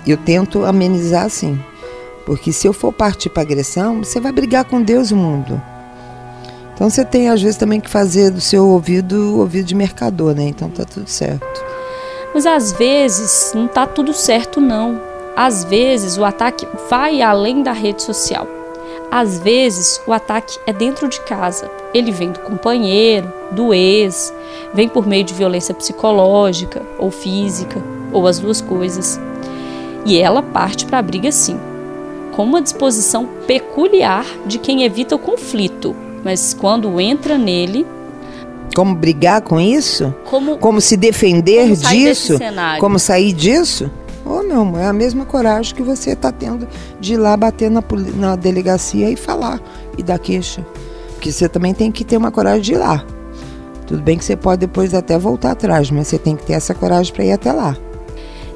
Eu 0.06 0.18
tento 0.18 0.66
amenizar 0.66 1.26
assim. 1.26 1.60
Porque 2.26 2.54
se 2.54 2.68
eu 2.68 2.74
for 2.74 2.94
partir 2.94 3.30
para 3.30 3.44
agressão, 3.44 4.04
você 4.04 4.20
vai 4.20 4.32
brigar 4.32 4.66
com 4.66 4.82
Deus 4.82 5.12
e 5.12 5.14
o 5.14 5.18
mundo. 5.18 5.62
Então 6.74 6.90
você 6.90 7.06
tem 7.06 7.30
às 7.30 7.42
vezes 7.42 7.58
também 7.58 7.80
que 7.80 7.90
fazer 7.90 8.32
do 8.32 8.42
seu 8.42 8.68
ouvido 8.68 9.40
ouvido 9.40 9.66
de 9.66 9.76
mercador, 9.76 10.34
né? 10.34 10.44
Então 10.44 10.70
tá 10.70 10.86
tudo 10.86 11.08
certo. 11.08 11.64
Mas 12.34 12.46
às 12.46 12.72
vezes 12.72 13.52
não 13.54 13.68
tá 13.68 13.86
tudo 13.86 14.14
certo 14.14 14.60
não. 14.60 15.00
Às 15.36 15.64
vezes 15.64 16.18
o 16.18 16.24
ataque 16.24 16.68
vai 16.90 17.22
além 17.22 17.62
da 17.62 17.72
rede 17.72 18.02
social. 18.02 18.48
Às 19.12 19.38
vezes 19.40 20.02
o 20.08 20.14
ataque 20.14 20.58
é 20.66 20.74
dentro 20.74 21.08
de 21.08 21.20
casa. 21.22 21.70
Ele 21.94 22.12
vem 22.12 22.32
do 22.32 22.40
companheiro, 22.40 23.32
do 23.52 23.72
ex, 23.74 24.34
vem 24.74 24.90
por 24.90 25.06
meio 25.06 25.24
de 25.24 25.34
violência 25.34 25.74
psicológica 25.76 26.82
ou 26.98 27.12
física, 27.12 27.80
ou 28.12 28.26
as 28.28 28.40
duas 28.40 28.62
coisas. 28.62 29.20
E 30.06 30.18
ela 30.18 30.42
parte 30.42 30.86
para 30.86 31.00
a 31.00 31.02
briga 31.02 31.32
sim, 31.32 31.58
com 32.36 32.44
uma 32.44 32.62
disposição 32.62 33.28
peculiar 33.48 34.26
de 34.46 34.58
quem 34.58 34.84
evita 34.84 35.16
o 35.16 35.20
conflito, 35.20 35.96
mas 36.24 36.54
quando 36.54 37.00
entra 37.00 37.38
nele. 37.38 37.86
Como 38.76 38.96
brigar 38.96 39.42
com 39.42 39.60
isso? 39.60 40.14
Como, 40.26 40.58
como 40.58 40.82
se 40.82 40.98
defender 40.98 41.70
como 41.70 41.76
disso? 41.76 42.40
Como 42.80 43.00
sair 43.00 43.32
disso? 43.32 43.90
Ô 44.26 44.36
oh, 44.36 44.62
amor, 44.62 44.80
é 44.80 44.86
a 44.86 44.94
mesma 44.94 45.26
coragem 45.26 45.76
que 45.76 45.82
você 45.82 46.12
está 46.12 46.32
tendo 46.32 46.68
de 47.00 47.14
ir 47.14 47.18
lá 47.18 47.36
bater 47.36 47.70
na, 47.70 47.84
na 48.16 48.36
delegacia 48.36 49.10
e 49.10 49.16
falar 49.16 49.62
e 49.98 50.02
dar 50.02 50.18
queixa. 50.18 50.66
Porque 51.14 51.32
você 51.32 51.48
também 51.48 51.74
tem 51.74 51.92
que 51.92 52.04
ter 52.04 52.18
uma 52.18 52.32
coragem 52.32 52.62
de 52.62 52.74
ir 52.74 52.78
lá. 52.78 53.06
Tudo 53.86 54.02
bem 54.02 54.18
que 54.18 54.24
você 54.24 54.36
pode 54.36 54.62
depois 54.62 54.94
até 54.94 55.18
voltar 55.18 55.52
atrás, 55.52 55.92
mas 55.92 56.08
você 56.08 56.18
tem 56.18 56.36
que 56.36 56.46
ter 56.46 56.54
essa 56.54 56.74
coragem 56.74 57.14
para 57.14 57.26
ir 57.26 57.34
até 57.34 57.52
lá. 57.52 57.78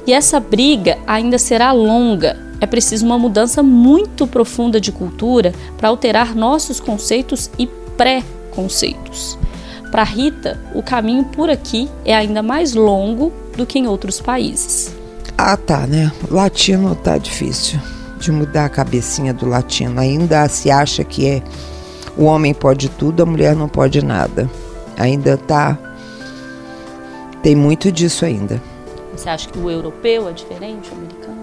E 0.08 0.12
essa 0.14 0.40
briga 0.40 0.96
ainda 1.06 1.36
será 1.36 1.70
longa. 1.70 2.34
É 2.62 2.66
preciso 2.66 3.04
uma 3.04 3.18
mudança 3.18 3.62
muito 3.62 4.26
profunda 4.26 4.80
de 4.80 4.90
cultura 4.90 5.52
para 5.76 5.90
alterar 5.90 6.34
nossos 6.34 6.80
conceitos 6.80 7.50
e 7.58 7.66
pré-conceitos. 7.94 9.38
Para 9.90 10.04
Rita, 10.04 10.58
o 10.74 10.82
caminho 10.82 11.24
por 11.26 11.50
aqui 11.50 11.90
é 12.06 12.16
ainda 12.16 12.42
mais 12.42 12.72
longo 12.72 13.30
do 13.54 13.66
que 13.66 13.78
em 13.78 13.86
outros 13.86 14.18
países. 14.18 14.96
Ah, 15.36 15.58
tá, 15.58 15.86
né? 15.86 16.10
Latino 16.30 16.94
tá 16.94 17.18
difícil 17.18 17.78
de 18.18 18.32
mudar 18.32 18.64
a 18.64 18.70
cabecinha 18.70 19.34
do 19.34 19.46
latino. 19.46 20.00
Ainda 20.00 20.48
se 20.48 20.70
acha 20.70 21.04
que 21.04 21.26
é 21.26 21.42
o 22.16 22.24
homem 22.24 22.54
pode 22.54 22.88
tudo, 22.88 23.22
a 23.22 23.26
mulher 23.26 23.54
não 23.54 23.68
pode 23.68 24.02
nada. 24.02 24.48
Ainda 24.96 25.36
tá 25.36 25.76
tem 27.42 27.54
muito 27.54 27.92
disso 27.92 28.24
ainda. 28.24 28.58
Você 29.18 29.30
acha 29.30 29.48
que 29.48 29.58
o 29.58 29.68
europeu 29.68 30.28
é 30.28 30.32
diferente, 30.32 30.92
o 30.92 30.94
americano? 30.94 31.38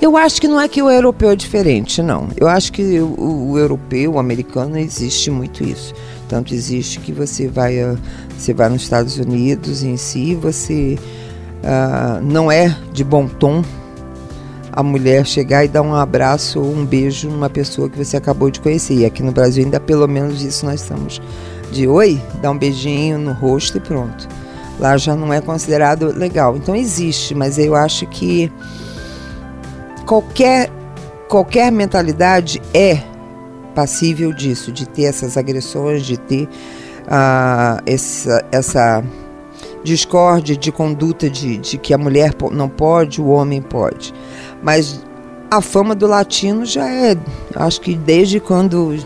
Eu 0.00 0.16
acho 0.16 0.40
que 0.40 0.48
não 0.48 0.58
é 0.58 0.66
que 0.66 0.80
o 0.80 0.88
europeu 0.88 1.28
é 1.28 1.36
diferente, 1.36 2.00
não. 2.00 2.28
Eu 2.34 2.48
acho 2.48 2.72
que 2.72 2.98
o, 3.00 3.50
o 3.50 3.58
europeu, 3.58 4.14
o 4.14 4.18
americano, 4.18 4.78
existe 4.78 5.30
muito 5.30 5.62
isso. 5.62 5.92
Tanto 6.26 6.54
existe 6.54 6.98
que 7.00 7.12
você 7.12 7.46
vai, 7.46 7.84
uh, 7.84 7.98
você 8.34 8.54
vai 8.54 8.70
nos 8.70 8.80
Estados 8.80 9.18
Unidos 9.18 9.82
em 9.82 9.98
si, 9.98 10.34
você 10.34 10.98
uh, 11.62 12.24
não 12.24 12.50
é 12.50 12.74
de 12.94 13.04
bom 13.04 13.28
tom 13.28 13.62
a 14.72 14.82
mulher 14.82 15.26
chegar 15.26 15.66
e 15.66 15.68
dar 15.68 15.82
um 15.82 15.94
abraço 15.94 16.58
ou 16.58 16.72
um 16.72 16.86
beijo 16.86 17.28
numa 17.28 17.50
pessoa 17.50 17.90
que 17.90 18.02
você 18.02 18.16
acabou 18.16 18.50
de 18.50 18.58
conhecer. 18.58 18.94
E 18.94 19.04
aqui 19.04 19.22
no 19.22 19.32
Brasil 19.32 19.62
ainda 19.62 19.78
pelo 19.78 20.08
menos 20.08 20.40
isso 20.40 20.64
nós 20.64 20.80
estamos 20.80 21.20
de 21.70 21.86
oi, 21.86 22.18
dá 22.40 22.50
um 22.50 22.56
beijinho 22.56 23.18
no 23.18 23.32
rosto 23.32 23.76
e 23.76 23.80
pronto 23.80 24.26
lá 24.78 24.96
já 24.96 25.16
não 25.16 25.32
é 25.32 25.40
considerado 25.40 26.16
legal. 26.16 26.56
Então 26.56 26.74
existe, 26.74 27.34
mas 27.34 27.58
eu 27.58 27.74
acho 27.74 28.06
que 28.06 28.50
qualquer 30.06 30.70
qualquer 31.28 31.70
mentalidade 31.70 32.62
é 32.72 33.02
passível 33.74 34.32
disso, 34.32 34.72
de 34.72 34.88
ter 34.88 35.04
essas 35.04 35.36
agressões, 35.36 36.04
de 36.04 36.16
ter 36.16 36.44
uh, 36.44 37.80
essa, 37.84 38.44
essa 38.50 39.04
discórdia 39.84 40.56
de 40.56 40.72
conduta 40.72 41.28
de, 41.28 41.58
de 41.58 41.78
que 41.78 41.92
a 41.94 41.98
mulher 41.98 42.34
não 42.50 42.68
pode, 42.68 43.20
o 43.20 43.28
homem 43.28 43.60
pode. 43.62 44.14
Mas 44.62 45.04
A 45.50 45.62
fama 45.62 45.94
do 45.94 46.06
latino 46.06 46.66
já 46.66 46.86
é, 46.90 47.16
acho 47.56 47.80
que 47.80 47.94
desde 47.94 48.38
quando 48.38 48.98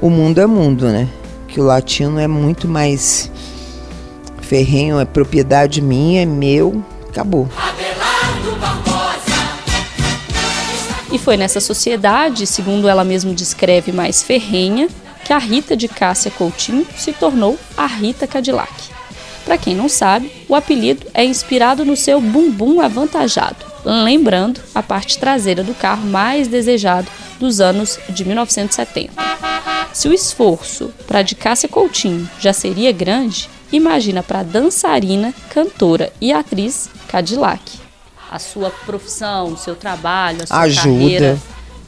o 0.00 0.08
mundo 0.08 0.40
é 0.40 0.46
mundo, 0.46 0.86
né? 0.86 1.08
Que 1.48 1.60
o 1.60 1.64
latino 1.64 2.20
é 2.20 2.28
muito 2.28 2.68
mais 2.68 3.28
ferrenho, 4.54 5.00
é 5.00 5.04
propriedade 5.04 5.80
minha, 5.80 6.22
é 6.22 6.24
meu, 6.24 6.84
acabou. 7.08 7.48
E 11.10 11.18
foi 11.18 11.36
nessa 11.36 11.58
sociedade, 11.58 12.46
segundo 12.46 12.88
ela 12.88 13.02
mesma 13.02 13.34
descreve, 13.34 13.90
mais 13.90 14.22
ferrenha, 14.22 14.88
que 15.24 15.32
a 15.32 15.38
Rita 15.38 15.76
de 15.76 15.88
Cássia 15.88 16.30
Coutinho 16.30 16.86
se 16.96 17.12
tornou 17.12 17.58
a 17.76 17.84
Rita 17.84 18.28
Cadillac. 18.28 18.72
Para 19.44 19.58
quem 19.58 19.74
não 19.74 19.88
sabe, 19.88 20.30
o 20.48 20.54
apelido 20.54 21.04
é 21.12 21.24
inspirado 21.24 21.84
no 21.84 21.96
seu 21.96 22.20
bumbum 22.20 22.80
avantajado, 22.80 23.66
lembrando 23.84 24.60
a 24.72 24.84
parte 24.84 25.18
traseira 25.18 25.64
do 25.64 25.74
carro 25.74 26.06
mais 26.06 26.46
desejado 26.46 27.10
dos 27.40 27.60
anos 27.60 27.98
de 28.08 28.24
1970. 28.24 29.12
Se 29.92 30.06
o 30.08 30.14
esforço 30.14 30.94
para 31.08 31.22
de 31.22 31.34
Cássia 31.34 31.68
Coutinho 31.68 32.30
já 32.38 32.52
seria 32.52 32.92
grande, 32.92 33.48
imagina 33.76 34.22
para 34.22 34.42
dançarina, 34.42 35.34
cantora 35.50 36.12
e 36.20 36.32
atriz 36.32 36.88
Cadillac 37.08 37.84
a 38.34 38.38
sua 38.40 38.68
profissão, 38.68 39.52
o 39.52 39.56
seu 39.56 39.76
trabalho, 39.76 40.42
a 40.42 40.46
sua 40.46 40.58
Ajuda. 40.62 40.82
carreira 40.82 41.38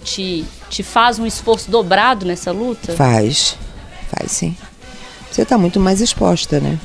te, 0.05 0.45
te 0.71 0.85
faz 0.85 1.19
um 1.19 1.27
esforço 1.27 1.69
dobrado 1.69 2.25
nessa 2.25 2.53
luta? 2.53 2.93
Faz, 2.93 3.59
faz 4.09 4.31
sim. 4.31 4.57
Você 5.29 5.43
está 5.43 5.59
muito 5.59 5.81
mais 5.81 6.01
exposta, 6.01 6.61
né? 6.61 6.79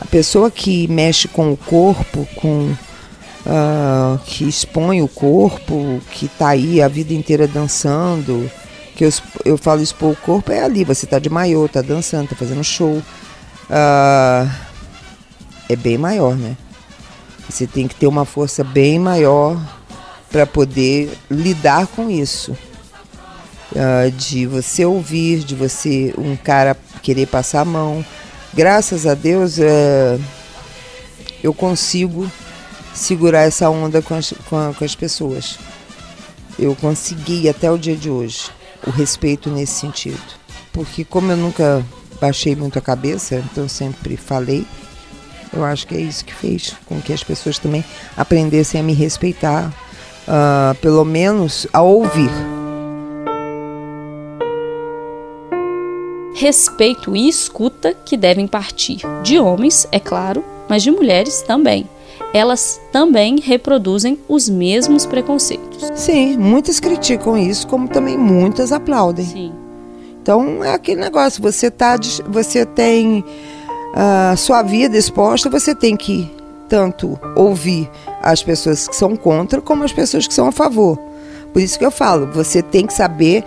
A 0.00 0.04
pessoa 0.04 0.50
que 0.50 0.88
mexe 0.88 1.28
com 1.28 1.52
o 1.52 1.56
corpo, 1.56 2.28
com 2.34 2.74
uh, 3.46 4.18
que 4.26 4.48
expõe 4.48 5.00
o 5.00 5.06
corpo, 5.06 6.00
que 6.10 6.26
está 6.26 6.48
aí 6.48 6.82
a 6.82 6.88
vida 6.88 7.14
inteira 7.14 7.46
dançando, 7.46 8.50
que 8.96 9.04
eu, 9.04 9.12
eu 9.44 9.56
falo 9.56 9.80
expor 9.80 10.12
o 10.12 10.16
corpo 10.16 10.50
é 10.50 10.64
ali, 10.64 10.82
você 10.82 11.04
está 11.04 11.20
de 11.20 11.30
maiô, 11.30 11.66
está 11.66 11.82
dançando, 11.82 12.24
está 12.24 12.34
fazendo 12.34 12.64
show. 12.64 13.00
Uh, 13.68 14.50
é 15.68 15.76
bem 15.76 15.98
maior, 15.98 16.34
né? 16.34 16.56
Você 17.48 17.66
tem 17.66 17.86
que 17.86 17.94
ter 17.94 18.06
uma 18.06 18.24
força 18.24 18.64
bem 18.64 18.98
maior 18.98 19.60
para 20.30 20.46
poder 20.46 21.10
lidar 21.30 21.86
com 21.86 22.10
isso. 22.10 22.56
Uh, 23.72 24.10
de 24.12 24.46
você 24.46 24.84
ouvir, 24.84 25.40
de 25.40 25.54
você, 25.54 26.14
um 26.16 26.36
cara 26.36 26.76
querer 27.02 27.26
passar 27.26 27.60
a 27.60 27.64
mão. 27.64 28.04
Graças 28.54 29.06
a 29.06 29.14
Deus, 29.14 29.58
uh, 29.58 30.20
eu 31.42 31.52
consigo 31.52 32.30
segurar 32.94 33.42
essa 33.42 33.68
onda 33.68 34.00
com 34.00 34.14
as, 34.14 34.32
com, 34.48 34.56
a, 34.56 34.74
com 34.74 34.84
as 34.84 34.94
pessoas. 34.94 35.58
Eu 36.58 36.74
consegui 36.74 37.48
até 37.48 37.70
o 37.70 37.78
dia 37.78 37.94
de 37.94 38.10
hoje 38.10 38.50
o 38.86 38.90
respeito 38.90 39.50
nesse 39.50 39.80
sentido. 39.80 40.20
Porque, 40.72 41.04
como 41.04 41.30
eu 41.30 41.36
nunca 41.36 41.84
baixei 42.20 42.54
muito 42.56 42.78
a 42.78 42.82
cabeça, 42.82 43.36
então 43.36 43.68
sempre 43.68 44.16
falei, 44.16 44.66
eu 45.52 45.64
acho 45.64 45.86
que 45.86 45.94
é 45.94 46.00
isso 46.00 46.24
que 46.24 46.34
fez 46.34 46.74
com 46.86 47.00
que 47.00 47.12
as 47.12 47.22
pessoas 47.22 47.58
também 47.58 47.84
aprendessem 48.16 48.80
a 48.80 48.84
me 48.84 48.92
respeitar, 48.92 49.72
uh, 50.26 50.74
pelo 50.76 51.04
menos 51.04 51.66
a 51.72 51.80
ouvir. 51.82 52.30
Respeito 56.34 57.16
e 57.16 57.28
escuta 57.28 57.92
que 57.92 58.16
devem 58.16 58.46
partir 58.46 59.00
de 59.22 59.38
homens, 59.40 59.88
é 59.90 59.98
claro, 59.98 60.44
mas 60.68 60.82
de 60.82 60.90
mulheres 60.90 61.42
também. 61.42 61.88
Elas 62.32 62.80
também 62.92 63.40
reproduzem 63.40 64.18
os 64.28 64.48
mesmos 64.48 65.06
preconceitos. 65.06 65.90
Sim, 65.94 66.36
muitas 66.36 66.78
criticam 66.78 67.36
isso, 67.36 67.66
como 67.66 67.88
também 67.88 68.16
muitas 68.16 68.70
aplaudem. 68.70 69.24
Sim. 69.24 69.52
Então 70.28 70.62
é 70.62 70.74
aquele 70.74 71.00
negócio, 71.00 71.42
você 71.42 71.70
tá, 71.70 71.98
você 72.28 72.66
tem 72.66 73.24
a 73.94 74.36
sua 74.36 74.60
vida 74.60 74.94
exposta, 74.94 75.48
você 75.48 75.74
tem 75.74 75.96
que 75.96 76.30
tanto 76.68 77.18
ouvir 77.34 77.90
as 78.22 78.42
pessoas 78.42 78.86
que 78.86 78.94
são 78.94 79.16
contra 79.16 79.62
como 79.62 79.84
as 79.84 79.92
pessoas 79.94 80.28
que 80.28 80.34
são 80.34 80.46
a 80.46 80.52
favor. 80.52 80.98
Por 81.50 81.62
isso 81.62 81.78
que 81.78 81.86
eu 81.86 81.90
falo, 81.90 82.26
você 82.26 82.60
tem 82.60 82.86
que 82.86 82.92
saber 82.92 83.42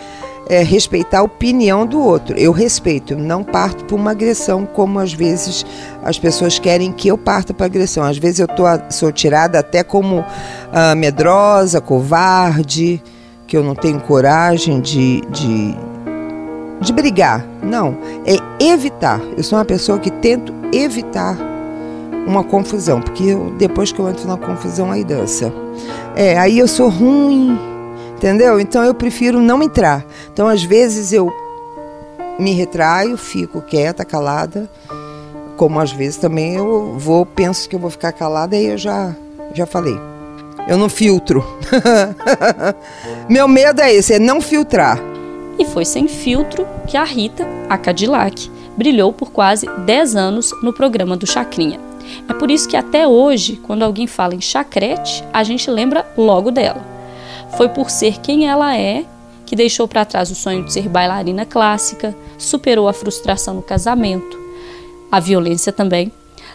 é, 0.50 0.64
respeitar 0.64 1.20
a 1.20 1.24
opinião 1.24 1.86
do 1.86 2.02
outro. 2.02 2.36
Eu 2.36 2.52
respeito, 2.52 3.16
não 3.16 3.44
parto 3.44 3.86
por 3.86 3.94
uma 3.94 4.10
agressão, 4.10 4.66
como 4.66 4.98
às 4.98 5.14
vezes 5.14 5.64
as 6.02 6.18
pessoas 6.18 6.58
querem 6.58 6.92
que 6.92 7.10
eu 7.10 7.18
parta 7.18 7.54
para 7.54 7.68
agressão. 7.68 8.04
Às 8.04 8.18
vezes 8.18 8.40
eu 8.40 8.48
tô, 8.48 8.64
sou 8.90 9.12
tirada 9.12 9.60
até 9.60 9.84
como 9.84 10.26
ah, 10.74 10.96
medrosa, 10.96 11.80
covarde, 11.80 13.00
que 13.46 13.56
eu 13.56 13.64
não 13.64 13.76
tenho 13.76 14.00
coragem 14.00 14.82
de, 14.82 15.22
de, 15.30 15.78
de 16.82 16.92
brigar. 16.92 17.46
Não, 17.62 17.96
é 18.26 18.64
evitar. 18.64 19.22
Eu 19.38 19.44
sou 19.44 19.58
uma 19.58 19.66
pessoa 19.66 20.00
que 20.00 20.10
tento 20.10 20.54
evitar 20.74 21.38
uma 22.26 22.44
confusão, 22.44 23.02
porque 23.02 23.24
eu, 23.24 23.54
depois 23.58 23.92
que 23.92 24.00
eu 24.00 24.10
entro 24.10 24.28
na 24.28 24.36
confusão 24.36 24.92
aí 24.92 25.04
dança. 25.04 25.54
É, 26.16 26.38
aí 26.38 26.58
eu 26.58 26.68
sou 26.68 26.90
ruim, 26.90 27.58
entendeu? 28.16 28.60
Então 28.60 28.84
eu 28.84 28.94
prefiro 28.94 29.40
não 29.40 29.62
entrar. 29.62 30.04
Então 30.34 30.48
às 30.48 30.64
vezes 30.64 31.14
eu 31.14 31.32
me 32.40 32.54
retraio, 32.54 33.16
fico 33.16 33.62
quieta, 33.62 34.04
calada, 34.04 34.70
como 35.56 35.80
às 35.80 35.92
vezes 35.92 36.18
também 36.18 36.56
eu 36.56 36.96
vou, 36.98 37.26
penso 37.26 37.70
que 37.70 37.76
eu 37.76 37.80
vou 37.80 37.92
ficar 37.92 38.12
calada 38.12 38.58
e 38.58 38.66
eu 38.66 38.78
já 38.78 39.16
já 39.54 39.66
falei. 39.66 39.98
Eu 40.68 40.78
não 40.78 40.90
filtro. 40.90 41.44
Meu 43.28 43.48
medo 43.48 43.82
é 43.82 43.94
esse, 43.94 44.14
é 44.14 44.20
não 44.20 44.40
filtrar 44.40 45.11
e 45.58 45.66
foi 45.66 45.86
sem 45.86 46.08
filtro 46.08 46.68
que 46.88 46.98
a 46.98 47.04
Rita, 47.04 47.48
a 47.70 47.78
Cadillac, 47.78 48.50
brilhou 48.78 49.12
por 49.14 49.32
quase 49.32 49.68
10 49.86 50.16
anos 50.16 50.52
no 50.62 50.74
programa 50.74 51.16
do 51.16 51.28
Chacrinha. 51.28 51.80
É 52.28 52.34
por 52.34 52.50
isso 52.50 52.68
que 52.68 52.76
até 52.76 53.08
hoje, 53.08 53.60
quando 53.64 53.84
alguém 53.84 54.08
fala 54.08 54.36
em 54.36 54.42
chacrete, 54.42 55.24
a 55.32 55.44
gente 55.44 55.70
lembra 55.70 56.06
logo 56.18 56.52
dela. 56.52 56.84
Foi 57.58 57.70
por 57.70 57.90
ser 57.90 58.20
quem 58.20 58.48
ela 58.48 58.78
é 58.78 59.06
que 59.46 59.56
deixou 59.56 59.88
para 59.88 60.06
trás 60.06 60.32
o 60.32 60.36
sonho 60.36 60.64
de 60.64 60.72
ser 60.72 60.88
bailarina 60.88 61.46
clássica, 61.46 62.16
superou 62.38 62.88
a 62.88 62.94
frustração 62.94 63.56
no 63.56 63.62
casamento, 63.62 64.40
a 65.12 65.20
violência 65.20 65.74
também, 65.74 66.12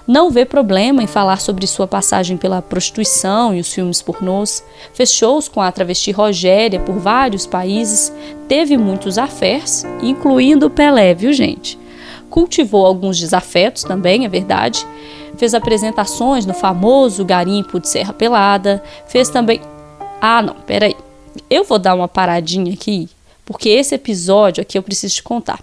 não 0.07 0.31
vê 0.31 0.45
problema 0.45 1.03
em 1.03 1.07
falar 1.07 1.41
sobre 1.41 1.67
sua 1.67 1.87
passagem 1.87 2.37
pela 2.37 2.63
prostituição 2.63 3.55
e 3.55 3.61
os 3.61 3.73
filmes 3.73 4.01
pornôs, 4.01 4.63
fez 4.95 5.13
shows 5.13 5.49
com 5.49 5.61
a 5.61 5.73
travesti 5.73 6.13
Rogéria 6.13 6.79
por 6.79 6.97
vários 6.97 7.45
países, 7.45 8.13
teve 8.47 8.77
muitos 8.77 9.19
affairs, 9.19 9.85
incluindo 10.01 10.71
Pelé, 10.71 11.13
viu 11.13 11.33
gente? 11.33 11.77
Cultivou 12.31 12.87
alguns 12.87 13.19
desafetos 13.19 13.83
também, 13.83 14.25
é 14.25 14.29
verdade. 14.29 14.87
Fez 15.37 15.55
apresentações 15.55 16.47
no 16.47 16.55
famoso 16.55 17.25
garimpo 17.25 17.81
de 17.81 17.89
Serra 17.89 18.13
Pelada, 18.13 18.83
fez 19.07 19.29
também... 19.29 19.61
Ah, 20.21 20.41
não, 20.41 20.55
peraí. 20.55 20.97
Eu 21.51 21.65
vou 21.65 21.79
dar 21.79 21.95
uma 21.95 22.09
paradinha 22.09 22.73
aqui, 22.73 23.09
porque 23.45 23.69
esse 23.69 23.95
episódio 23.95 24.63
aqui 24.63 24.79
eu 24.79 24.83
preciso 24.83 25.17
te 25.17 25.23
contar. 25.23 25.61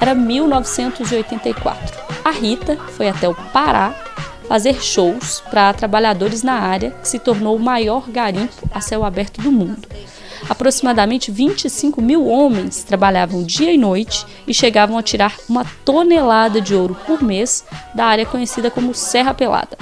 Era 0.00 0.14
1984. 0.14 2.05
A 2.26 2.30
Rita 2.30 2.76
foi 2.88 3.08
até 3.08 3.28
o 3.28 3.34
Pará 3.36 3.94
fazer 4.48 4.82
shows 4.82 5.44
para 5.48 5.72
trabalhadores 5.72 6.42
na 6.42 6.54
área, 6.54 6.90
que 6.90 7.06
se 7.08 7.20
tornou 7.20 7.54
o 7.54 7.60
maior 7.60 8.10
garimpo 8.10 8.68
a 8.72 8.80
céu 8.80 9.04
aberto 9.04 9.40
do 9.40 9.52
mundo. 9.52 9.86
Aproximadamente 10.48 11.30
25 11.30 12.02
mil 12.02 12.26
homens 12.26 12.82
trabalhavam 12.82 13.44
dia 13.44 13.72
e 13.72 13.78
noite 13.78 14.26
e 14.44 14.52
chegavam 14.52 14.98
a 14.98 15.04
tirar 15.04 15.36
uma 15.48 15.64
tonelada 15.84 16.60
de 16.60 16.74
ouro 16.74 16.96
por 17.06 17.22
mês 17.22 17.64
da 17.94 18.06
área 18.06 18.26
conhecida 18.26 18.72
como 18.72 18.92
Serra 18.92 19.32
Pelada. 19.32 19.78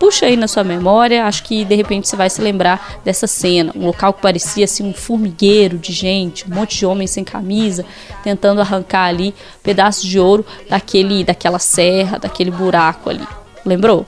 Puxa 0.00 0.24
aí 0.24 0.34
na 0.34 0.48
sua 0.48 0.64
memória, 0.64 1.26
acho 1.26 1.42
que 1.42 1.62
de 1.62 1.74
repente 1.74 2.08
você 2.08 2.16
vai 2.16 2.30
se 2.30 2.40
lembrar 2.40 3.00
dessa 3.04 3.26
cena. 3.26 3.70
Um 3.76 3.84
local 3.84 4.14
que 4.14 4.22
parecia 4.22 4.64
assim 4.64 4.82
um 4.82 4.94
formigueiro 4.94 5.76
de 5.76 5.92
gente, 5.92 6.50
um 6.50 6.54
monte 6.54 6.78
de 6.78 6.86
homens 6.86 7.10
sem 7.10 7.22
camisa, 7.22 7.84
tentando 8.24 8.62
arrancar 8.62 9.04
ali 9.04 9.34
pedaços 9.62 10.02
de 10.02 10.18
ouro 10.18 10.44
daquele, 10.70 11.22
daquela 11.22 11.58
serra, 11.58 12.18
daquele 12.18 12.50
buraco 12.50 13.10
ali. 13.10 13.28
Lembrou? 13.62 14.06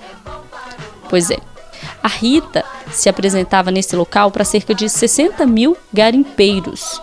Pois 1.10 1.30
é. 1.30 1.36
A 2.02 2.08
Rita 2.08 2.64
se 2.90 3.10
apresentava 3.10 3.70
nesse 3.70 3.94
local 3.94 4.30
para 4.30 4.44
cerca 4.46 4.74
de 4.74 4.88
60 4.88 5.44
mil 5.44 5.76
garimpeiros. 5.92 7.02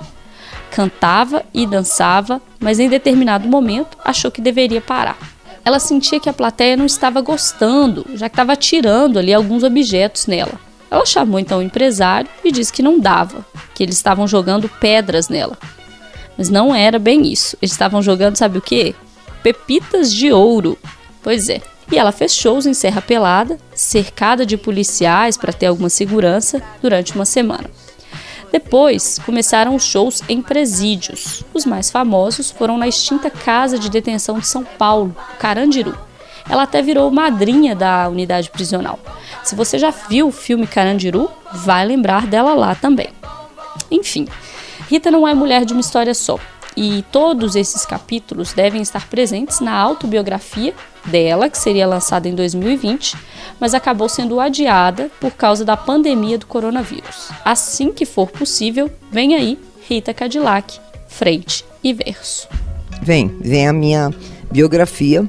Cantava 0.71 1.45
e 1.53 1.67
dançava, 1.67 2.41
mas 2.59 2.79
em 2.79 2.89
determinado 2.89 3.47
momento 3.47 3.95
achou 4.03 4.31
que 4.31 4.41
deveria 4.41 4.81
parar 4.81 5.38
ela 5.69 5.79
sentia 5.79 6.19
que 6.19 6.27
a 6.27 6.33
plateia 6.33 6.75
não 6.75 6.85
estava 6.85 7.21
gostando, 7.21 8.03
já 8.15 8.27
que 8.27 8.33
estava 8.33 8.55
tirando 8.55 9.19
ali 9.19 9.31
alguns 9.31 9.63
objetos 9.63 10.25
nela. 10.25 10.59
Ela 10.89 11.05
chamou 11.05 11.39
então 11.39 11.59
o 11.59 11.61
empresário 11.61 12.27
e 12.43 12.51
disse 12.51 12.73
que 12.73 12.81
não 12.81 12.99
dava, 12.99 13.45
que 13.75 13.83
eles 13.83 13.95
estavam 13.95 14.27
jogando 14.27 14.67
pedras 14.67 15.29
nela. 15.29 15.55
Mas 16.35 16.49
não 16.49 16.73
era 16.73 16.97
bem 16.97 17.31
isso. 17.31 17.55
Eles 17.61 17.71
estavam 17.71 18.01
jogando, 18.01 18.35
sabe 18.35 18.57
o 18.57 18.61
quê? 18.61 18.95
Pepitas 19.43 20.11
de 20.11 20.31
ouro. 20.31 20.75
Pois 21.21 21.49
é. 21.49 21.61
E 21.91 21.99
ela 21.99 22.11
fez 22.11 22.33
shows 22.33 22.65
em 22.65 22.73
Serra 22.73 23.01
Pelada, 23.01 23.57
cercada 23.75 24.47
de 24.47 24.57
policiais 24.57 25.37
para 25.37 25.53
ter 25.53 25.67
alguma 25.67 25.89
segurança 25.89 26.61
durante 26.81 27.13
uma 27.13 27.25
semana. 27.25 27.69
Depois, 28.51 29.19
começaram 29.25 29.75
os 29.75 29.83
shows 29.83 30.23
em 30.27 30.41
presídios. 30.41 31.43
Os 31.53 31.65
mais 31.65 31.91
famosos 31.91 32.49
foram 32.49 32.77
na 32.77 32.87
extinta 32.87 33.29
Casa 33.29 33.77
de 33.77 33.89
Detenção 33.89 34.39
de 34.39 34.47
São 34.47 34.63
Paulo, 34.63 35.15
Carandiru. 35.37 35.95
Ela 36.49 36.63
até 36.63 36.81
virou 36.81 37.11
madrinha 37.11 37.75
da 37.75 38.09
unidade 38.09 38.49
prisional. 38.49 38.99
Se 39.43 39.55
você 39.55 39.77
já 39.77 39.91
viu 39.91 40.27
o 40.27 40.31
filme 40.31 40.65
Carandiru, 40.65 41.29
vai 41.53 41.85
lembrar 41.85 42.25
dela 42.25 42.55
lá 42.55 42.73
também. 42.73 43.09
Enfim, 43.91 44.27
Rita 44.89 45.11
não 45.11 45.27
é 45.27 45.33
mulher 45.33 45.65
de 45.65 45.73
uma 45.73 45.81
história 45.81 46.13
só. 46.15 46.39
E 46.77 47.03
todos 47.11 47.55
esses 47.55 47.85
capítulos 47.85 48.53
devem 48.53 48.81
estar 48.81 49.07
presentes 49.09 49.59
na 49.59 49.73
autobiografia 49.73 50.73
dela, 51.05 51.49
que 51.49 51.57
seria 51.57 51.87
lançada 51.87 52.27
em 52.27 52.35
2020, 52.35 53.17
mas 53.59 53.73
acabou 53.73 54.07
sendo 54.07 54.39
adiada 54.39 55.09
por 55.19 55.31
causa 55.31 55.65
da 55.65 55.75
pandemia 55.75 56.37
do 56.37 56.45
coronavírus. 56.45 57.29
Assim 57.43 57.91
que 57.91 58.05
for 58.05 58.29
possível, 58.29 58.89
vem 59.11 59.35
aí 59.35 59.59
Rita 59.87 60.13
Cadillac, 60.13 60.79
frente 61.07 61.65
e 61.83 61.93
verso. 61.93 62.47
Vem, 63.01 63.27
vem 63.41 63.67
a 63.67 63.73
minha 63.73 64.13
biografia. 64.51 65.27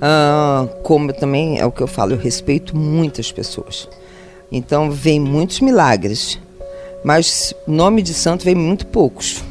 Ah, 0.00 0.68
como 0.82 1.12
também 1.12 1.58
é 1.58 1.64
o 1.64 1.72
que 1.72 1.80
eu 1.80 1.86
falo, 1.86 2.12
eu 2.12 2.18
respeito 2.18 2.76
muitas 2.76 3.30
pessoas. 3.30 3.88
Então 4.50 4.90
vem 4.90 5.18
muitos 5.18 5.60
milagres, 5.60 6.38
mas 7.04 7.54
nome 7.66 8.02
de 8.02 8.14
santo 8.14 8.44
vem 8.44 8.54
muito 8.54 8.86
poucos 8.86 9.42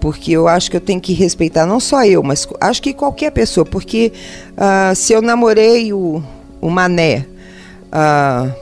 porque 0.00 0.32
eu 0.32 0.48
acho 0.48 0.70
que 0.70 0.76
eu 0.76 0.80
tenho 0.80 1.00
que 1.00 1.12
respeitar 1.12 1.66
não 1.66 1.80
só 1.80 2.04
eu, 2.04 2.22
mas 2.22 2.46
acho 2.60 2.82
que 2.82 2.92
qualquer 2.92 3.30
pessoa, 3.30 3.64
porque 3.64 4.12
uh, 4.52 4.94
se 4.94 5.12
eu 5.12 5.20
namorei 5.20 5.92
o, 5.92 6.22
o 6.60 6.70
Mané 6.70 7.26
uh, 7.86 8.52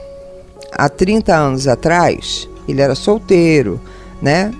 há 0.71 0.89
30 0.89 1.35
anos 1.35 1.67
atrás, 1.67 2.47
ele 2.67 2.81
era 2.81 2.95
solteiro, 2.95 3.79
né? 4.21 4.51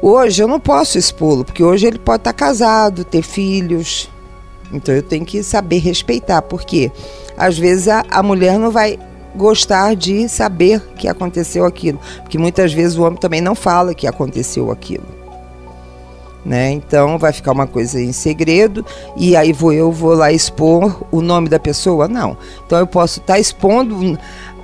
Hoje 0.00 0.42
eu 0.42 0.48
não 0.48 0.60
posso 0.60 0.96
expô-lo, 0.96 1.44
porque 1.44 1.62
hoje 1.62 1.86
ele 1.86 1.98
pode 1.98 2.20
estar 2.20 2.32
casado, 2.32 3.04
ter 3.04 3.22
filhos. 3.22 4.08
Então 4.72 4.94
eu 4.94 5.02
tenho 5.02 5.24
que 5.24 5.42
saber 5.42 5.78
respeitar, 5.78 6.42
porque 6.42 6.92
às 7.36 7.58
vezes 7.58 7.88
a, 7.88 8.04
a 8.08 8.22
mulher 8.22 8.58
não 8.58 8.70
vai 8.70 8.98
gostar 9.38 9.94
de 9.96 10.28
saber 10.28 10.82
que 10.96 11.08
aconteceu 11.08 11.64
aquilo, 11.64 11.98
porque 12.20 12.36
muitas 12.36 12.72
vezes 12.72 12.98
o 12.98 13.04
homem 13.04 13.18
também 13.18 13.40
não 13.40 13.54
fala 13.54 13.94
que 13.94 14.06
aconteceu 14.06 14.70
aquilo. 14.70 15.06
Né? 16.44 16.70
Então 16.70 17.18
vai 17.18 17.32
ficar 17.32 17.52
uma 17.52 17.66
coisa 17.66 18.00
em 18.00 18.12
segredo 18.12 18.84
e 19.16 19.36
aí 19.36 19.52
vou 19.52 19.72
eu 19.72 19.92
vou 19.92 20.14
lá 20.14 20.32
expor 20.32 21.04
o 21.10 21.20
nome 21.20 21.48
da 21.48 21.58
pessoa? 21.58 22.08
Não. 22.08 22.36
Então 22.66 22.78
eu 22.78 22.86
posso 22.86 23.20
estar 23.20 23.34
tá 23.34 23.38
expondo 23.38 24.18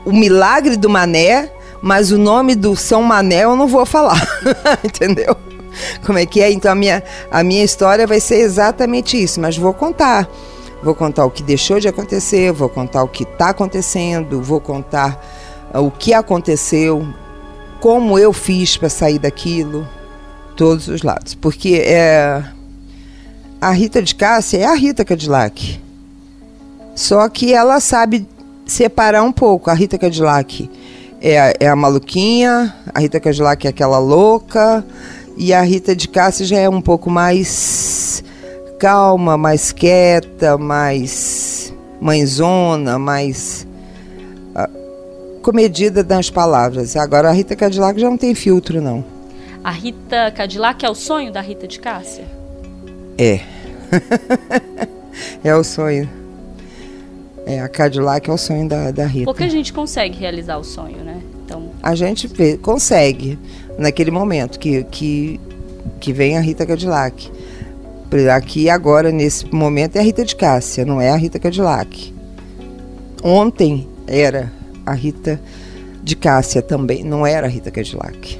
o 0.05 0.13
milagre 0.13 0.77
do 0.77 0.89
Mané, 0.89 1.51
mas 1.83 2.11
o 2.11 2.19
nome 2.19 2.55
do 2.55 2.75
São 2.75 3.03
Mané 3.03 3.45
eu 3.45 3.57
não 3.57 3.67
vou 3.67 3.85
falar. 3.85 4.21
Entendeu? 4.83 5.37
Como 6.07 6.19
é 6.19 6.25
que 6.25 6.41
é? 6.41 6.51
Então 6.51 6.73
a 6.73 6.75
minha, 6.75 7.03
a 7.31 7.43
minha 7.43 7.65
história 7.65 8.07
vai 8.07 8.21
ser 8.21 8.37
exatamente 8.37 9.23
isso, 9.23 9.41
mas 9.41 9.57
vou 9.57 9.75
contar. 9.75 10.29
Vou 10.85 10.95
contar 10.95 11.25
o 11.25 11.31
que 11.31 11.43
deixou 11.43 11.81
de 11.81 11.89
acontecer, 11.89 12.53
vou 12.53 12.69
contar 12.69 13.03
o 13.03 13.09
que 13.09 13.23
está 13.23 13.49
acontecendo, 13.49 14.43
vou 14.43 14.61
contar 14.61 15.19
uh, 15.75 15.81
o 15.81 15.91
que 15.91 16.13
aconteceu, 16.13 17.09
como 17.81 18.19
eu 18.19 18.35
fiz 18.35 18.77
para 18.77 18.91
sair 18.91 19.19
daquilo, 19.19 19.89
todos 20.55 20.87
os 20.89 21.03
lados. 21.03 21.35
Porque 21.35 21.83
é, 21.87 22.45
a 23.59 23.71
Rita 23.71 24.03
de 24.03 24.15
Cássia 24.15 24.59
é 24.59 24.67
a 24.67 24.75
Rita 24.75 25.07
Cadillac. 25.07 25.81
Só 26.95 27.27
que 27.31 27.55
ela 27.55 27.81
sabe 27.81 28.29
separar 28.67 29.23
um 29.23 29.33
pouco. 29.33 29.71
A 29.71 29.73
Rita 29.73 29.97
Cadillac 29.97 30.71
é, 31.19 31.57
é 31.61 31.67
a 31.67 31.75
maluquinha, 31.75 32.75
a 32.93 33.01
Rita 33.01 33.19
Cadillac 33.19 33.67
é 33.67 33.71
aquela 33.71 33.99
louca, 33.99 34.85
e 35.35 35.55
a 35.55 35.63
Rita 35.63 35.97
de 35.97 36.09
Cássia 36.09 36.45
já 36.45 36.59
é 36.59 36.69
um 36.69 36.83
pouco 36.83 37.09
mais 37.09 37.49
calma, 38.79 39.37
mais 39.37 39.73
quieta, 39.73 40.59
mais 40.59 41.73
mãezona, 42.01 42.99
mais 42.99 43.67
uh, 44.55 45.41
comedida 45.41 46.03
nas 46.03 46.31
palavras. 46.31 46.97
Agora 46.97 47.31
a 47.31 47.33
Rita 47.33 47.57
Cadillac 47.57 48.01
já 48.01 48.09
não 48.09 48.19
tem 48.19 48.35
filtro, 48.35 48.81
não. 48.81 49.05
A 49.63 49.71
Rita 49.71 50.31
Cadillac 50.31 50.85
é 50.85 50.91
o 50.91 50.95
sonho 50.95 51.33
da 51.33 51.41
Rita 51.41 51.67
de 51.67 51.81
Cássia? 51.81 52.25
É. 53.17 53.41
é 55.43 55.55
o 55.55 55.65
sonho. 55.65 56.09
É, 57.47 57.61
a 57.61 57.69
Cadillac 57.69 58.29
é 58.29 58.33
o 58.33 58.39
sonho 58.39 58.69
da, 58.69 58.91
da 58.91 59.07
Rita. 59.07 59.25
Porque 59.25 59.45
a 59.45 59.49
gente 59.49 59.73
consegue 59.73 60.19
realizar 60.19 60.59
o 60.59 60.65
sonho, 60.65 60.99
né? 60.99 61.21
Então... 61.45 61.71
A 61.83 61.95
gente 61.95 62.29
consegue, 62.59 63.39
naquele 63.79 64.11
momento 64.11 64.59
que, 64.59 64.83
que, 64.85 65.41
que 66.01 66.13
vem 66.13 66.37
a 66.37 66.41
Rita 66.41 66.67
Cadillac. 66.67 67.31
Aqui 68.33 68.71
agora, 68.71 69.11
nesse 69.11 69.53
momento, 69.53 69.97
é 69.97 70.01
a 70.01 70.03
Rita 70.03 70.25
de 70.25 70.37
Cássia, 70.37 70.85
não 70.85 71.01
é 71.01 71.11
a 71.11 71.17
Rita 71.17 71.39
Cadillac. 71.41 72.15
Ontem 73.23 73.89
era 74.07 74.53
a 74.87 74.93
Rita 74.93 75.41
de 76.03 76.15
Cássia 76.15 76.63
também, 76.63 77.03
não 77.03 77.27
era 77.27 77.49
a 77.49 77.51
Rita 77.51 77.73
Cadillac. 77.73 78.39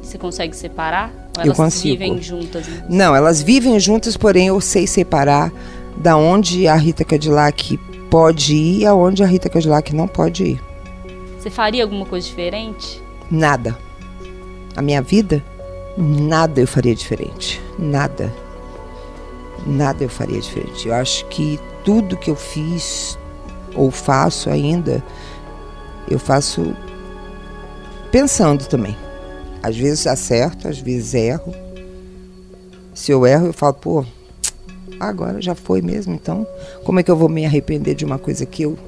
Você 0.00 0.16
consegue 0.16 0.54
separar? 0.54 1.10
Ou 1.36 1.42
elas 1.42 1.58
eu 1.58 1.64
consigo. 1.64 1.98
vivem 1.98 2.22
juntas? 2.22 2.68
Né? 2.68 2.84
Não, 2.88 3.16
elas 3.16 3.42
vivem 3.42 3.80
juntas, 3.80 4.16
porém 4.16 4.46
eu 4.46 4.60
sei 4.60 4.86
separar 4.86 5.52
da 5.96 6.16
onde 6.16 6.68
a 6.68 6.76
Rita 6.76 7.04
Cadillac 7.04 7.76
pode 8.08 8.54
ir 8.54 8.80
e 8.82 8.86
aonde 8.86 9.24
a 9.24 9.26
Rita 9.26 9.48
Cadillac 9.48 9.92
não 9.92 10.06
pode 10.06 10.44
ir. 10.44 10.62
Você 11.38 11.50
faria 11.50 11.82
alguma 11.82 12.06
coisa 12.06 12.26
diferente? 12.26 13.02
Nada. 13.28 13.76
A 14.76 14.82
minha 14.82 15.02
vida? 15.02 15.42
Nada 15.96 16.60
eu 16.60 16.66
faria 16.66 16.94
diferente. 16.94 17.60
Nada. 17.78 18.32
Nada 19.66 20.04
eu 20.04 20.08
faria 20.08 20.40
diferente. 20.40 20.88
Eu 20.88 20.94
acho 20.94 21.24
que 21.26 21.58
tudo 21.84 22.16
que 22.16 22.30
eu 22.30 22.36
fiz 22.36 23.18
ou 23.74 23.90
faço 23.90 24.50
ainda, 24.50 25.02
eu 26.08 26.18
faço 26.18 26.74
pensando 28.10 28.66
também. 28.66 28.96
Às 29.62 29.76
vezes 29.76 30.06
acerto, 30.06 30.68
às 30.68 30.78
vezes 30.78 31.14
erro. 31.14 31.54
Se 32.94 33.10
eu 33.10 33.26
erro, 33.26 33.46
eu 33.46 33.52
falo, 33.52 33.74
pô, 33.74 34.04
agora 34.98 35.40
já 35.40 35.54
foi 35.54 35.82
mesmo, 35.82 36.14
então 36.14 36.46
como 36.84 36.98
é 36.98 37.02
que 37.02 37.10
eu 37.10 37.16
vou 37.16 37.28
me 37.28 37.44
arrepender 37.44 37.94
de 37.94 38.04
uma 38.04 38.18
coisa 38.18 38.46
que 38.46 38.62
eu 38.62 38.78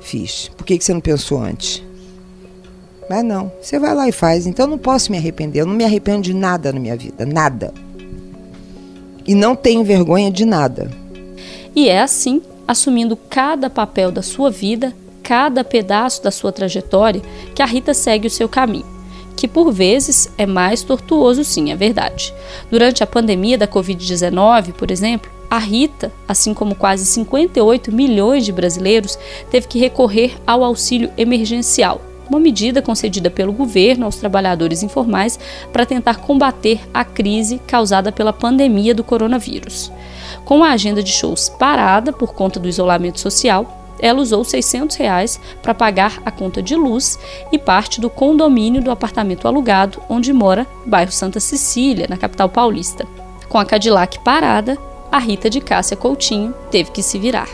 fiz? 0.00 0.50
Por 0.56 0.64
que, 0.64 0.76
que 0.76 0.84
você 0.84 0.92
não 0.92 1.00
pensou 1.00 1.42
antes? 1.42 1.82
Mas 3.10 3.24
não, 3.24 3.50
você 3.60 3.76
vai 3.76 3.92
lá 3.92 4.08
e 4.08 4.12
faz. 4.12 4.46
Então 4.46 4.66
eu 4.66 4.70
não 4.70 4.78
posso 4.78 5.10
me 5.10 5.18
arrepender. 5.18 5.62
Eu 5.62 5.66
não 5.66 5.74
me 5.74 5.82
arrependo 5.82 6.22
de 6.22 6.32
nada 6.32 6.72
na 6.72 6.78
minha 6.78 6.96
vida, 6.96 7.26
nada. 7.26 7.74
E 9.26 9.34
não 9.34 9.56
tenho 9.56 9.82
vergonha 9.82 10.30
de 10.30 10.44
nada. 10.44 10.88
E 11.74 11.88
é 11.88 12.00
assim, 12.00 12.40
assumindo 12.68 13.16
cada 13.16 13.68
papel 13.68 14.12
da 14.12 14.22
sua 14.22 14.48
vida, 14.48 14.94
cada 15.24 15.64
pedaço 15.64 16.22
da 16.22 16.30
sua 16.30 16.52
trajetória, 16.52 17.20
que 17.52 17.60
a 17.60 17.66
Rita 17.66 17.92
segue 17.94 18.28
o 18.28 18.30
seu 18.30 18.48
caminho. 18.48 18.86
Que 19.34 19.48
por 19.48 19.72
vezes 19.72 20.30
é 20.38 20.46
mais 20.46 20.84
tortuoso, 20.84 21.42
sim, 21.42 21.72
é 21.72 21.76
verdade. 21.76 22.32
Durante 22.70 23.02
a 23.02 23.08
pandemia 23.08 23.58
da 23.58 23.66
Covid-19, 23.66 24.72
por 24.74 24.88
exemplo, 24.88 25.28
a 25.50 25.58
Rita, 25.58 26.12
assim 26.28 26.54
como 26.54 26.76
quase 26.76 27.04
58 27.06 27.90
milhões 27.90 28.44
de 28.44 28.52
brasileiros, 28.52 29.18
teve 29.50 29.66
que 29.66 29.80
recorrer 29.80 30.36
ao 30.46 30.62
auxílio 30.62 31.10
emergencial, 31.18 32.00
uma 32.30 32.38
medida 32.38 32.80
concedida 32.80 33.28
pelo 33.28 33.52
governo 33.52 34.06
aos 34.06 34.16
trabalhadores 34.16 34.82
informais 34.82 35.38
para 35.72 35.84
tentar 35.84 36.18
combater 36.18 36.80
a 36.94 37.04
crise 37.04 37.58
causada 37.66 38.12
pela 38.12 38.32
pandemia 38.32 38.94
do 38.94 39.04
coronavírus. 39.04 39.92
Com 40.44 40.62
a 40.62 40.70
agenda 40.70 41.02
de 41.02 41.10
shows 41.10 41.48
parada 41.48 42.12
por 42.12 42.32
conta 42.32 42.60
do 42.60 42.68
isolamento 42.68 43.18
social, 43.18 43.76
ela 43.98 44.20
usou 44.20 44.42
600 44.44 44.96
reais 44.96 45.40
para 45.60 45.74
pagar 45.74 46.22
a 46.24 46.30
conta 46.30 46.62
de 46.62 46.74
luz 46.74 47.18
e 47.52 47.58
parte 47.58 48.00
do 48.00 48.08
condomínio 48.08 48.80
do 48.80 48.90
apartamento 48.90 49.46
alugado 49.46 50.00
onde 50.08 50.32
mora, 50.32 50.66
bairro 50.86 51.12
Santa 51.12 51.38
Cecília, 51.38 52.06
na 52.08 52.16
capital 52.16 52.48
paulista. 52.48 53.06
Com 53.48 53.58
a 53.58 53.64
Cadillac 53.64 54.20
parada, 54.20 54.78
a 55.12 55.18
Rita 55.18 55.50
de 55.50 55.60
Cássia 55.60 55.96
Coutinho 55.96 56.54
teve 56.70 56.92
que 56.92 57.02
se 57.02 57.18
virar. 57.18 57.48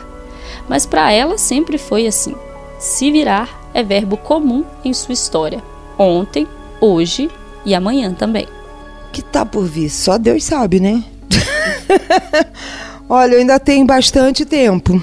Mas 0.69 0.87
para 0.87 1.11
ela 1.11 1.39
sempre 1.39 1.79
foi 1.79 2.07
assim. 2.07 2.35
Se 2.79 3.11
virar 3.11 3.66
é 3.77 3.83
verbo 3.83 4.17
comum 4.17 4.65
em 4.83 4.95
sua 4.95 5.13
história, 5.13 5.63
ontem, 5.99 6.49
hoje 6.81 7.31
e 7.63 7.75
amanhã 7.75 8.11
também. 8.15 8.49
Que 9.13 9.21
tá 9.21 9.45
por 9.45 9.67
vir, 9.67 9.91
só 9.91 10.17
Deus 10.17 10.45
sabe, 10.45 10.81
né? 10.81 11.05
Olha, 13.07 13.35
eu 13.35 13.41
ainda 13.41 13.61
tenho 13.61 13.85
bastante 13.85 14.47
tempo. 14.47 14.99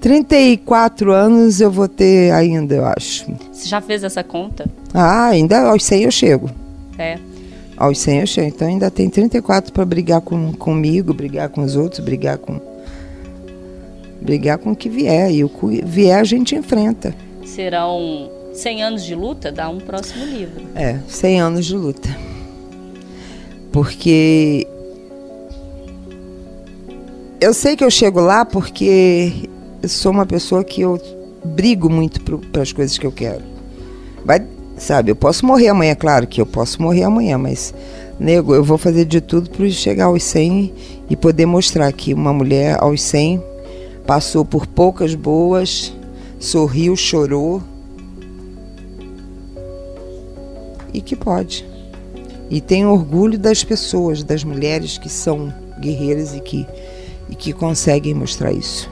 34 0.00 1.12
anos 1.12 1.60
eu 1.60 1.70
vou 1.70 1.86
ter 1.86 2.32
ainda, 2.32 2.74
eu 2.74 2.86
acho. 2.86 3.26
Você 3.52 3.68
já 3.68 3.82
fez 3.82 4.02
essa 4.02 4.24
conta? 4.24 4.64
Ah, 4.94 5.26
ainda 5.26 5.68
aos 5.68 5.84
100 5.84 6.04
eu 6.04 6.10
chego. 6.10 6.50
É. 6.98 7.18
Aos 7.76 7.98
100 7.98 8.20
eu 8.20 8.26
chego. 8.26 8.48
Então 8.48 8.66
ainda 8.66 8.90
tem 8.90 9.10
34 9.10 9.74
para 9.74 9.84
brigar 9.84 10.22
com, 10.22 10.54
comigo, 10.54 11.12
brigar 11.12 11.50
com 11.50 11.62
os 11.62 11.76
outros, 11.76 12.00
brigar 12.00 12.38
com. 12.38 12.58
Brigar 14.22 14.56
com 14.56 14.72
o 14.72 14.76
que 14.76 14.88
vier. 14.88 15.30
E 15.30 15.44
o 15.44 15.50
que 15.50 15.84
vier 15.84 16.18
a 16.18 16.24
gente 16.24 16.54
enfrenta. 16.54 17.14
Serão 17.54 18.32
100 18.52 18.82
anos 18.82 19.04
de 19.04 19.14
luta? 19.14 19.52
Dá 19.52 19.68
um 19.68 19.78
próximo 19.78 20.24
livro. 20.24 20.64
É, 20.74 20.98
100 21.06 21.40
anos 21.40 21.66
de 21.66 21.76
luta. 21.76 22.08
Porque. 23.70 24.66
Eu 27.40 27.54
sei 27.54 27.76
que 27.76 27.84
eu 27.84 27.90
chego 27.92 28.20
lá 28.20 28.44
porque 28.44 29.48
eu 29.80 29.88
sou 29.88 30.10
uma 30.10 30.26
pessoa 30.26 30.64
que 30.64 30.80
eu 30.80 31.00
brigo 31.44 31.88
muito 31.88 32.20
para 32.50 32.62
as 32.62 32.72
coisas 32.72 32.98
que 32.98 33.06
eu 33.06 33.12
quero. 33.12 33.42
Vai, 34.24 34.44
sabe, 34.76 35.12
eu 35.12 35.16
posso 35.16 35.46
morrer 35.46 35.68
amanhã, 35.68 35.94
claro 35.94 36.26
que 36.26 36.40
eu 36.40 36.46
posso 36.46 36.82
morrer 36.82 37.04
amanhã, 37.04 37.38
mas, 37.38 37.72
nego, 38.18 38.52
eu 38.52 38.64
vou 38.64 38.78
fazer 38.78 39.04
de 39.04 39.20
tudo 39.20 39.48
para 39.50 39.68
chegar 39.70 40.06
aos 40.06 40.24
100 40.24 40.74
e 41.08 41.14
poder 41.14 41.46
mostrar 41.46 41.92
que 41.92 42.14
uma 42.14 42.32
mulher 42.32 42.78
aos 42.80 43.00
100 43.02 43.40
passou 44.06 44.44
por 44.44 44.66
poucas 44.66 45.14
boas, 45.14 45.92
sorriu, 46.44 46.94
chorou 46.94 47.62
e 50.92 51.00
que 51.00 51.16
pode. 51.16 51.66
E 52.50 52.60
tem 52.60 52.86
orgulho 52.86 53.38
das 53.38 53.64
pessoas, 53.64 54.22
das 54.22 54.44
mulheres 54.44 54.98
que 54.98 55.08
são 55.08 55.52
guerreiras 55.80 56.34
e 56.34 56.40
que, 56.40 56.66
e 57.30 57.34
que 57.34 57.52
conseguem 57.52 58.12
mostrar 58.12 58.52
isso. 58.52 58.90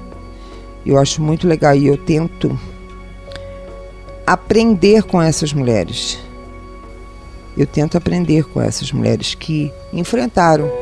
Eu 0.84 0.98
acho 0.98 1.22
muito 1.22 1.46
legal 1.46 1.76
e 1.76 1.86
eu 1.86 1.96
tento 1.96 2.58
aprender 4.26 5.02
com 5.02 5.20
essas 5.20 5.52
mulheres. 5.52 6.18
Eu 7.56 7.66
tento 7.66 7.98
aprender 7.98 8.44
com 8.44 8.62
essas 8.62 8.90
mulheres 8.90 9.34
que 9.34 9.70
enfrentaram. 9.92 10.81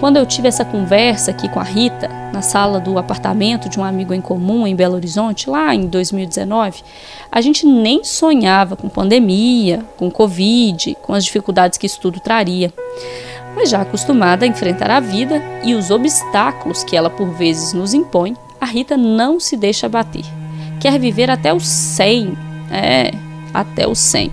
Quando 0.00 0.16
eu 0.16 0.24
tive 0.24 0.48
essa 0.48 0.64
conversa 0.64 1.30
aqui 1.30 1.46
com 1.46 1.60
a 1.60 1.62
Rita, 1.62 2.08
na 2.32 2.40
sala 2.40 2.80
do 2.80 2.98
apartamento 2.98 3.68
de 3.68 3.78
um 3.78 3.84
amigo 3.84 4.14
em 4.14 4.20
comum 4.20 4.66
em 4.66 4.74
Belo 4.74 4.94
Horizonte, 4.94 5.50
lá 5.50 5.74
em 5.74 5.86
2019, 5.86 6.82
a 7.30 7.40
gente 7.42 7.66
nem 7.66 8.02
sonhava 8.02 8.76
com 8.76 8.88
pandemia, 8.88 9.84
com 9.98 10.10
Covid, 10.10 10.96
com 11.02 11.12
as 11.12 11.22
dificuldades 11.22 11.76
que 11.76 11.84
isso 11.84 12.00
tudo 12.00 12.18
traria. 12.18 12.72
Mas 13.54 13.68
já 13.68 13.82
acostumada 13.82 14.46
a 14.46 14.48
enfrentar 14.48 14.90
a 14.90 15.00
vida 15.00 15.42
e 15.62 15.74
os 15.74 15.90
obstáculos 15.90 16.82
que 16.82 16.96
ela 16.96 17.10
por 17.10 17.28
vezes 17.32 17.74
nos 17.74 17.92
impõe, 17.92 18.34
a 18.58 18.64
Rita 18.64 18.96
não 18.96 19.38
se 19.38 19.54
deixa 19.54 19.86
bater. 19.86 20.24
Quer 20.80 20.98
viver 20.98 21.30
até 21.30 21.52
os 21.52 21.66
100, 21.66 22.38
é, 22.72 23.12
até 23.52 23.86
os 23.86 23.98
100. 23.98 24.32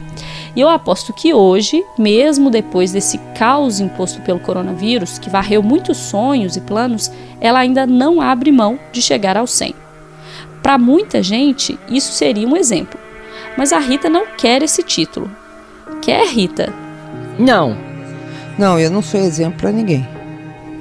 E 0.57 0.61
eu 0.61 0.69
aposto 0.69 1.13
que 1.13 1.35
hoje, 1.35 1.85
mesmo 1.99 2.49
depois 2.49 2.91
desse 2.91 3.19
caos 3.37 3.79
imposto 3.79 4.21
pelo 4.21 4.39
coronavírus, 4.39 5.19
que 5.19 5.29
varreu 5.29 5.61
muitos 5.61 5.97
sonhos 5.97 6.55
e 6.55 6.61
planos, 6.61 7.11
ela 7.39 7.59
ainda 7.59 7.85
não 7.85 8.19
abre 8.19 8.51
mão 8.51 8.79
de 8.91 8.99
chegar 8.99 9.37
aos 9.37 9.51
100. 9.51 9.75
Para 10.63 10.79
muita 10.79 11.21
gente, 11.21 11.77
isso 11.87 12.11
seria 12.11 12.47
um 12.47 12.57
exemplo. 12.57 12.99
Mas 13.55 13.71
a 13.71 13.77
Rita 13.77 14.09
não 14.09 14.25
quer 14.35 14.63
esse 14.63 14.81
título. 14.81 15.29
Quer, 16.01 16.25
Rita? 16.25 16.73
Não. 17.37 17.77
Não, 18.57 18.79
eu 18.79 18.89
não 18.89 19.03
sou 19.03 19.19
exemplo 19.19 19.59
para 19.59 19.71
ninguém. 19.71 20.07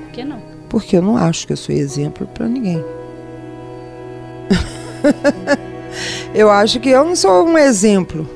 Por 0.05 0.13
que 0.13 0.25
não? 0.25 0.43
Porque 0.71 0.97
eu 0.97 1.03
não 1.03 1.19
acho 1.19 1.47
que 1.47 1.53
eu 1.53 1.57
sou 1.59 1.75
exemplo 1.75 2.27
para 2.29 2.49
ninguém. 2.49 2.83
eu 6.35 6.51
acho 6.51 6.81
que 6.81 6.89
eu 6.89 7.05
não 7.05 7.15
sou 7.15 7.47
um 7.47 7.59
exemplo. 7.59 8.36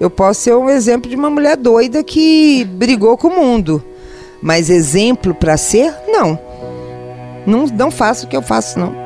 Eu 0.00 0.10
posso 0.10 0.40
ser 0.42 0.54
um 0.54 0.68
exemplo 0.68 1.08
de 1.08 1.16
uma 1.16 1.30
mulher 1.30 1.56
doida 1.56 2.02
que 2.02 2.64
brigou 2.64 3.16
com 3.16 3.28
o 3.28 3.36
mundo. 3.36 3.82
Mas 4.42 4.68
exemplo 4.68 5.34
para 5.34 5.56
ser, 5.56 5.94
não. 6.06 6.38
não. 7.46 7.66
Não 7.66 7.90
faço 7.90 8.26
o 8.26 8.28
que 8.28 8.36
eu 8.36 8.42
faço, 8.42 8.78
não. 8.78 9.04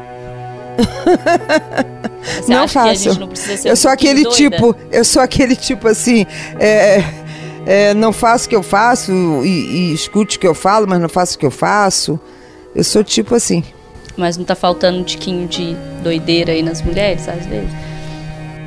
Não 2.47 2.68
faço. 2.68 3.18
Não 3.18 3.28
eu 3.64 3.76
sou 3.76 3.91
aquele 3.91 4.22
doida? 4.22 4.36
tipo, 4.36 4.76
eu 4.93 5.05
sou 5.05 5.20
aquele 5.20 5.57
tipo 5.57 5.89
assim, 5.89 6.24
é, 6.59 7.03
é, 7.66 7.95
não 7.95 8.12
faço 8.12 8.47
o 8.47 8.49
que 8.49 8.57
eu 8.57 8.62
faço 8.62 9.12
e, 9.45 9.49
e 9.49 9.93
escute 9.93 10.36
o 10.36 10.41
que 10.41 10.47
eu 10.47 10.55
falo, 10.55 10.86
mas 10.89 11.01
não 11.01 11.09
faço 11.09 11.36
o 11.36 11.39
que 11.39 11.47
eu 11.47 11.51
faço. 11.51 12.18
Eu 12.74 12.84
sou 12.84 13.03
tipo 13.03 13.34
assim. 13.34 13.64
Mas 14.16 14.36
não 14.36 14.45
tá 14.45 14.55
faltando 14.55 14.99
um 14.99 15.03
tiquinho 15.03 15.47
de 15.49 15.76
doideira 16.03 16.53
aí 16.53 16.62
nas 16.62 16.82
mulheres, 16.82 17.28
às 17.28 17.47
vezes? 17.47 17.70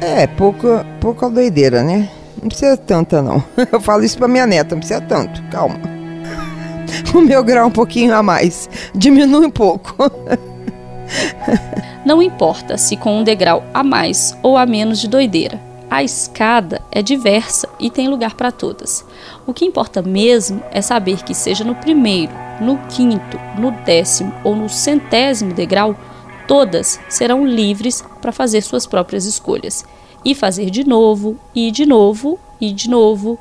É, 0.02 0.26
pouca, 0.26 0.84
pouca 0.99 1.30
doideira, 1.30 1.84
né? 1.84 2.10
Não 2.41 2.49
precisa 2.49 2.76
tanta, 2.76 3.22
não. 3.22 3.43
Eu 3.72 3.80
falo 3.80 4.04
isso 4.04 4.18
pra 4.18 4.28
minha 4.28 4.47
neta, 4.47 4.74
não 4.74 4.80
precisa 4.80 4.99
tanto, 4.99 5.41
calma. 5.43 5.80
O 7.16 7.22
meu 7.22 7.43
grau 7.43 7.68
um 7.68 7.72
pouquinho 7.72 8.14
a 8.14 8.22
mais. 8.22 8.70
Diminui 8.93 9.45
um 9.45 9.52
pouco. 9.52 9.95
Não 12.06 12.22
importa 12.22 12.78
se 12.78 12.97
com 12.97 13.20
um 13.20 13.24
degrau 13.24 13.64
a 13.74 13.84
mais 13.84 14.36
ou 14.41 14.58
a 14.58 14.66
menos 14.66 14.99
de 14.99 15.08
doideira. 15.08 15.60
A 15.89 16.04
escada 16.04 16.82
é 16.91 17.02
diversa 17.02 17.68
e 17.80 17.89
tem 17.89 18.08
lugar 18.08 18.36
para 18.36 18.52
todas. 18.52 19.06
O 19.45 19.54
que 19.54 19.66
importa 19.66 20.02
mesmo 20.02 20.62
é 20.72 20.82
saber 20.82 21.22
que, 21.24 21.34
seja 21.34 21.64
no 21.64 21.76
primeiro, 21.76 22.32
no 22.62 22.78
quinto, 22.89 23.39
no 23.58 23.72
décimo 23.72 24.34
ou 24.43 24.56
no 24.56 24.70
centésimo 24.70 25.54
degrau, 25.54 25.95
todas 26.47 26.99
serão 27.09 27.45
livres 27.45 28.03
para 28.21 28.31
fazer 28.31 28.61
suas 28.61 28.85
próprias 28.85 29.25
escolhas 29.25 29.85
e 30.23 30.35
fazer 30.35 30.69
de 30.69 30.83
novo, 30.83 31.37
e 31.53 31.71
de 31.71 31.85
novo, 31.85 32.39
e 32.59 32.71
de 32.71 32.89
novo, 32.89 33.39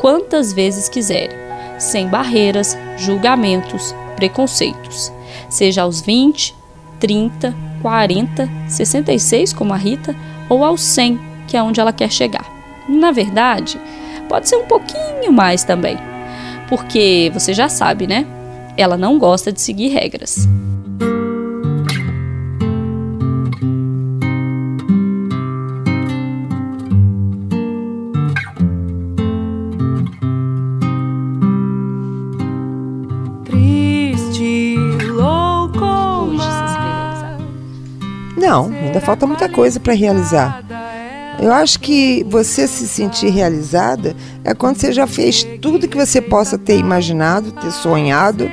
quantas 0.00 0.52
vezes 0.52 0.88
quiserem, 0.88 1.36
sem 1.78 2.08
barreiras, 2.08 2.76
julgamentos, 2.96 3.94
preconceitos. 4.16 5.12
Seja 5.48 5.82
aos 5.82 6.00
20, 6.00 6.54
30, 7.00 7.54
40, 7.80 8.48
66, 8.68 9.52
como 9.52 9.72
a 9.72 9.76
Rita, 9.76 10.14
ou 10.48 10.64
aos 10.64 10.80
100, 10.82 11.18
que 11.46 11.56
é 11.56 11.62
onde 11.62 11.80
ela 11.80 11.92
quer 11.92 12.10
chegar. 12.10 12.46
Na 12.88 13.10
verdade, 13.10 13.80
pode 14.28 14.48
ser 14.48 14.56
um 14.56 14.66
pouquinho 14.66 15.32
mais 15.32 15.64
também, 15.64 15.96
porque 16.68 17.30
você 17.32 17.54
já 17.54 17.68
sabe, 17.68 18.06
né? 18.06 18.26
Ela 18.76 18.96
não 18.96 19.18
gosta 19.18 19.52
de 19.52 19.60
seguir 19.60 19.88
regras. 19.88 20.46
Não, 38.48 38.64
ainda 38.64 38.98
falta 38.98 39.26
muita 39.26 39.46
coisa 39.46 39.78
para 39.78 39.92
realizar. 39.92 40.64
Eu 41.38 41.52
acho 41.52 41.78
que 41.80 42.24
você 42.30 42.66
se 42.66 42.88
sentir 42.88 43.28
realizada 43.28 44.16
é 44.42 44.54
quando 44.54 44.78
você 44.78 44.90
já 44.90 45.06
fez 45.06 45.44
tudo 45.60 45.86
que 45.86 45.98
você 45.98 46.22
possa 46.22 46.56
ter 46.56 46.78
imaginado, 46.78 47.52
ter 47.52 47.70
sonhado. 47.70 48.50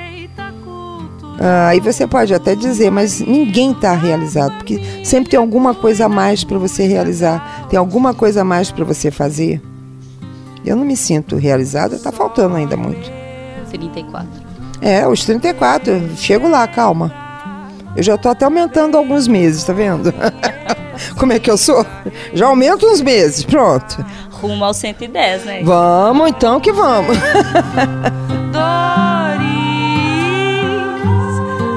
Ah, 1.40 1.70
aí 1.70 1.80
você 1.80 2.06
pode 2.06 2.34
até 2.34 2.56
dizer, 2.56 2.92
mas 2.92 3.22
ninguém 3.22 3.72
está 3.72 3.94
realizado, 3.96 4.58
porque 4.58 4.82
sempre 5.02 5.30
tem 5.30 5.40
alguma 5.40 5.74
coisa 5.74 6.08
a 6.08 6.10
mais 6.10 6.44
para 6.44 6.58
você 6.58 6.86
realizar, 6.86 7.66
tem 7.70 7.80
alguma 7.80 8.14
coisa 8.14 8.42
a 8.42 8.44
mais 8.44 8.70
para 8.72 8.84
você 8.84 9.10
fazer. 9.10 9.62
Eu 10.66 10.76
não 10.76 10.84
me 10.84 10.98
sinto 10.98 11.38
realizada, 11.38 11.96
está 11.96 12.12
faltando 12.12 12.58
ainda 12.58 12.76
muito. 12.76 13.10
34. 13.70 14.28
É, 14.82 15.08
os 15.08 15.24
34, 15.24 16.18
chego 16.18 16.50
lá, 16.50 16.68
calma. 16.68 17.25
Eu 17.96 18.04
já 18.04 18.16
estou 18.16 18.32
até 18.32 18.46
aumentando 18.46 18.98
alguns 18.98 19.28
meses, 19.28 19.64
tá 19.64 19.72
vendo? 19.74 20.14
Como 21.18 21.32
é 21.34 21.40
que 21.40 21.50
eu 21.50 21.58
sou? 21.58 21.86
Já 22.34 22.48
aumento 22.48 22.86
uns 22.86 23.02
meses, 23.02 23.44
pronto. 23.46 24.06
Rumo 24.32 24.66
aos 24.66 24.78
110, 24.78 25.46
né? 25.46 25.62
Vamos 25.64 26.30
então 26.30 26.60
que 26.60 26.72
vamos. 26.72 27.18
Doris, 28.52 29.46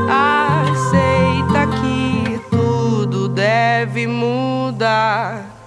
aceita 0.08 1.66
que 1.80 2.40
tudo 2.50 3.28
deve 3.28 4.06
mudar. 4.06 5.57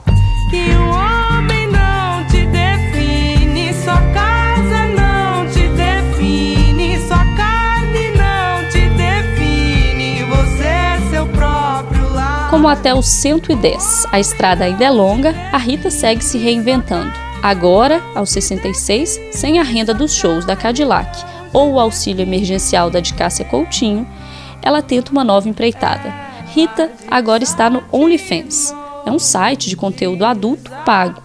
Como 12.61 12.69
até 12.69 12.93
os 12.93 13.07
110 13.07 14.05
a 14.11 14.19
estrada 14.19 14.63
ainda 14.63 14.85
é 14.85 14.89
longa, 14.91 15.33
a 15.51 15.57
Rita 15.57 15.89
segue 15.89 16.23
se 16.23 16.37
reinventando. 16.37 17.11
Agora, 17.41 18.03
aos 18.13 18.29
66, 18.29 19.19
sem 19.31 19.57
a 19.57 19.63
renda 19.63 19.95
dos 19.95 20.13
shows 20.13 20.45
da 20.45 20.55
Cadillac 20.55 21.25
ou 21.51 21.71
o 21.71 21.79
auxílio 21.79 22.21
emergencial 22.21 22.91
da 22.91 22.99
de 22.99 23.15
Cássia 23.15 23.43
Coutinho, 23.45 24.07
ela 24.61 24.83
tenta 24.83 25.11
uma 25.11 25.23
nova 25.23 25.49
empreitada. 25.49 26.13
Rita 26.53 26.91
agora 27.09 27.41
está 27.41 27.67
no 27.67 27.83
OnlyFans. 27.91 28.75
É 29.07 29.11
um 29.11 29.17
site 29.17 29.67
de 29.67 29.75
conteúdo 29.75 30.23
adulto 30.23 30.69
pago, 30.85 31.19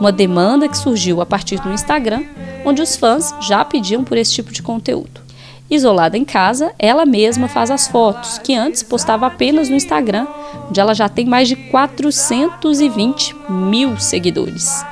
uma 0.00 0.10
demanda 0.10 0.68
que 0.68 0.76
surgiu 0.76 1.20
a 1.20 1.24
partir 1.24 1.60
do 1.60 1.72
Instagram 1.72 2.24
onde 2.64 2.82
os 2.82 2.96
fãs 2.96 3.32
já 3.40 3.64
pediam 3.64 4.02
por 4.02 4.18
esse 4.18 4.32
tipo 4.32 4.52
de 4.52 4.60
conteúdo. 4.60 5.19
Isolada 5.70 6.18
em 6.18 6.24
casa, 6.24 6.72
ela 6.78 7.06
mesma 7.06 7.46
faz 7.46 7.70
as 7.70 7.86
fotos, 7.86 8.38
que 8.38 8.56
antes 8.56 8.82
postava 8.82 9.26
apenas 9.26 9.68
no 9.68 9.76
Instagram, 9.76 10.26
onde 10.68 10.80
ela 10.80 10.94
já 10.94 11.08
tem 11.08 11.26
mais 11.26 11.46
de 11.46 11.54
420 11.54 13.36
mil 13.48 13.96
seguidores. 13.96 14.84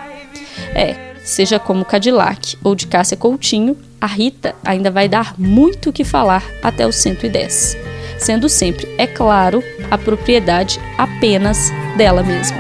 É, 0.75 1.15
seja 1.25 1.59
como 1.59 1.85
Cadillac 1.85 2.57
ou 2.63 2.77
de 2.77 2.87
Cássia 2.87 3.17
Coutinho, 3.17 3.77
a 4.01 4.07
Rita 4.07 4.55
ainda 4.65 4.91
vai 4.91 5.09
dar 5.09 5.35
muito 5.37 5.91
o 5.91 5.93
que 5.93 6.05
falar 6.05 6.45
até 6.63 6.87
os 6.87 6.95
110, 6.95 7.77
sendo 8.17 8.49
sempre, 8.49 8.89
é 8.97 9.07
claro, 9.07 9.63
a 9.91 9.99
propriedade 9.99 10.79
apenas 10.97 11.73
dela 11.97 12.23
mesma. 12.23 12.58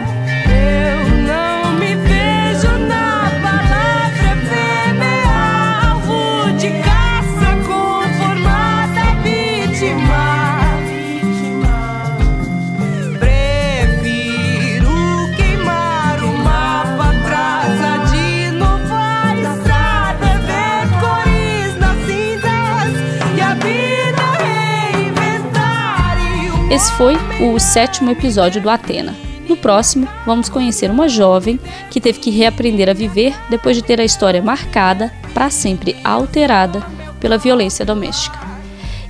Esse 26.78 26.92
foi 26.92 27.16
o 27.40 27.58
sétimo 27.58 28.08
episódio 28.08 28.62
do 28.62 28.70
Atena. 28.70 29.12
No 29.48 29.56
próximo, 29.56 30.06
vamos 30.24 30.48
conhecer 30.48 30.88
uma 30.88 31.08
jovem 31.08 31.58
que 31.90 32.00
teve 32.00 32.20
que 32.20 32.30
reaprender 32.30 32.88
a 32.88 32.92
viver 32.92 33.34
depois 33.50 33.74
de 33.74 33.82
ter 33.82 34.00
a 34.00 34.04
história 34.04 34.40
marcada, 34.40 35.12
para 35.34 35.50
sempre 35.50 35.96
alterada, 36.04 36.80
pela 37.18 37.36
violência 37.36 37.84
doméstica. 37.84 38.38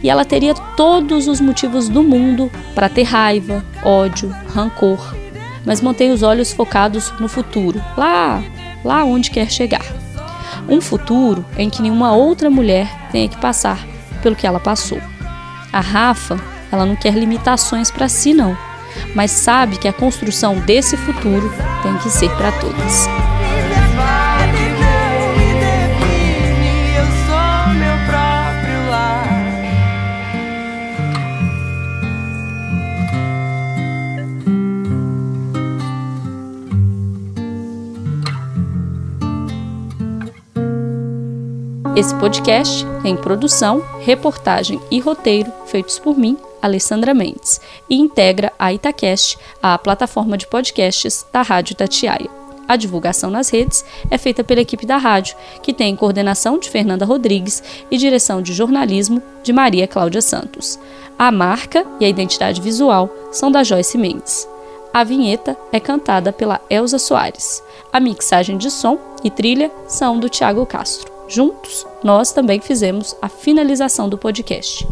E 0.02 0.08
ela 0.08 0.24
teria 0.24 0.54
todos 0.78 1.28
os 1.28 1.42
motivos 1.42 1.90
do 1.90 2.02
mundo 2.02 2.50
para 2.74 2.88
ter 2.88 3.02
raiva, 3.02 3.62
ódio, 3.84 4.34
rancor, 4.48 5.14
mas 5.66 5.82
mantém 5.82 6.10
os 6.10 6.22
olhos 6.22 6.50
focados 6.50 7.12
no 7.20 7.28
futuro, 7.28 7.78
lá, 7.98 8.42
lá 8.82 9.04
onde 9.04 9.30
quer 9.30 9.50
chegar. 9.50 9.84
Um 10.66 10.80
futuro 10.80 11.44
em 11.58 11.68
que 11.68 11.82
nenhuma 11.82 12.14
outra 12.14 12.48
mulher 12.48 12.88
tenha 13.12 13.28
que 13.28 13.36
passar 13.36 13.86
pelo 14.22 14.34
que 14.34 14.46
ela 14.46 14.58
passou. 14.58 15.02
A 15.70 15.80
Rafa 15.80 16.40
ela 16.70 16.86
não 16.86 16.96
quer 16.96 17.14
limitações 17.14 17.90
para 17.90 18.08
si, 18.08 18.34
não, 18.34 18.56
mas 19.14 19.30
sabe 19.30 19.78
que 19.78 19.88
a 19.88 19.92
construção 19.92 20.58
desse 20.60 20.96
futuro 20.96 21.52
tem 21.82 21.96
que 21.98 22.10
ser 22.10 22.30
para 22.36 22.52
todos. 22.52 23.08
Esse 41.98 42.14
podcast 42.14 42.86
tem 43.02 43.16
produção, 43.16 43.82
reportagem 43.98 44.80
e 44.88 45.00
roteiro 45.00 45.52
feitos 45.66 45.98
por 45.98 46.16
mim, 46.16 46.38
Alessandra 46.68 47.12
Mendes, 47.12 47.60
e 47.90 47.96
integra 47.96 48.52
a 48.58 48.72
Itacast, 48.72 49.38
a 49.60 49.76
plataforma 49.76 50.38
de 50.38 50.46
podcasts 50.46 51.26
da 51.32 51.42
Rádio 51.42 51.74
Tatiaia. 51.74 52.30
A 52.68 52.76
divulgação 52.76 53.30
nas 53.30 53.48
redes 53.48 53.82
é 54.10 54.18
feita 54.18 54.44
pela 54.44 54.60
equipe 54.60 54.84
da 54.84 54.98
rádio, 54.98 55.36
que 55.62 55.72
tem 55.72 55.96
coordenação 55.96 56.58
de 56.58 56.68
Fernanda 56.68 57.06
Rodrigues 57.06 57.62
e 57.90 57.96
direção 57.96 58.42
de 58.42 58.52
jornalismo 58.52 59.22
de 59.42 59.54
Maria 59.54 59.88
Cláudia 59.88 60.20
Santos. 60.20 60.78
A 61.18 61.32
marca 61.32 61.86
e 61.98 62.04
a 62.04 62.08
identidade 62.08 62.60
visual 62.60 63.10
são 63.32 63.50
da 63.50 63.64
Joyce 63.64 63.96
Mendes. 63.96 64.46
A 64.92 65.02
vinheta 65.02 65.56
é 65.72 65.80
cantada 65.80 66.30
pela 66.30 66.60
Elza 66.68 66.98
Soares. 66.98 67.62
A 67.90 67.98
mixagem 67.98 68.58
de 68.58 68.70
som 68.70 68.98
e 69.24 69.30
trilha 69.30 69.70
são 69.86 70.18
do 70.18 70.28
Tiago 70.28 70.66
Castro. 70.66 71.10
Juntos, 71.26 71.86
nós 72.02 72.32
também 72.32 72.60
fizemos 72.60 73.16
a 73.20 73.28
finalização 73.28 74.08
do 74.08 74.18
podcast. 74.18 74.86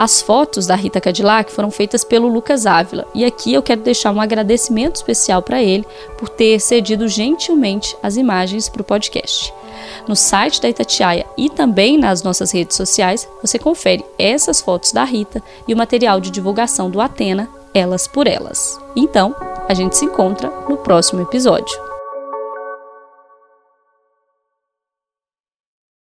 As 0.00 0.22
fotos 0.22 0.66
da 0.66 0.74
Rita 0.76 0.98
Cadillac 0.98 1.52
foram 1.52 1.70
feitas 1.70 2.04
pelo 2.04 2.26
Lucas 2.26 2.64
Ávila 2.64 3.06
e 3.14 3.22
aqui 3.22 3.52
eu 3.52 3.62
quero 3.62 3.82
deixar 3.82 4.10
um 4.10 4.18
agradecimento 4.18 4.96
especial 4.96 5.42
para 5.42 5.62
ele 5.62 5.84
por 6.16 6.26
ter 6.26 6.58
cedido 6.58 7.06
gentilmente 7.06 7.94
as 8.02 8.16
imagens 8.16 8.66
para 8.66 8.80
o 8.80 8.84
podcast. 8.84 9.52
No 10.08 10.16
site 10.16 10.58
da 10.62 10.70
Itatiaia 10.70 11.26
e 11.36 11.50
também 11.50 11.98
nas 11.98 12.22
nossas 12.22 12.50
redes 12.50 12.78
sociais, 12.78 13.28
você 13.42 13.58
confere 13.58 14.02
essas 14.18 14.62
fotos 14.62 14.90
da 14.90 15.04
Rita 15.04 15.42
e 15.68 15.74
o 15.74 15.76
material 15.76 16.18
de 16.18 16.30
divulgação 16.30 16.88
do 16.88 16.98
Atena, 16.98 17.46
Elas 17.74 18.08
por 18.08 18.26
Elas. 18.26 18.80
Então, 18.96 19.36
a 19.68 19.74
gente 19.74 19.98
se 19.98 20.06
encontra 20.06 20.50
no 20.66 20.78
próximo 20.78 21.20
episódio. 21.20 21.89